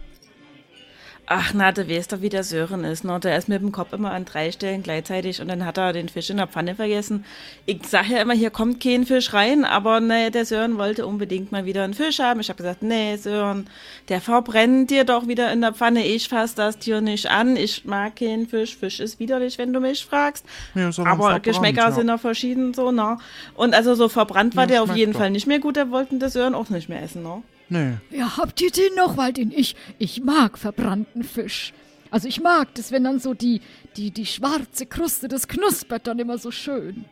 Ach, 1.34 1.54
na, 1.54 1.72
du 1.72 1.88
weißt 1.88 2.12
doch, 2.12 2.20
wie 2.20 2.28
der 2.28 2.44
Sören 2.44 2.84
ist, 2.84 3.04
ne? 3.04 3.18
Der 3.18 3.38
ist 3.38 3.48
mit 3.48 3.62
dem 3.62 3.72
Kopf 3.72 3.94
immer 3.94 4.10
an 4.10 4.26
drei 4.26 4.52
Stellen 4.52 4.82
gleichzeitig 4.82 5.40
und 5.40 5.48
dann 5.48 5.64
hat 5.64 5.78
er 5.78 5.94
den 5.94 6.10
Fisch 6.10 6.28
in 6.28 6.36
der 6.36 6.46
Pfanne 6.46 6.74
vergessen. 6.74 7.24
Ich 7.64 7.86
sag 7.86 8.10
ja 8.10 8.20
immer, 8.20 8.34
hier 8.34 8.50
kommt 8.50 8.82
kein 8.82 9.06
Fisch 9.06 9.32
rein, 9.32 9.64
aber 9.64 10.00
ne, 10.00 10.30
der 10.30 10.44
Sören 10.44 10.76
wollte 10.76 11.06
unbedingt 11.06 11.50
mal 11.50 11.64
wieder 11.64 11.84
einen 11.84 11.94
Fisch 11.94 12.18
haben. 12.18 12.40
Ich 12.40 12.50
habe 12.50 12.58
gesagt, 12.58 12.82
nee, 12.82 13.16
Sören, 13.16 13.66
der 14.10 14.20
verbrennt 14.20 14.90
dir 14.90 15.04
doch 15.04 15.26
wieder 15.26 15.50
in 15.54 15.62
der 15.62 15.72
Pfanne. 15.72 16.04
Ich 16.04 16.28
fass 16.28 16.54
das 16.54 16.76
Tier 16.76 17.00
nicht 17.00 17.30
an. 17.30 17.56
Ich 17.56 17.86
mag 17.86 18.16
keinen 18.16 18.46
Fisch. 18.46 18.76
Fisch 18.76 19.00
ist 19.00 19.18
widerlich, 19.18 19.56
wenn 19.56 19.72
du 19.72 19.80
mich 19.80 20.04
fragst. 20.04 20.44
Ist 20.74 20.98
aber 20.98 21.40
Geschmäcker 21.40 21.84
ja. 21.84 21.92
sind 21.92 22.08
ja 22.08 22.18
verschieden, 22.18 22.74
so, 22.74 22.92
ne? 22.92 23.16
Und 23.54 23.74
also 23.74 23.94
so 23.94 24.10
verbrannt 24.10 24.54
war 24.54 24.64
Ja, 24.64 24.68
der 24.68 24.82
auf 24.82 24.94
jeden 24.94 25.12
doch. 25.12 25.20
Fall 25.20 25.30
nicht 25.30 25.46
mehr 25.46 25.60
gut. 25.60 25.76
Der 25.76 25.90
wollten 25.90 26.20
der 26.20 26.28
Sören 26.28 26.54
auch 26.54 26.68
nicht 26.68 26.90
mehr 26.90 27.02
essen, 27.02 27.22
ne? 27.22 27.42
Nee. 27.72 27.94
Ja, 28.10 28.36
habt 28.36 28.60
ihr 28.60 28.70
den 28.70 28.94
noch? 28.96 29.16
Weil 29.16 29.32
den 29.32 29.50
ich, 29.50 29.74
ich 29.98 30.22
mag 30.22 30.58
verbrannten 30.58 31.24
Fisch. 31.24 31.72
Also 32.10 32.28
ich 32.28 32.40
mag 32.40 32.68
das, 32.74 32.92
wenn 32.92 33.04
dann 33.04 33.18
so 33.18 33.32
die, 33.32 33.62
die, 33.96 34.10
die 34.10 34.26
schwarze 34.26 34.84
Kruste, 34.84 35.28
das 35.28 35.48
knuspert 35.48 36.06
dann 36.06 36.18
immer 36.18 36.36
so 36.36 36.50
schön. 36.50 37.06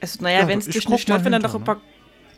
Also, 0.00 0.22
naja, 0.22 0.40
Ja, 0.42 0.48
wenn 0.48 0.60
es 0.60 0.68
ich 0.68 0.74
dich 0.74 0.88
nicht 0.88 1.02
stört, 1.02 1.24
wenn 1.24 1.32
dann 1.32 1.42
doch 1.42 1.54
ein 1.56 1.64
paar. 1.64 1.80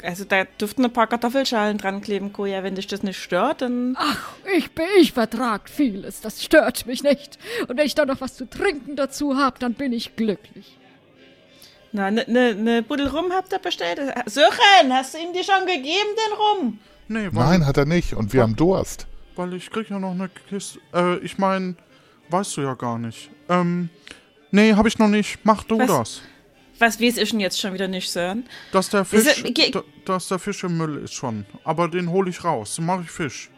Also, 0.03 0.25
da 0.25 0.45
dürften 0.45 0.85
ein 0.85 0.93
paar 0.93 1.07
Kartoffelschalen 1.09 1.77
dran 1.77 2.01
kleben, 2.01 2.33
Koja. 2.33 2.63
Wenn 2.63 2.77
dich 2.77 2.87
das 2.87 3.03
nicht 3.03 3.19
stört, 3.21 3.61
dann. 3.61 3.95
Ach, 3.99 4.31
ich, 4.57 4.71
bin- 4.71 4.87
ich 5.01 5.13
vertrag 5.13 5.69
vieles, 5.69 6.23
das 6.23 6.43
stört 6.43 6.87
mich 6.87 7.03
nicht. 7.03 7.39
Und 7.69 7.77
wenn 7.77 7.85
ich 7.85 7.95
dann 7.95 8.09
noch 8.09 8.23
was 8.23 8.37
zu 8.37 8.49
trinken 8.49 8.97
dazu 8.97 9.37
hab, 9.37 9.59
dann 9.59 9.75
bin 9.75 9.93
ich 9.93 10.17
glücklich. 10.17 10.79
Na, 11.93 12.11
ne, 12.11 12.25
ne, 12.29 12.55
ne 12.55 12.83
Buddel 12.83 13.09
rum 13.09 13.33
habt 13.33 13.53
ihr 13.53 13.59
bestellt? 13.59 13.99
Sören, 14.27 14.93
hast 14.93 15.15
du 15.15 15.19
ihm 15.19 15.33
die 15.35 15.43
schon 15.45 15.67
gegeben, 15.67 15.85
den 15.85 16.37
Rum? 16.39 16.79
Nee, 17.09 17.29
weil, 17.33 17.45
Nein, 17.59 17.67
hat 17.67 17.77
er 17.77 17.87
nicht 17.87 18.13
und 18.15 18.33
wir 18.33 18.43
haben 18.43 18.57
Durst. 18.57 19.07
weil 19.37 19.55
ich 19.55 19.71
krieg 19.71 19.89
ja 19.91 19.99
noch 19.99 20.11
eine 20.13 20.29
Kiste. 20.49 20.79
Äh, 20.95 21.19
ich 21.19 21.39
mein, 21.39 21.77
weißt 22.31 22.57
du 22.57 22.61
ja 22.63 22.75
gar 22.75 22.99
nicht. 22.99 23.31
Ähm, 23.49 23.89
nee, 24.51 24.75
hab 24.75 24.87
ich 24.87 24.99
noch 24.99 25.09
nicht. 25.09 25.39
Mach 25.45 25.65
du 25.65 25.79
Was? 25.79 25.87
das. 25.87 26.23
Was 26.81 27.01
weiß 27.01 27.17
ich 27.17 27.31
denn 27.31 27.41
jetzt 27.41 27.61
schon 27.61 27.73
wieder 27.73 27.89
nicht, 27.89 28.09
Sören? 28.11 28.45
Dass 28.73 28.89
der 28.91 29.05
Fisch, 29.05 29.43
Ge- 29.43 29.71
da, 29.73 29.83
dass 30.05 30.29
der 30.29 30.39
Fisch 30.39 30.63
im 30.63 30.77
Müll 30.79 30.99
ist 31.03 31.15
schon. 31.15 31.45
Aber 31.65 31.89
den 31.89 32.09
hole 32.11 32.31
ich 32.31 32.45
raus. 32.45 32.77
Den 32.77 32.87
mache 32.87 33.03
ich 33.03 33.11
Fisch. 33.11 33.51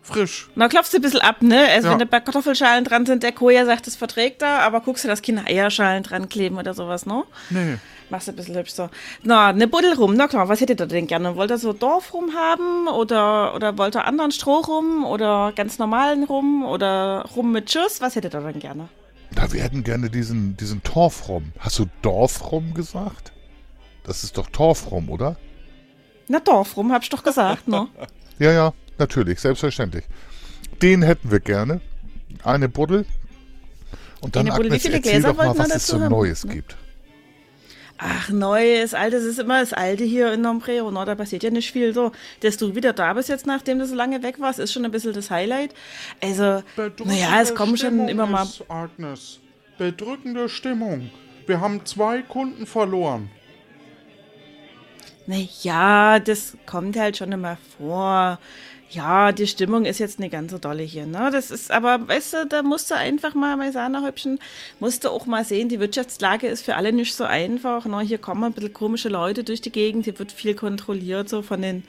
Frisch. 0.00 0.48
Na, 0.54 0.68
klopfst 0.68 0.92
du 0.92 0.98
ein 0.98 1.02
bisschen 1.02 1.20
ab, 1.20 1.42
ne? 1.42 1.66
Also, 1.68 1.88
Ja. 1.88 1.92
wenn 1.92 1.98
da 1.98 2.04
ein 2.04 2.08
paar 2.08 2.20
Kartoffelschalen 2.20 2.84
dran 2.84 3.04
sind, 3.04 3.22
der 3.24 3.32
Koja 3.32 3.66
sagt, 3.66 3.86
das 3.88 3.96
verträgt 3.96 4.42
er, 4.42 4.60
aber 4.62 4.80
guckst 4.80 5.02
du, 5.04 5.08
dass 5.08 5.20
keine 5.22 5.44
Eierschalen 5.46 6.02
dran 6.04 6.28
kleben 6.28 6.56
oder 6.56 6.72
sowas, 6.72 7.04
ne? 7.04 7.24
Nee. 7.50 7.76
Machst 8.10 8.26
du 8.28 8.32
ein 8.32 8.36
bisschen 8.36 8.56
hübsch 8.56 8.72
so. 8.72 8.88
Na, 9.22 9.52
ne 9.52 9.68
Buddel 9.68 9.92
rum, 9.94 10.14
na 10.14 10.28
klar, 10.28 10.48
was 10.48 10.60
hättet 10.60 10.80
ihr 10.80 10.86
denn 10.86 11.06
gerne? 11.06 11.36
Wollt 11.36 11.50
ihr 11.50 11.58
so 11.58 11.72
Dorf 11.72 12.14
rum 12.14 12.30
haben 12.34 12.88
oder, 12.88 13.54
oder 13.54 13.76
wollt 13.76 13.96
ihr 13.96 14.06
anderen 14.06 14.32
Stroh 14.32 14.60
rum 14.60 15.04
oder 15.04 15.52
ganz 15.54 15.78
normalen 15.78 16.24
rum 16.24 16.64
oder 16.64 17.26
rum 17.36 17.52
mit 17.52 17.70
Schuss? 17.70 18.00
Was 18.00 18.16
hättet 18.16 18.34
ihr 18.34 18.40
denn 18.40 18.60
gerne? 18.60 18.88
Da 19.32 19.52
wir 19.52 19.62
hätten 19.62 19.84
gerne 19.84 20.08
diesen, 20.08 20.56
diesen 20.56 20.82
Torfrum. 20.82 21.52
Hast 21.58 21.78
du 21.78 21.86
Dorfrum 22.00 22.72
gesagt? 22.72 23.32
Das 24.04 24.24
ist 24.24 24.38
doch 24.38 24.48
Torfrum, 24.48 25.10
oder? 25.10 25.36
Na, 26.28 26.40
Dorf 26.40 26.76
rum, 26.78 26.92
hab 26.92 27.02
ich 27.02 27.10
doch 27.10 27.22
gesagt, 27.22 27.68
ne? 27.68 27.88
Ja, 28.40 28.52
ja, 28.52 28.72
natürlich, 28.98 29.40
selbstverständlich. 29.40 30.04
Den 30.80 31.02
hätten 31.02 31.32
wir 31.32 31.40
gerne. 31.40 31.80
Eine 32.44 32.68
Buddel. 32.68 33.04
Und 34.20 34.36
dann, 34.36 34.46
Eine 34.46 34.56
Buddel. 34.56 34.70
Wie 34.70 34.74
Agnes, 34.74 34.82
viele 34.82 34.96
erzähl 34.98 35.12
Gläser 35.12 35.28
doch 35.34 35.36
mal, 35.38 35.58
was 35.58 35.74
es 35.74 35.86
so 35.88 36.00
haben? 36.00 36.10
Neues 36.10 36.44
Ne? 36.44 36.54
gibt. 36.54 36.76
Ach, 38.00 38.28
neues, 38.30 38.94
altes 38.94 39.24
ist 39.24 39.40
immer 39.40 39.58
das 39.58 39.72
Alte 39.72 40.04
hier 40.04 40.32
in 40.32 40.40
Nombreo, 40.40 40.90
ne? 40.92 41.04
Da 41.04 41.16
passiert 41.16 41.42
ja 41.42 41.50
nicht 41.50 41.72
viel 41.72 41.92
so. 41.92 42.12
Dass 42.40 42.56
du 42.56 42.76
wieder 42.76 42.92
da 42.92 43.12
bist 43.12 43.28
jetzt, 43.28 43.44
nachdem 43.46 43.80
du 43.80 43.86
so 43.86 43.96
lange 43.96 44.22
weg 44.22 44.38
warst, 44.38 44.60
ist 44.60 44.72
schon 44.72 44.84
ein 44.84 44.92
bisschen 44.92 45.12
das 45.12 45.30
Highlight. 45.30 45.74
Also, 46.22 46.62
naja, 47.04 47.40
es 47.42 47.54
kommen 47.56 47.76
schon 47.76 47.88
Stimmung 47.88 48.08
immer 48.08 48.26
mal. 48.26 48.44
Ist, 48.44 48.64
Agnes. 48.68 49.40
Bedrückende 49.78 50.48
Stimmung. 50.48 51.10
Wir 51.46 51.60
haben 51.60 51.84
zwei 51.86 52.22
Kunden 52.22 52.66
verloren. 52.66 53.30
Naja, 55.26 56.20
das 56.20 56.56
kommt 56.66 56.96
halt 56.96 57.16
schon 57.16 57.32
immer 57.32 57.58
vor. 57.76 58.38
Ja, 58.90 59.32
die 59.32 59.46
Stimmung 59.46 59.84
ist 59.84 59.98
jetzt 59.98 60.18
nicht 60.18 60.32
ganz 60.32 60.50
so 60.50 60.56
dolle 60.56 60.82
hier, 60.82 61.04
ne? 61.04 61.28
Das 61.30 61.50
ist, 61.50 61.70
aber 61.70 62.08
weißt 62.08 62.32
du, 62.32 62.46
da 62.46 62.62
musst 62.62 62.90
du 62.90 62.94
einfach 62.94 63.34
mal, 63.34 63.56
mein 63.56 63.72
Sahnehäubchen, 63.72 64.38
musst 64.80 65.04
du 65.04 65.10
auch 65.10 65.26
mal 65.26 65.44
sehen, 65.44 65.68
die 65.68 65.78
Wirtschaftslage 65.78 66.46
ist 66.46 66.64
für 66.64 66.74
alle 66.74 66.92
nicht 66.92 67.14
so 67.14 67.24
einfach, 67.24 67.84
ne? 67.84 68.00
Hier 68.00 68.16
kommen 68.16 68.44
ein 68.44 68.52
bisschen 68.52 68.72
komische 68.72 69.10
Leute 69.10 69.44
durch 69.44 69.60
die 69.60 69.72
Gegend, 69.72 70.04
hier 70.06 70.18
wird 70.18 70.32
viel 70.32 70.54
kontrolliert, 70.54 71.28
so 71.28 71.42
von 71.42 71.60
den, 71.60 71.82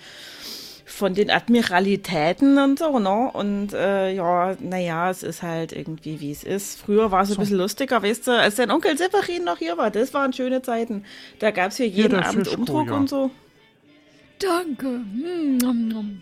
von 0.83 1.13
den 1.13 1.31
Admiralitäten 1.31 2.57
und 2.57 2.79
so, 2.79 2.99
ne? 2.99 3.31
Und 3.31 3.71
äh, 3.71 4.13
ja, 4.13 4.57
naja, 4.59 5.09
es 5.09 5.23
ist 5.23 5.41
halt 5.41 5.71
irgendwie, 5.71 6.19
wie 6.19 6.31
es 6.31 6.43
ist. 6.43 6.81
Früher 6.81 7.11
war 7.11 7.21
es 7.21 7.31
ein 7.31 7.37
bisschen 7.37 7.59
lustiger, 7.59 8.03
weißt 8.03 8.27
du, 8.27 8.31
als 8.31 8.55
dein 8.55 8.71
Onkel 8.71 8.97
Severin 8.97 9.45
noch 9.45 9.59
hier 9.59 9.77
war, 9.77 9.89
das 9.89 10.13
waren 10.13 10.33
schöne 10.33 10.61
Zeiten. 10.63 11.05
Da 11.39 11.51
gab 11.51 11.71
es 11.71 11.77
hier 11.77 11.87
jeden 11.87 12.09
der 12.09 12.27
Abend 12.27 12.45
Fischkuh, 12.45 12.59
Umdruck 12.59 12.87
ja. 12.87 12.93
und 12.97 13.07
so. 13.07 13.31
Danke. 14.39 14.87
Mm, 14.87 15.57
nom, 15.59 15.87
nom. 15.87 16.21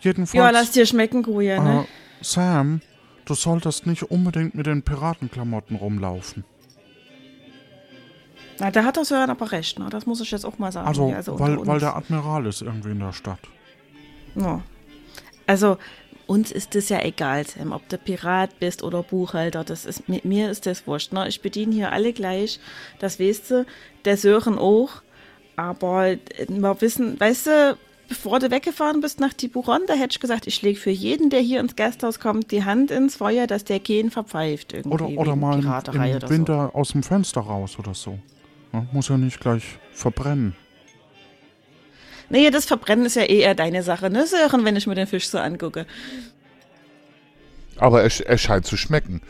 Jedenfalls. 0.00 0.34
Ja, 0.34 0.50
lass 0.50 0.70
dir 0.70 0.86
schmecken, 0.86 1.22
Kuja, 1.22 1.62
ne? 1.62 1.80
äh, 1.82 2.24
Sam, 2.24 2.80
du 3.24 3.34
solltest 3.34 3.86
nicht 3.86 4.02
unbedingt 4.04 4.54
mit 4.54 4.66
den 4.66 4.82
Piratenklamotten 4.82 5.76
rumlaufen. 5.76 6.44
Na, 8.58 8.70
da 8.70 8.84
hat 8.84 8.96
der 8.96 9.04
Sören 9.04 9.30
aber 9.30 9.52
recht, 9.52 9.78
ne? 9.78 9.88
Das 9.90 10.06
muss 10.06 10.20
ich 10.20 10.30
jetzt 10.30 10.44
auch 10.46 10.58
mal 10.58 10.72
sagen. 10.72 10.86
Also, 10.88 11.32
unter 11.32 11.38
weil, 11.38 11.66
weil 11.66 11.78
der 11.78 11.96
Admiral 11.96 12.46
ist 12.46 12.62
irgendwie 12.62 12.90
in 12.90 13.00
der 13.00 13.12
Stadt. 13.12 13.40
Ja. 14.34 14.62
Also, 15.46 15.76
uns 16.26 16.50
ist 16.50 16.74
es 16.74 16.88
ja 16.88 17.02
egal, 17.02 17.46
Sam, 17.46 17.72
ob 17.72 17.88
du 17.88 17.98
Pirat 17.98 18.58
bist 18.58 18.82
oder 18.82 19.02
Buchhalter. 19.02 19.62
Das 19.62 19.84
ist, 19.84 20.08
mit 20.08 20.24
mir 20.24 20.50
ist 20.50 20.66
das 20.66 20.86
wurscht, 20.86 21.12
ne? 21.12 21.28
Ich 21.28 21.42
bediene 21.42 21.74
hier 21.74 21.92
alle 21.92 22.12
gleich. 22.12 22.58
Das 22.98 23.20
weißt 23.20 23.50
du, 23.50 23.66
der 24.04 24.16
Sören 24.16 24.58
auch. 24.58 25.02
Aber 25.56 26.08
äh, 26.08 26.18
wir 26.48 26.80
wissen, 26.80 27.20
weißt 27.20 27.46
du, 27.46 27.78
bevor 28.08 28.38
du 28.38 28.50
weggefahren 28.50 29.00
bist 29.00 29.20
nach 29.20 29.32
Tiburon, 29.32 29.80
da 29.86 29.94
hätte 29.94 30.12
ich 30.12 30.20
gesagt, 30.20 30.46
ich 30.46 30.62
lege 30.62 30.78
für 30.78 30.90
jeden, 30.90 31.30
der 31.30 31.40
hier 31.40 31.60
ins 31.60 31.76
Gasthaus 31.76 32.20
kommt, 32.20 32.50
die 32.50 32.64
Hand 32.64 32.90
ins 32.90 33.16
Feuer, 33.16 33.46
dass 33.46 33.64
der 33.64 33.80
keinen 33.80 34.10
verpfeift 34.10 34.72
irgendwie. 34.72 34.94
Oder, 34.94 35.08
oder 35.08 35.36
mal 35.36 35.54
im, 35.54 35.60
Piraterei 35.62 36.10
im 36.10 36.16
oder 36.16 36.30
Winter 36.30 36.70
aus 36.74 36.90
dem 36.92 37.02
Fenster 37.02 37.40
raus 37.40 37.78
oder 37.78 37.94
so. 37.94 38.18
Ja, 38.72 38.86
muss 38.92 39.08
ja 39.08 39.16
nicht 39.16 39.40
gleich 39.40 39.78
verbrennen. 39.92 40.54
So. 40.86 40.96
Nee, 42.28 42.50
das 42.50 42.66
Verbrennen 42.66 43.06
ist 43.06 43.16
ja 43.16 43.22
eh 43.22 43.40
eher 43.40 43.54
deine 43.54 43.82
Sache, 43.82 44.10
ne, 44.10 44.26
Sören, 44.26 44.64
wenn 44.64 44.76
ich 44.76 44.86
mir 44.86 44.94
den 44.94 45.06
Fisch 45.06 45.28
so 45.28 45.38
angucke. 45.38 45.86
Aber 47.76 48.02
er, 48.02 48.26
er 48.26 48.38
scheint 48.38 48.66
zu 48.66 48.76
schmecken. 48.76 49.20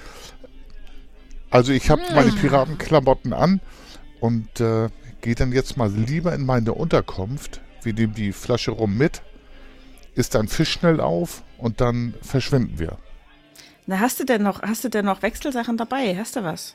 Also 1.51 1.73
ich 1.73 1.91
habe 1.91 2.03
meine 2.15 2.33
Piratenklamotten 2.33 3.33
an 3.33 3.61
und 4.21 4.61
äh, 4.61 4.89
gehe 5.21 5.35
dann 5.35 5.53
jetzt 5.53 5.77
mal 5.77 5.91
lieber 5.91 6.35
in 6.35 6.45
meine 6.45 6.73
Unterkunft. 6.73 7.61
Wir 7.87 7.95
nehmen 7.95 8.15
die 8.15 8.33
Flasche 8.33 8.73
rum 8.73 8.99
mit, 8.99 9.23
isst 10.17 10.35
dann 10.35 10.49
Fisch 10.49 10.73
schnell 10.73 11.01
auf 11.01 11.45
und 11.57 11.81
dann 11.81 12.15
verschwinden 12.21 12.81
wir. 12.81 12.99
Na, 13.87 14.01
hast 14.01 14.19
du 14.19 14.25
denn 14.25 14.43
noch, 14.43 14.61
hast 14.63 14.83
du 14.83 14.89
denn 14.89 15.05
noch 15.05 15.23
Wechselsachen 15.23 15.77
dabei? 15.77 16.17
Hast 16.19 16.35
du 16.35 16.43
was? 16.43 16.75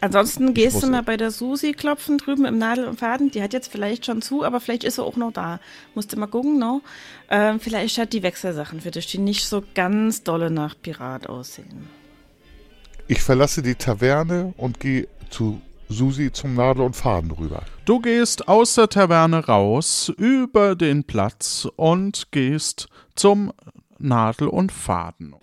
Ansonsten 0.00 0.52
gehst 0.52 0.82
du 0.82 0.88
mal 0.88 1.04
bei 1.04 1.16
der 1.16 1.30
Susi 1.30 1.72
klopfen 1.72 2.18
drüben 2.18 2.44
im 2.44 2.58
Nadel 2.58 2.86
und 2.86 2.98
Faden. 2.98 3.30
Die 3.30 3.40
hat 3.40 3.52
jetzt 3.52 3.70
vielleicht 3.70 4.04
schon 4.04 4.20
zu, 4.20 4.44
aber 4.44 4.58
vielleicht 4.58 4.82
ist 4.82 4.96
sie 4.96 5.04
auch 5.04 5.16
noch 5.16 5.32
da. 5.32 5.60
Musst 5.94 6.12
du 6.12 6.18
mal 6.18 6.26
gucken, 6.26 6.58
no? 6.58 6.82
Ähm, 7.30 7.60
vielleicht 7.60 7.96
hat 7.98 8.12
die 8.12 8.24
Wechselsachen 8.24 8.80
für 8.80 8.90
dich, 8.90 9.06
die 9.06 9.18
nicht 9.18 9.46
so 9.46 9.62
ganz 9.74 10.24
dolle 10.24 10.50
nach 10.50 10.74
Pirat 10.82 11.28
aussehen. 11.28 11.88
Ich 13.06 13.22
verlasse 13.22 13.62
die 13.62 13.76
Taverne 13.76 14.52
und 14.56 14.80
gehe 14.80 15.06
zu 15.30 15.60
Susi 15.88 16.32
zum 16.32 16.54
Nadel 16.54 16.82
und 16.82 16.96
Faden 16.96 17.30
rüber. 17.30 17.62
Du 17.84 18.00
gehst 18.00 18.48
aus 18.48 18.74
der 18.74 18.88
Taverne 18.88 19.46
raus, 19.46 20.12
über 20.16 20.74
den 20.74 21.04
Platz 21.04 21.68
und 21.76 22.28
gehst 22.32 22.88
zum 23.14 23.52
Nadel 23.98 24.48
und 24.48 24.72
Faden. 24.72 25.34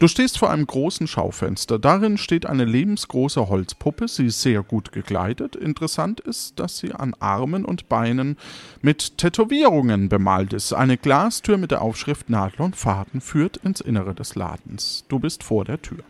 Du 0.00 0.08
stehst 0.08 0.38
vor 0.38 0.50
einem 0.50 0.66
großen 0.66 1.06
Schaufenster. 1.06 1.78
Darin 1.78 2.18
steht 2.18 2.46
eine 2.46 2.64
lebensgroße 2.64 3.48
Holzpuppe. 3.48 4.08
Sie 4.08 4.26
ist 4.26 4.42
sehr 4.42 4.62
gut 4.62 4.92
gekleidet. 4.92 5.56
Interessant 5.56 6.20
ist, 6.20 6.58
dass 6.58 6.78
sie 6.78 6.92
an 6.92 7.14
Armen 7.20 7.64
und 7.64 7.88
Beinen 7.88 8.36
mit 8.82 9.16
Tätowierungen 9.18 10.08
bemalt 10.08 10.52
ist. 10.52 10.72
Eine 10.72 10.98
Glastür 10.98 11.56
mit 11.56 11.70
der 11.70 11.80
Aufschrift 11.80 12.28
Nadel 12.28 12.62
und 12.62 12.76
Faden 12.76 13.20
führt 13.20 13.58
ins 13.58 13.80
Innere 13.80 14.14
des 14.14 14.34
Ladens. 14.34 15.04
Du 15.08 15.20
bist 15.20 15.42
vor 15.42 15.64
der 15.64 15.80
Tür. 15.80 16.02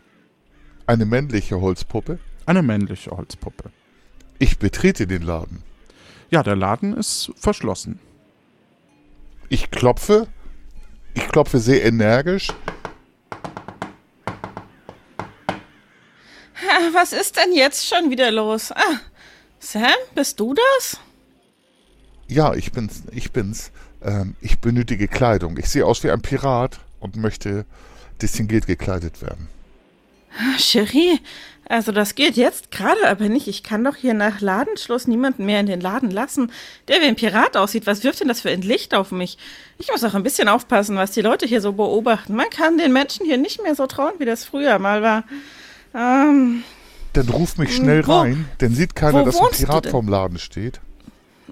Eine 0.87 1.05
männliche 1.05 1.61
Holzpuppe. 1.61 2.19
Eine 2.45 2.61
männliche 2.61 3.11
Holzpuppe. 3.11 3.71
Ich 4.37 4.59
betrete 4.59 5.07
den 5.07 5.23
Laden. 5.23 5.63
Ja, 6.29 6.43
der 6.43 6.55
Laden 6.55 6.95
ist 6.95 7.31
verschlossen. 7.35 7.99
Ich 9.49 9.71
klopfe. 9.71 10.27
Ich 11.13 11.27
klopfe 11.29 11.59
sehr 11.59 11.83
energisch. 11.85 12.49
Was 16.93 17.13
ist 17.13 17.37
denn 17.37 17.53
jetzt 17.53 17.87
schon 17.87 18.09
wieder 18.09 18.31
los? 18.31 18.71
Ah, 18.71 18.99
Sam, 19.59 19.91
bist 20.13 20.39
du 20.39 20.53
das? 20.53 20.99
Ja, 22.27 22.53
ich 22.53 22.71
bin's. 22.71 23.03
Ich 23.11 23.31
bin's. 23.31 23.71
Ähm, 24.01 24.35
ich 24.41 24.59
benötige 24.59 25.07
Kleidung. 25.07 25.57
Ich 25.57 25.69
sehe 25.69 25.85
aus 25.85 26.03
wie 26.03 26.11
ein 26.11 26.21
Pirat 26.21 26.79
und 26.99 27.15
möchte 27.15 27.65
distinguiert 28.21 28.67
gekleidet 28.67 29.21
werden. 29.21 29.47
Ah, 30.37 30.57
Cherie, 30.57 31.19
also 31.67 31.91
das 31.91 32.15
geht 32.15 32.35
jetzt 32.37 32.71
gerade 32.71 33.07
aber 33.07 33.27
nicht. 33.29 33.47
Ich 33.47 33.63
kann 33.63 33.83
doch 33.83 33.95
hier 33.95 34.13
nach 34.13 34.41
Ladenschluss 34.41 35.07
niemanden 35.07 35.45
mehr 35.45 35.59
in 35.59 35.65
den 35.65 35.81
Laden 35.81 36.11
lassen, 36.11 36.51
der 36.87 37.01
wie 37.01 37.05
ein 37.05 37.15
Pirat 37.15 37.57
aussieht. 37.57 37.87
Was 37.87 38.03
wirft 38.03 38.19
denn 38.21 38.27
das 38.27 38.41
für 38.41 38.49
ein 38.51 38.61
Licht 38.61 38.93
auf 38.93 39.11
mich? 39.11 39.37
Ich 39.77 39.89
muss 39.91 40.03
auch 40.03 40.13
ein 40.13 40.23
bisschen 40.23 40.47
aufpassen, 40.47 40.95
was 40.95 41.11
die 41.11 41.21
Leute 41.21 41.45
hier 41.45 41.61
so 41.61 41.73
beobachten. 41.73 42.35
Man 42.35 42.49
kann 42.49 42.77
den 42.77 42.93
Menschen 42.93 43.25
hier 43.25 43.37
nicht 43.37 43.61
mehr 43.63 43.75
so 43.75 43.87
trauen, 43.87 44.13
wie 44.19 44.25
das 44.25 44.45
früher 44.45 44.77
mal 44.79 45.01
war. 45.01 45.23
Ähm, 45.95 46.63
Dann 47.13 47.29
ruf 47.29 47.57
mich 47.57 47.75
schnell 47.75 48.05
Wo- 48.05 48.19
rein, 48.21 48.47
denn 48.61 48.75
sieht 48.75 48.95
keiner, 48.95 49.23
dass 49.23 49.39
ein 49.39 49.47
Pirat 49.51 49.87
vorm 49.87 50.07
Laden 50.07 50.37
steht. 50.37 50.79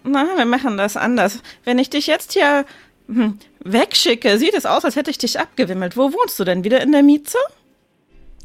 na, 0.04 0.28
wir 0.38 0.46
machen 0.46 0.78
das 0.78 0.98
anders. 0.98 1.40
Wenn 1.64 1.80
ich 1.80 1.90
dich 1.90 2.08
jetzt 2.08 2.34
hier 2.34 2.66
hm, 3.08 3.40
wegschicke, 3.64 4.38
sieht 4.38 4.54
es 4.54 4.66
aus, 4.66 4.86
als 4.86 4.96
hätte 4.96 5.12
ich 5.12 5.18
dich 5.18 5.40
abgewimmelt. 5.40 5.98
Wo 5.98 6.12
wohnst 6.14 6.38
du 6.40 6.44
denn? 6.44 6.64
Wieder 6.64 6.82
in 6.82 6.92
der 6.92 7.04
Mieze? 7.04 7.38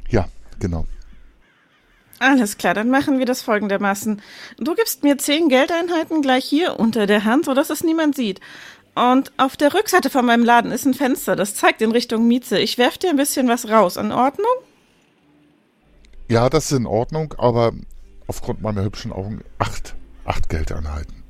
Ja, 0.09 0.29
genau. 0.61 0.87
Alles 2.19 2.59
klar, 2.59 2.75
dann 2.75 2.91
machen 2.91 3.19
wir 3.19 3.27
das 3.27 3.43
folgendermaßen. 3.43 4.21
Du 4.59 4.75
gibst 4.75 5.05
mir 5.05 5.19
zehn 5.19 5.49
Geldeinheiten 5.49 6.21
gleich 6.21 6.45
hier 6.45 6.81
unter 6.81 7.07
der 7.07 7.25
Hand, 7.25 7.45
sodass 7.45 7.71
es 7.71 7.85
niemand 7.85 8.17
sieht. 8.17 8.41
Und 8.95 9.31
auf 9.37 9.57
der 9.57 9.73
Rückseite 9.75 10.11
von 10.11 10.27
meinem 10.27 10.45
Laden 10.45 10.73
ist 10.73 10.85
ein 10.85 10.95
Fenster, 10.95 11.37
das 11.37 11.55
zeigt 11.55 11.81
in 11.83 11.93
Richtung 11.93 12.27
Mieze. 12.27 12.59
Ich 12.59 12.79
werf 12.79 12.99
dir 12.99 13.11
ein 13.11 13.17
bisschen 13.17 13.47
was 13.47 13.69
raus. 13.69 13.97
In 13.97 14.11
Ordnung? 14.11 14.47
Ja, 16.29 16.51
das 16.51 16.73
ist 16.73 16.79
in 16.79 16.87
Ordnung, 16.87 17.35
aber 17.39 17.73
aufgrund 18.27 18.61
meiner 18.61 18.83
hübschen 18.83 19.13
Augen 19.13 19.43
acht, 19.59 19.95
acht 20.25 20.49
Geldeinheiten. 20.49 21.23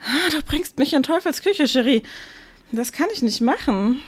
Ah, 0.00 0.30
du 0.30 0.40
bringst 0.42 0.78
mich 0.78 0.94
in 0.94 1.02
Teufels 1.02 1.42
Küche, 1.42 1.66
Cherie. 1.66 2.04
Das 2.70 2.92
kann 2.92 3.08
ich 3.12 3.22
nicht 3.22 3.40
machen. 3.40 4.00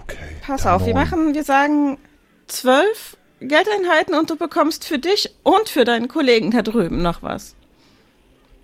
Okay. 0.00 0.36
Pass 0.46 0.66
auf, 0.66 0.86
wir 0.86 0.94
machen, 0.94 1.34
wir 1.34 1.44
sagen 1.44 1.98
zwölf 2.46 3.17
Geldeinheiten 3.40 4.14
und 4.14 4.30
du 4.30 4.36
bekommst 4.36 4.84
für 4.84 4.98
dich 4.98 5.30
und 5.42 5.68
für 5.68 5.84
deinen 5.84 6.08
Kollegen 6.08 6.50
da 6.50 6.62
drüben 6.62 7.02
noch 7.02 7.22
was. 7.22 7.54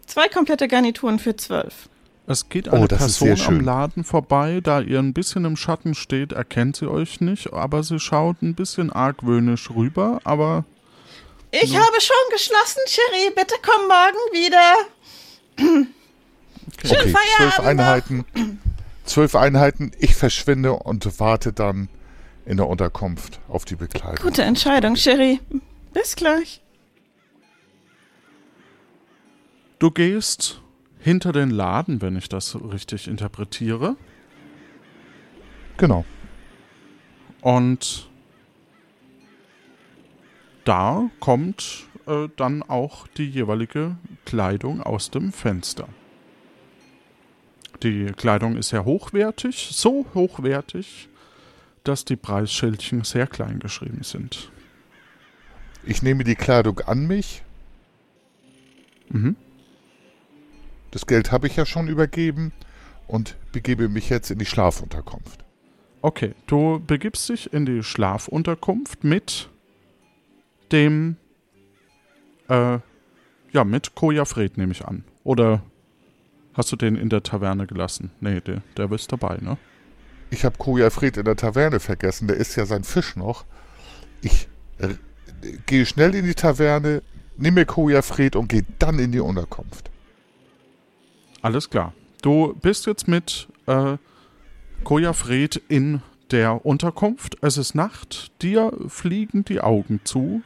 Zwei 0.06 0.28
komplette 0.28 0.68
Garnituren 0.68 1.18
für 1.18 1.36
zwölf. 1.36 1.88
Es 2.26 2.48
geht 2.48 2.68
Oh, 2.68 2.76
eine 2.76 2.88
das 2.88 3.06
ist 3.06 3.18
Person 3.18 3.58
am. 3.58 3.60
Laden 3.60 4.04
vorbei, 4.04 4.60
da 4.62 4.80
ihr 4.80 4.98
ein 4.98 5.12
bisschen 5.12 5.44
im 5.44 5.56
Schatten 5.56 5.94
steht, 5.94 6.32
erkennt 6.32 6.76
sie 6.76 6.90
euch 6.90 7.20
nicht, 7.20 7.52
aber 7.52 7.82
sie 7.82 8.00
schaut 8.00 8.40
ein 8.42 8.54
bisschen 8.54 8.90
argwöhnisch 8.90 9.70
rüber, 9.70 10.20
aber 10.24 10.64
Ich 11.50 11.76
habe 11.76 12.00
schon 12.00 12.16
geschlossen, 12.32 12.80
Cherie. 12.86 13.30
Bitte 13.36 13.54
komm 13.62 13.86
morgen 13.88 14.32
wieder. 14.32 14.74
Schönen 15.58 15.94
Okay, 16.82 17.12
Feierabend. 17.12 17.54
zwölf. 17.54 17.58
Einheiten. 17.60 18.24
Zwölf 19.04 19.34
Einheiten. 19.34 19.92
Ich 19.98 20.14
verschwinde 20.14 20.72
und 20.72 21.20
warte 21.20 21.52
dann 21.52 21.88
in 22.46 22.56
der 22.56 22.68
Unterkunft 22.68 23.40
auf 23.48 23.64
die 23.64 23.76
Bekleidung. 23.76 24.22
Gute 24.22 24.42
Entscheidung, 24.42 24.94
Cherie. 24.96 25.40
Bis 25.92 26.16
gleich. 26.16 26.60
du 29.78 29.90
gehst 29.90 30.62
hinter 30.98 31.32
den 31.32 31.50
Laden, 31.50 32.00
wenn 32.00 32.16
ich 32.16 32.28
das 32.28 32.56
richtig 32.72 33.06
interpretiere, 33.08 33.96
Genau. 35.76 36.04
und 37.42 38.08
da 40.64 41.10
kommt 41.20 41.86
äh, 42.06 42.28
dann 42.36 42.62
auch 42.62 43.06
die 43.08 43.28
jeweilige 43.28 43.96
Kleidung 44.24 44.80
aus 44.82 45.10
dem 45.10 45.32
Fenster. 45.32 45.88
Die 47.82 48.06
Kleidung 48.16 48.56
ist 48.56 48.68
sehr 48.70 48.86
hochwertig, 48.86 49.68
so 49.72 50.06
hochwertig, 50.14 51.08
dass 51.84 52.04
die 52.04 52.16
Preisschildchen 52.16 53.04
sehr 53.04 53.26
klein 53.26 53.60
geschrieben 53.60 54.02
sind. 54.02 54.50
Ich 55.84 56.02
nehme 56.02 56.24
die 56.24 56.34
Kleidung 56.34 56.80
an 56.80 57.06
mich. 57.06 57.42
Mhm. 59.10 59.36
Das 60.90 61.06
Geld 61.06 61.30
habe 61.30 61.46
ich 61.46 61.56
ja 61.56 61.66
schon 61.66 61.88
übergeben 61.88 62.52
und 63.06 63.36
begebe 63.52 63.88
mich 63.88 64.08
jetzt 64.08 64.30
in 64.30 64.38
die 64.38 64.46
Schlafunterkunft. 64.46 65.44
Okay, 66.00 66.34
du 66.46 66.82
begibst 66.86 67.28
dich 67.28 67.52
in 67.52 67.66
die 67.66 67.82
Schlafunterkunft 67.82 69.04
mit 69.04 69.48
dem, 70.72 71.16
äh, 72.48 72.78
ja, 73.52 73.64
mit 73.64 73.94
Koja 73.94 74.24
Fred 74.24 74.56
nehme 74.56 74.72
ich 74.72 74.84
an. 74.84 75.04
Oder 75.22 75.62
hast 76.54 76.72
du 76.72 76.76
den 76.76 76.96
in 76.96 77.08
der 77.08 77.22
Taverne 77.22 77.66
gelassen? 77.66 78.10
Nee, 78.20 78.40
der, 78.40 78.62
der 78.76 78.90
ist 78.92 79.12
dabei, 79.12 79.38
ne? 79.40 79.56
Ich 80.34 80.44
habe 80.44 80.58
Koja 80.58 80.90
Fred 80.90 81.16
in 81.16 81.24
der 81.24 81.36
Taverne 81.36 81.78
vergessen. 81.78 82.26
Der 82.26 82.36
isst 82.36 82.56
ja 82.56 82.66
sein 82.66 82.82
Fisch 82.82 83.14
noch. 83.14 83.44
Ich 84.20 84.48
äh, 84.78 84.94
gehe 85.66 85.86
schnell 85.86 86.12
in 86.16 86.24
die 86.24 86.34
Taverne, 86.34 87.02
nehme 87.36 87.60
mir 87.60 87.66
Koja 87.66 88.02
Fred 88.02 88.34
und 88.34 88.48
gehe 88.48 88.66
dann 88.80 88.98
in 88.98 89.12
die 89.12 89.20
Unterkunft. 89.20 89.92
Alles 91.40 91.70
klar. 91.70 91.94
Du 92.20 92.52
bist 92.60 92.86
jetzt 92.86 93.06
mit 93.06 93.46
äh, 93.66 93.96
Koja 94.82 95.12
Fred 95.12 95.62
in 95.68 96.02
der 96.32 96.66
Unterkunft. 96.66 97.36
Es 97.40 97.56
ist 97.56 97.76
Nacht, 97.76 98.32
dir 98.42 98.72
fliegen 98.88 99.44
die 99.44 99.60
Augen 99.60 100.00
zu. 100.02 100.42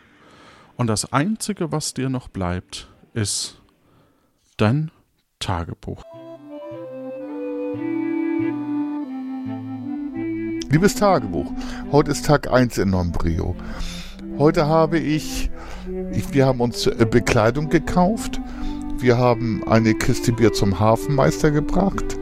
Und 0.76 0.88
das 0.88 1.14
Einzige, 1.14 1.72
was 1.72 1.94
dir 1.94 2.10
noch 2.10 2.28
bleibt, 2.28 2.88
ist 3.14 3.62
dein 4.58 4.90
Tagebuch. 5.40 6.04
Liebes 10.70 10.96
Tagebuch, 10.96 11.50
heute 11.92 12.10
ist 12.10 12.26
Tag 12.26 12.52
1 12.52 12.76
in 12.76 12.90
Nombrio. 12.90 13.56
Heute 14.36 14.66
habe 14.66 14.98
ich, 14.98 15.50
ich 16.12 16.34
wir 16.34 16.44
haben 16.44 16.60
uns 16.60 16.86
äh, 16.86 17.06
Bekleidung 17.10 17.70
gekauft. 17.70 18.38
Wir 18.98 19.16
haben 19.16 19.66
eine 19.66 19.94
Kiste 19.94 20.30
Bier 20.30 20.52
zum 20.52 20.78
Hafenmeister 20.78 21.50
gebracht 21.50 22.18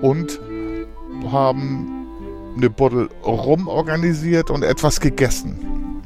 und 0.00 0.40
haben 1.32 2.06
eine 2.56 2.70
Bottle 2.70 3.08
Rum 3.24 3.66
organisiert 3.66 4.48
und 4.50 4.62
etwas 4.62 5.00
gegessen. 5.00 6.02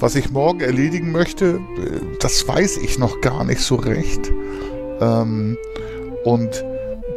Was 0.00 0.14
ich 0.16 0.30
morgen 0.30 0.60
erledigen 0.60 1.12
möchte, 1.12 1.60
äh, 1.76 2.00
das 2.20 2.48
weiß 2.48 2.78
ich 2.78 2.98
noch 2.98 3.20
gar 3.20 3.44
nicht 3.44 3.60
so 3.60 3.74
recht. 3.74 4.32
Ähm, 5.02 5.58
und 6.24 6.64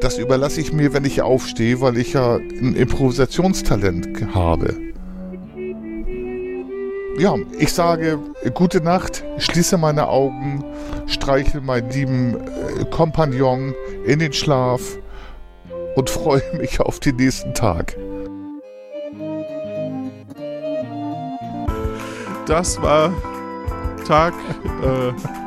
das 0.02 0.18
überlasse 0.18 0.62
ich 0.62 0.72
mir, 0.74 0.94
wenn 0.94 1.06
ich 1.06 1.22
aufstehe, 1.22 1.82
weil 1.82 1.98
ich 1.98 2.14
ja 2.14 2.36
ein 2.36 2.76
Improvisationstalent 2.76 4.34
habe. 4.34 4.76
Ja, 7.18 7.36
ich 7.58 7.74
sage 7.74 8.20
äh, 8.44 8.52
gute 8.52 8.80
Nacht, 8.80 9.24
schließe 9.40 9.78
meine 9.80 10.08
Augen, 10.08 10.64
streiche 11.08 11.62
meinen 11.62 11.90
lieben 11.90 12.36
äh, 12.36 12.86
Kompagnon 12.92 13.74
in 14.06 14.20
den 14.20 14.34
Schlaf 14.34 14.82
und 15.96 16.12
freue 16.12 16.44
mich 16.60 16.80
auf 16.80 17.00
den 17.00 17.16
nächsten 17.16 17.56
Tag. 17.56 17.98
Das 22.46 22.80
war 22.82 23.12
Tag. 24.08 24.34
Äh, 24.84 25.47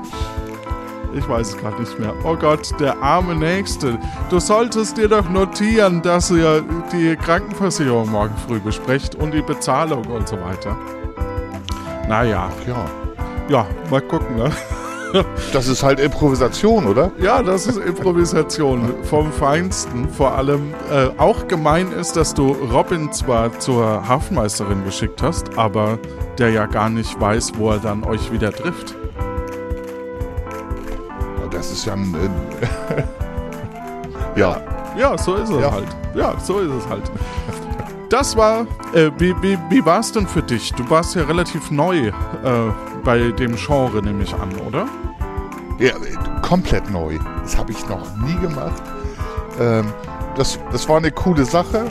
ich 1.15 1.29
weiß 1.29 1.49
es 1.51 1.57
gerade 1.57 1.81
nicht 1.81 1.99
mehr. 1.99 2.13
Oh 2.25 2.37
Gott, 2.37 2.69
der 2.81 3.01
arme 3.03 3.35
Nächste. 3.35 3.99
Du 4.31 4.39
solltest 4.39 4.97
dir 4.97 5.09
doch 5.09 5.29
notieren, 5.29 6.03
dass 6.03 6.31
ihr 6.31 6.63
die 6.93 7.17
Krankenversicherung 7.17 8.11
morgen 8.11 8.35
früh 8.47 8.61
besprecht 8.61 9.15
und 9.15 9.33
die 9.33 9.43
Bezahlung 9.43 10.05
und 10.07 10.29
so 10.29 10.37
weiter. 10.41 10.77
Naja, 12.09 12.51
Ja. 12.67 12.85
ja, 13.49 13.67
mal 13.91 14.01
gucken, 14.01 14.37
ne? 14.37 14.51
Das 15.53 15.67
ist 15.67 15.83
halt 15.83 15.99
Improvisation, 15.99 16.87
oder? 16.87 17.11
Ja, 17.21 17.43
das 17.43 17.67
ist 17.67 17.79
Improvisation 17.79 18.95
vom 19.03 19.33
Feinsten. 19.33 20.09
Vor 20.09 20.35
allem 20.37 20.73
äh, 20.89 21.09
auch 21.19 21.49
gemein 21.49 21.91
ist, 21.91 22.15
dass 22.15 22.33
du 22.33 22.53
Robin 22.73 23.13
zwar 23.13 23.59
zur 23.59 24.07
Hafenmeisterin 24.07 24.85
geschickt 24.85 25.21
hast, 25.21 25.59
aber 25.59 25.99
der 26.39 26.51
ja 26.51 26.67
gar 26.67 26.91
nicht 26.91 27.21
weiß, 27.21 27.55
wo 27.57 27.71
er 27.71 27.79
dann 27.79 28.05
euch 28.05 28.31
wieder 28.31 28.53
trifft. 28.53 28.95
Das 31.71 31.79
ist 31.79 31.85
ja 31.87 31.93
ein. 31.93 32.15
Äh, 32.15 33.03
ja. 34.41 34.61
Ja, 34.99 35.17
so 35.17 35.37
ist 35.37 35.51
es 35.51 35.61
Ja. 35.61 35.71
halt. 35.71 35.87
Ja, 36.15 36.35
so 36.43 36.59
ist 36.59 36.73
es 36.73 36.89
halt. 36.89 37.11
Das 38.09 38.37
war, 38.37 38.63
äh, 38.93 39.11
wie, 39.19 39.35
wie, 39.41 39.57
wie 39.71 39.85
war 39.87 40.01
es 40.01 40.11
denn 40.11 40.27
für 40.27 40.43
dich? 40.43 40.73
Du 40.73 40.89
warst 40.91 41.15
ja 41.15 41.23
relativ 41.23 41.71
neu 41.71 42.09
äh, 42.09 42.13
bei 43.05 43.31
dem 43.31 43.55
Genre, 43.55 44.03
nehme 44.03 44.25
ich 44.25 44.35
an, 44.35 44.51
oder? 44.67 44.87
ja 45.79 45.91
äh, 45.93 46.43
komplett 46.43 46.91
neu. 46.91 47.19
Das 47.43 47.57
habe 47.57 47.71
ich 47.71 47.89
noch 47.89 48.05
nie 48.17 48.35
gemacht. 48.41 48.83
Ähm, 49.61 49.87
das, 50.35 50.59
das 50.73 50.89
war 50.89 50.97
eine 50.97 51.13
coole 51.13 51.45
Sache. 51.45 51.87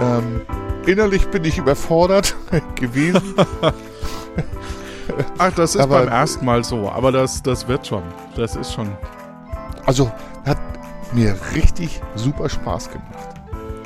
Ähm, 0.00 0.42
innerlich 0.86 1.26
bin 1.28 1.44
ich 1.44 1.58
überfordert 1.58 2.36
gewesen. 2.76 3.34
Ach, 5.38 5.52
das 5.52 5.74
ist 5.74 5.80
Aber- 5.80 6.00
beim 6.00 6.08
ersten 6.08 6.44
Mal 6.44 6.64
so, 6.64 6.90
aber 6.90 7.12
das, 7.12 7.42
das 7.42 7.66
wird 7.68 7.86
schon. 7.86 8.02
Das 8.36 8.56
ist 8.56 8.72
schon. 8.72 8.88
Also 9.86 10.10
hat 10.44 10.58
mir 11.12 11.36
richtig 11.54 12.00
super 12.14 12.48
Spaß 12.48 12.90
gemacht. 12.90 13.28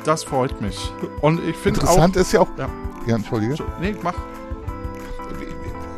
Das 0.03 0.23
freut 0.23 0.61
mich. 0.61 0.91
Und 1.21 1.43
ich 1.43 1.55
finde 1.55 1.81
auch. 1.81 1.83
Interessant 1.83 2.15
ist 2.15 2.31
ja 2.31 2.39
auch. 2.41 2.47
Ja. 2.57 2.69
ja 3.05 3.15
entschuldige. 3.15 3.55
Nee, 3.81 3.95
mach. 4.01 4.13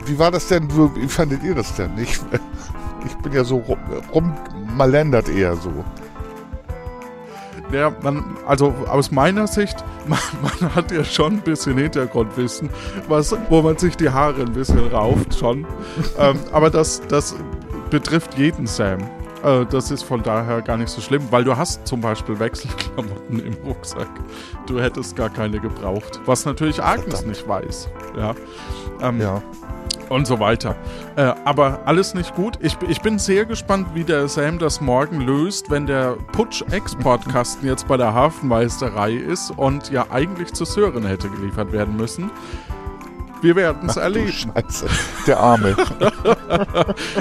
Wie 0.06 0.18
war 0.18 0.32
das 0.32 0.48
denn? 0.48 0.68
Wie 0.96 1.08
fandet 1.08 1.44
ihr 1.44 1.54
das 1.54 1.76
denn? 1.76 1.92
Ich, 1.98 2.20
ich 3.06 3.16
bin 3.18 3.32
ja 3.32 3.44
so 3.44 3.58
rum, 3.58 3.78
rummalendert 4.14 5.30
eher 5.30 5.56
so. 5.56 5.72
Ja, 7.72 7.92
man, 8.02 8.24
also 8.48 8.74
aus 8.88 9.12
meiner 9.12 9.48
Sicht, 9.48 9.84
man, 10.08 10.20
man 10.42 10.76
hat 10.76 10.92
ja 10.92 11.04
schon 11.04 11.34
ein 11.34 11.42
bisschen 11.42 11.78
Hintergrundwissen, 11.78 12.70
was, 13.08 13.36
wo 13.50 13.62
man 13.62 13.78
sich 13.78 13.96
die 13.96 14.10
Haare 14.10 14.42
ein 14.42 14.54
bisschen 14.54 14.88
rauft 14.88 15.36
schon. 15.38 15.66
ähm, 16.20 16.40
aber 16.52 16.70
das, 16.70 17.02
das 17.08 17.36
betrifft 17.90 18.38
jeden 18.38 18.66
Sam. 18.68 19.00
Äh, 19.44 19.66
das 19.68 19.92
ist 19.92 20.04
von 20.04 20.22
daher 20.24 20.62
gar 20.62 20.78
nicht 20.78 20.90
so 20.90 21.02
schlimm, 21.02 21.24
weil 21.32 21.44
du 21.44 21.56
hast 21.56 21.86
zum 21.88 22.02
Beispiel 22.02 22.40
Wechselklamotten 22.40 23.40
im 23.40 23.54
Rucksack. 23.66 24.10
Du 24.66 24.80
hättest 24.80 25.16
gar 25.16 25.30
keine 25.30 25.60
gebraucht. 25.60 26.20
Was 26.26 26.46
natürlich 26.46 26.84
Agnes 26.84 27.26
nicht 27.26 27.48
weiß. 27.48 27.90
Ja. 28.18 28.34
Ähm, 29.02 29.22
Ja. 29.22 29.42
Und 30.10 30.28
so 30.28 30.40
weiter. 30.40 30.76
Äh, 31.16 31.34
aber 31.46 31.82
alles 31.86 32.14
nicht 32.14 32.36
gut. 32.36 32.58
Ich, 32.62 32.78
ich 32.88 33.02
bin 33.02 33.20
sehr 33.20 33.46
gespannt, 33.46 33.90
wie 33.94 34.04
der 34.04 34.28
Sam 34.28 34.60
das 34.60 34.82
morgen 34.82 35.22
löst, 35.22 35.70
wenn 35.70 35.86
der 35.86 36.18
Putsch-Exportkasten 36.34 37.68
jetzt 37.68 37.88
bei 37.88 37.98
der 37.98 38.14
Hafenmeisterei 38.14 39.14
ist 39.14 39.52
und 39.52 39.92
ja 39.92 40.08
eigentlich 40.10 40.54
zu 40.54 40.66
Sören 40.66 41.06
hätte 41.06 41.30
geliefert 41.30 41.72
werden 41.72 41.96
müssen. 41.96 42.32
Wir 43.42 43.56
werden 43.56 43.88
es 43.90 43.96
erleben. 43.96 44.32
Scheiße. 44.32 44.88
Der 45.28 45.40
Arme. 45.40 45.76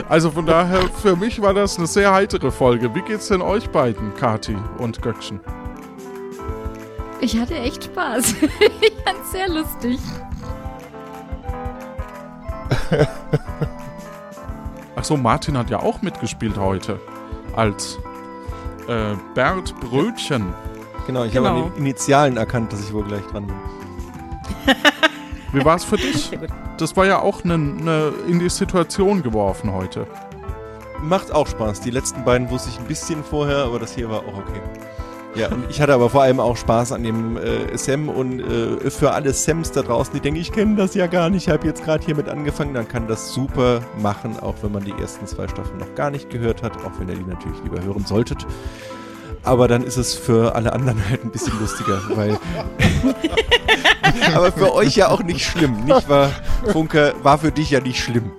Also 0.08 0.30
von 0.30 0.46
daher, 0.46 0.80
für 1.02 1.14
mich 1.14 1.40
war 1.40 1.52
das 1.52 1.76
eine 1.76 1.86
sehr 1.86 2.12
heitere 2.12 2.50
Folge. 2.50 2.94
Wie 2.94 3.02
geht's 3.02 3.28
denn 3.28 3.42
euch 3.42 3.68
beiden, 3.68 4.14
Kati 4.14 4.56
und 4.78 5.02
Göckchen? 5.02 5.40
Ich 7.20 7.38
hatte 7.38 7.54
echt 7.54 7.84
Spaß. 7.84 8.34
ich 8.80 8.92
fand's 9.04 9.32
sehr 9.32 9.48
lustig. 9.48 9.98
Achso, 14.96 15.16
Martin 15.16 15.56
hat 15.56 15.70
ja 15.70 15.80
auch 15.80 16.02
mitgespielt 16.02 16.56
heute. 16.58 17.00
Als 17.54 17.98
äh, 18.88 19.14
Bert 19.34 19.74
Brötchen. 19.80 20.52
Genau, 21.06 21.24
ich 21.24 21.32
Genau. 21.32 21.48
habe 21.50 21.58
an 21.64 21.72
den 21.72 21.78
Initialen 21.78 22.36
erkannt, 22.36 22.72
dass 22.72 22.80
ich 22.80 22.92
wohl 22.92 23.04
gleich 23.04 23.24
dran 23.26 23.46
bin. 23.46 23.56
Wie 25.52 25.64
war 25.64 25.76
es 25.76 25.84
für 25.84 25.96
dich? 25.96 26.30
Das 26.76 26.96
war 26.96 27.06
ja 27.06 27.20
auch 27.20 27.42
eine 27.44 27.56
ne 27.56 28.12
in 28.26 28.38
die 28.38 28.50
Situation 28.50 29.22
geworfen 29.22 29.72
heute. 29.72 30.06
Macht 31.00 31.32
auch 31.32 31.46
Spaß. 31.46 31.80
Die 31.80 31.90
letzten 31.90 32.24
beiden 32.24 32.50
wusste 32.50 32.68
ich 32.70 32.78
ein 32.78 32.84
bisschen 32.86 33.24
vorher, 33.24 33.58
aber 33.58 33.78
das 33.78 33.94
hier 33.94 34.10
war 34.10 34.18
auch 34.20 34.36
okay. 34.38 34.60
Ja, 35.34 35.48
und 35.48 35.70
ich 35.70 35.80
hatte 35.80 35.92
aber 35.92 36.10
vor 36.10 36.22
allem 36.22 36.40
auch 36.40 36.56
Spaß 36.56 36.92
an 36.92 37.02
dem 37.02 37.36
äh, 37.36 37.76
Sam 37.76 38.08
und 38.08 38.40
äh, 38.40 38.90
für 38.90 39.12
alle 39.12 39.32
Sams 39.32 39.70
da 39.70 39.82
draußen, 39.82 40.12
die 40.14 40.20
denken, 40.20 40.40
ich 40.40 40.52
kenne 40.52 40.76
das 40.76 40.94
ja 40.94 41.06
gar 41.06 41.28
nicht, 41.28 41.46
ich 41.46 41.52
habe 41.52 41.66
jetzt 41.66 41.84
gerade 41.84 42.04
hiermit 42.04 42.28
angefangen, 42.28 42.74
dann 42.74 42.88
kann 42.88 43.06
das 43.06 43.32
super 43.32 43.80
machen, 44.00 44.38
auch 44.40 44.54
wenn 44.62 44.72
man 44.72 44.84
die 44.84 44.92
ersten 44.92 45.26
zwei 45.26 45.46
Staffeln 45.46 45.78
noch 45.78 45.94
gar 45.94 46.10
nicht 46.10 46.30
gehört 46.30 46.62
hat, 46.62 46.72
auch 46.78 46.92
wenn 46.98 47.08
ihr 47.08 47.16
die 47.16 47.24
natürlich 47.24 47.62
lieber 47.62 47.82
hören 47.82 48.04
solltet. 48.06 48.46
Aber 49.44 49.68
dann 49.68 49.82
ist 49.84 49.96
es 49.96 50.14
für 50.14 50.54
alle 50.54 50.72
anderen 50.72 51.02
halt 51.08 51.24
ein 51.24 51.30
bisschen 51.30 51.58
lustiger, 51.60 52.00
weil. 52.14 52.38
aber 54.34 54.50
für 54.50 54.74
euch 54.74 54.96
ja 54.96 55.08
auch 55.08 55.22
nicht 55.22 55.44
schlimm, 55.44 55.84
nicht 55.84 56.08
wahr? 56.08 56.30
Funker 56.72 57.12
war 57.22 57.38
für 57.38 57.52
dich 57.52 57.70
ja 57.70 57.80
nicht 57.80 58.00
schlimm. 58.00 58.32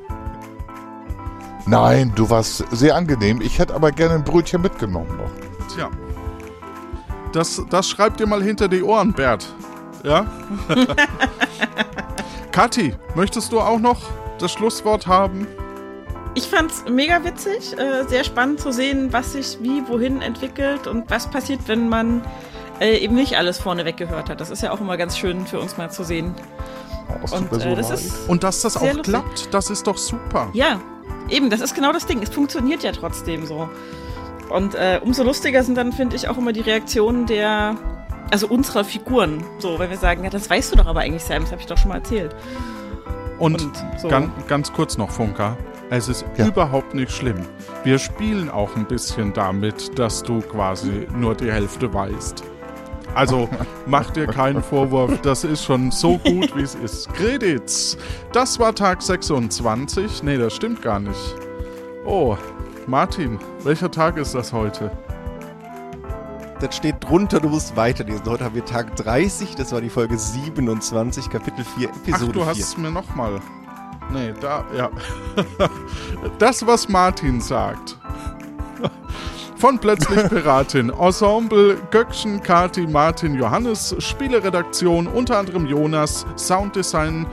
Nein, 1.65 2.11
du 2.15 2.29
warst 2.29 2.65
sehr 2.71 2.95
angenehm. 2.95 3.41
Ich 3.41 3.59
hätte 3.59 3.75
aber 3.75 3.91
gerne 3.91 4.15
ein 4.15 4.23
Brötchen 4.23 4.61
mitgenommen 4.61 5.17
noch. 5.17 5.67
Tja. 5.73 5.89
Das, 7.33 7.61
das 7.69 7.87
schreibt 7.89 8.19
ihr 8.19 8.27
mal 8.27 8.41
hinter 8.41 8.67
die 8.67 8.83
Ohren, 8.83 9.13
Bert. 9.13 9.53
Ja? 10.03 10.25
Kathi, 12.51 12.95
möchtest 13.15 13.51
du 13.51 13.59
auch 13.59 13.79
noch 13.79 14.01
das 14.39 14.51
Schlusswort 14.51 15.07
haben? 15.07 15.47
Ich 16.35 16.47
fand's 16.47 16.85
mega 16.89 17.23
witzig, 17.23 17.77
äh, 17.77 18.03
sehr 18.07 18.23
spannend 18.23 18.59
zu 18.59 18.71
sehen, 18.71 19.11
was 19.11 19.33
sich 19.33 19.57
wie 19.61 19.87
wohin 19.87 20.21
entwickelt 20.21 20.87
und 20.87 21.09
was 21.09 21.29
passiert, 21.29 21.61
wenn 21.67 21.89
man 21.89 22.21
äh, 22.79 22.97
eben 22.97 23.15
nicht 23.15 23.37
alles 23.37 23.59
vorneweg 23.59 23.97
gehört 23.97 24.29
hat. 24.29 24.39
Das 24.39 24.49
ist 24.49 24.63
ja 24.63 24.71
auch 24.71 24.79
immer 24.79 24.95
ganz 24.97 25.17
schön 25.17 25.45
für 25.45 25.59
uns 25.59 25.77
mal 25.77 25.91
zu 25.91 26.03
sehen. 26.03 26.33
Oh, 27.09 27.17
das 27.21 27.31
tut 27.31 27.51
Und 27.51 27.61
äh, 27.61 27.75
das 27.75 28.19
Und 28.27 28.43
dass 28.43 28.61
das 28.61 28.77
auch 28.77 28.83
lustig. 28.83 29.03
klappt, 29.03 29.53
das 29.53 29.69
ist 29.69 29.85
doch 29.85 29.97
super. 29.97 30.49
ja 30.53 30.79
eben, 31.29 31.49
das 31.49 31.61
ist 31.61 31.75
genau 31.75 31.91
das 31.91 32.05
Ding. 32.05 32.21
Es 32.21 32.29
funktioniert 32.29 32.83
ja 32.83 32.91
trotzdem 32.91 33.45
so. 33.45 33.69
Und 34.49 34.75
äh, 34.75 34.99
umso 35.03 35.23
lustiger 35.23 35.63
sind 35.63 35.75
dann, 35.77 35.91
finde 35.93 36.15
ich, 36.15 36.27
auch 36.27 36.37
immer 36.37 36.51
die 36.53 36.61
Reaktionen 36.61 37.25
der, 37.27 37.75
also 38.31 38.47
unserer 38.47 38.83
Figuren. 38.83 39.43
So, 39.59 39.77
wenn 39.79 39.89
wir 39.89 39.97
sagen, 39.97 40.23
ja, 40.23 40.29
das 40.29 40.49
weißt 40.49 40.71
du 40.71 40.75
doch 40.77 40.87
aber 40.87 41.01
eigentlich, 41.01 41.23
Sam, 41.23 41.43
das 41.43 41.51
habe 41.51 41.61
ich 41.61 41.67
doch 41.67 41.77
schon 41.77 41.89
mal 41.89 41.97
erzählt. 41.97 42.35
Und, 43.37 43.61
Und 43.63 43.71
so. 43.97 44.07
ganz, 44.07 44.29
ganz 44.47 44.73
kurz 44.73 44.97
noch, 44.97 45.09
Funker. 45.11 45.55
Es 45.91 46.07
ist 46.07 46.25
Ja. 46.37 46.45
überhaupt 46.47 46.93
nicht 46.93 47.11
schlimm. 47.11 47.37
Wir 47.83 47.97
spielen 47.97 48.49
auch 48.49 48.75
ein 48.75 48.85
bisschen 48.85 49.33
damit, 49.33 49.97
dass 49.97 50.21
du 50.23 50.39
quasi 50.41 51.07
nur 51.15 51.35
die 51.35 51.51
Hälfte 51.51 51.91
weißt. 51.93 52.43
Also 53.15 53.49
mach 53.87 54.11
dir 54.11 54.27
keinen 54.27 54.61
Vorwurf, 54.61 55.19
das 55.21 55.43
ist 55.43 55.63
schon 55.63 55.89
so 55.91 56.17
gut, 56.19 56.55
wie 56.55 56.61
es 56.61 56.75
ist. 56.75 57.11
Credits. 57.13 57.97
Das 58.33 58.59
war 58.59 58.75
Tag 58.75 59.01
26. 59.01 60.21
Nee, 60.23 60.37
das 60.37 60.55
stimmt 60.55 60.81
gar 60.81 60.99
nicht. 60.99 61.35
Oh, 62.05 62.37
Martin, 62.89 63.37
welcher 63.63 63.91
Tag 63.91 64.17
ist 64.17 64.33
das 64.33 64.51
heute? 64.51 64.89
Das 66.59 66.75
steht 66.75 66.95
drunter, 67.01 67.39
du 67.39 67.47
musst 67.47 67.75
weiterlesen. 67.75 68.25
Heute 68.25 68.45
haben 68.45 68.55
wir 68.55 68.65
Tag 68.65 68.95
30, 68.95 69.53
das 69.55 69.71
war 69.71 69.79
die 69.79 69.91
Folge 69.91 70.17
27, 70.17 71.29
Kapitel 71.29 71.63
4, 71.63 71.89
Ach, 71.91 71.97
Episode 71.97 72.31
du 72.31 72.45
hast 72.47 72.55
4. 72.55 72.65
es 72.65 72.77
mir 72.77 72.89
nochmal. 72.89 73.39
Nee, 74.11 74.33
da, 74.41 74.65
ja. 74.75 74.89
Das, 76.39 76.65
was 76.65 76.89
Martin 76.89 77.39
sagt. 77.39 77.95
Von 79.57 79.77
Plötzlich 79.77 80.27
Piratin, 80.27 80.89
Ensemble, 80.99 81.77
Göckchen, 81.91 82.41
Kati, 82.41 82.87
Martin, 82.87 83.35
Johannes, 83.35 83.95
Spieleredaktion, 83.99 85.05
unter 85.05 85.37
anderem 85.37 85.67
Jonas, 85.67 86.25
Sounddesign, 86.37 87.27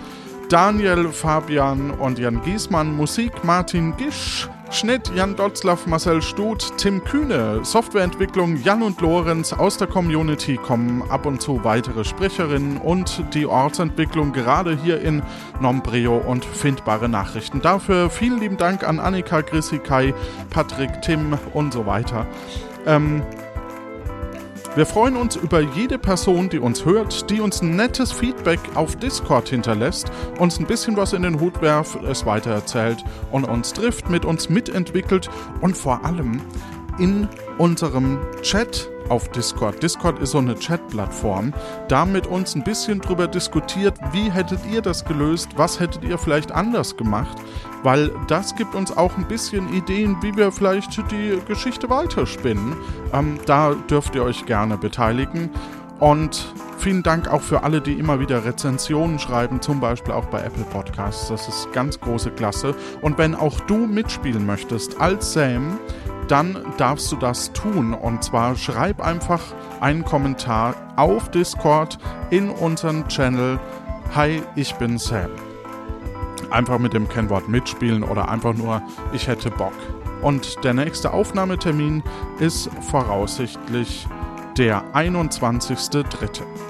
Daniel, 0.51 1.09
Fabian 1.09 1.93
und 1.93 2.19
Jan 2.19 2.43
Giesmann, 2.43 2.95
Musik 2.95 3.43
Martin 3.43 3.97
Gisch, 3.97 4.51
Schnitt 4.71 5.13
Jan 5.15 5.37
Dotzlaff, 5.37 5.87
Marcel 5.87 6.21
Stut, 6.21 6.77
Tim 6.77 7.03
Kühne, 7.05 7.65
Softwareentwicklung 7.65 8.57
Jan 8.63 8.83
und 8.83 9.01
Lorenz, 9.01 9.53
aus 9.53 9.79
der 9.79 9.87
Community 9.87 10.57
kommen 10.57 11.03
ab 11.09 11.25
und 11.25 11.41
zu 11.41 11.65
weitere 11.65 12.05
Sprecherinnen 12.05 12.79
und 12.79 13.23
die 13.33 13.47
Ortsentwicklung 13.47 14.33
gerade 14.33 14.77
hier 14.77 15.01
in 15.01 15.23
Nombreo 15.61 16.17
und 16.19 16.45
findbare 16.45 17.09
Nachrichten. 17.09 17.63
Dafür 17.63 18.11
vielen 18.11 18.41
lieben 18.41 18.57
Dank 18.57 18.87
an 18.87 18.99
Annika, 18.99 19.43
Chrissy, 19.43 19.79
Kai, 19.79 20.13
Patrick, 20.51 21.01
Tim 21.01 21.39
und 21.55 21.73
so 21.73 21.87
weiter. 21.87 22.27
Ähm, 22.87 23.23
wir 24.77 24.85
freuen 24.85 25.17
uns 25.17 25.37
über 25.37 25.61
jede 25.61 25.99
Person, 25.99 26.51
die 26.51 26.59
uns 26.59 26.85
hört, 26.85 27.31
die 27.31 27.41
uns 27.41 27.63
ein 27.63 27.77
nettes 27.77 28.13
Feedback 28.13 28.61
auf 28.75 28.95
Discord 28.97 29.49
hinterlässt, 29.49 30.13
uns 30.39 30.61
ein 30.61 30.67
bisschen 30.67 30.99
was 30.99 31.15
in 31.15 31.23
den 31.23 31.41
Hut 31.41 31.63
werft, 31.63 32.05
es 32.05 32.27
weitererzählt 32.27 33.03
und 33.33 33.45
uns 33.45 33.73
trifft, 33.73 34.11
mit 34.11 34.27
uns 34.27 34.51
mitentwickelt 34.51 35.31
und 35.63 35.77
vor 35.79 36.05
allem 36.05 36.43
in 36.99 37.27
unserem 37.57 38.19
Chat 38.43 38.91
auf 39.09 39.29
Discord. 39.31 39.83
Discord 39.83 40.19
ist 40.19 40.33
so 40.33 40.39
eine 40.39 40.55
Chat-Plattform. 40.55 41.53
Da 41.89 42.05
mit 42.05 42.27
uns 42.27 42.55
ein 42.55 42.65
bisschen 42.65 43.01
drüber 43.01 43.27
diskutiert, 43.27 43.99
wie 44.13 44.31
hättet 44.31 44.61
ihr 44.71 44.83
das 44.83 45.05
gelöst, 45.05 45.51
was 45.57 45.81
hättet 45.81 46.05
ihr 46.05 46.19
vielleicht 46.19 46.53
anders 46.53 46.97
gemacht, 46.97 47.37
weil 47.83 48.11
das 48.29 48.55
gibt 48.57 48.75
uns 48.75 48.97
auch 48.97 49.17
ein 49.17 49.29
bisschen 49.29 49.73
Ideen, 49.73 50.17
wie 50.23 50.37
wir 50.37 50.51
vielleicht 50.53 50.97
die 51.11 51.39
Geschichte 51.47 51.89
weiterspinnen. 51.89 52.77
Ähm, 53.13 53.39
da 53.47 53.75
dürft 53.89 54.15
ihr 54.15 54.25
euch 54.25 54.47
gerne 54.47 54.77
beteiligen. 54.77 55.51
Und 55.99 56.53
vielen 56.79 57.03
Dank 57.03 57.29
auch 57.29 57.41
für 57.41 57.63
alle, 57.63 57.81
die 57.81 57.95
immer 57.95 58.21
wieder 58.21 58.45
Rezensionen 58.45 59.19
schreiben, 59.19 59.63
zum 59.63 59.81
Beispiel 59.81 60.13
auch 60.13 60.27
bei 60.27 60.41
Apple 60.41 60.65
Podcasts. 60.65 61.29
Das 61.29 61.49
ist 61.49 61.73
ganz 61.73 61.99
große 61.99 62.31
Klasse. 62.33 62.75
Und 63.01 63.17
wenn 63.17 63.35
auch 63.35 63.61
du 63.61 63.79
mitspielen 63.87 64.45
möchtest 64.45 65.01
als 65.01 65.33
Sam, 65.33 65.79
dann 66.29 66.59
darfst 66.77 67.11
du 67.13 67.17
das 67.17 67.53
tun. 67.53 67.95
Und 67.95 68.25
zwar 68.25 68.57
schreib 68.57 69.01
einfach 69.01 69.41
einen 69.81 70.05
Kommentar 70.05 70.75
auf 70.97 71.31
Discord 71.31 71.99
in 72.31 72.51
unseren 72.51 73.07
Channel. 73.09 73.59
Hi, 74.15 74.43
ich 74.55 74.75
bin 74.75 74.99
Sam. 74.99 75.31
Einfach 76.51 76.79
mit 76.79 76.93
dem 76.93 77.09
Kennwort 77.09 77.49
mitspielen 77.49 78.03
oder 78.03 78.29
einfach 78.29 78.55
nur, 78.55 78.83
ich 79.13 79.27
hätte 79.27 79.51
Bock. 79.51 79.73
Und 80.23 80.65
der 80.65 80.75
nächste 80.75 81.13
Aufnahmetermin 81.13 82.03
ist 82.39 82.71
voraussichtlich 82.91 84.07
der 84.57 84.83
21.03. 84.95 86.66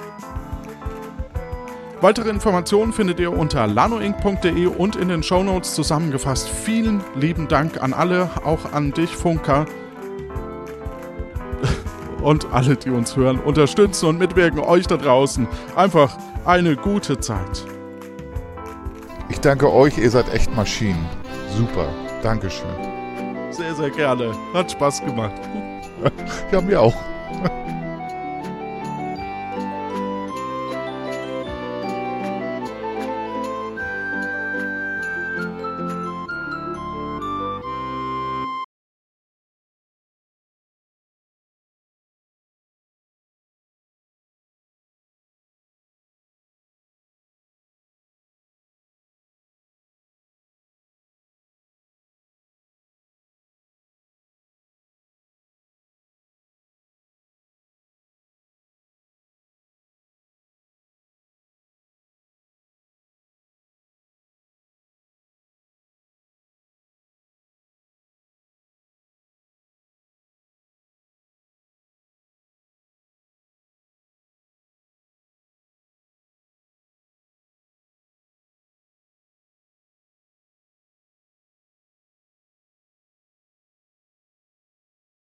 Weitere 2.02 2.28
Informationen 2.28 2.92
findet 2.92 3.18
ihr 3.20 3.32
unter 3.32 3.66
lanoinc.de 3.66 4.66
und 4.66 4.96
in 4.96 5.08
den 5.08 5.22
Shownotes 5.22 5.74
zusammengefasst. 5.74 6.46
Vielen 6.46 7.02
lieben 7.14 7.48
Dank 7.48 7.82
an 7.82 7.94
alle, 7.94 8.28
auch 8.44 8.72
an 8.72 8.92
dich, 8.92 9.16
Funker. 9.16 9.64
Und 12.22 12.52
alle, 12.52 12.76
die 12.76 12.90
uns 12.90 13.16
hören, 13.16 13.38
unterstützen 13.38 14.06
und 14.06 14.18
mitwirken, 14.18 14.58
euch 14.58 14.86
da 14.88 14.96
draußen. 14.96 15.46
Einfach 15.76 16.16
eine 16.44 16.74
gute 16.74 17.20
Zeit. 17.20 17.64
Ich 19.28 19.38
danke 19.40 19.72
euch, 19.72 19.96
ihr 19.96 20.10
seid 20.10 20.32
echt 20.34 20.54
Maschinen. 20.56 21.06
Super. 21.56 21.88
Dankeschön. 22.22 22.66
Sehr, 23.50 23.74
sehr 23.74 23.90
gerne. 23.90 24.32
Hat 24.52 24.72
Spaß 24.72 25.04
gemacht. 25.04 25.34
Ja, 26.52 26.60
mir 26.60 26.80
auch. 26.80 26.94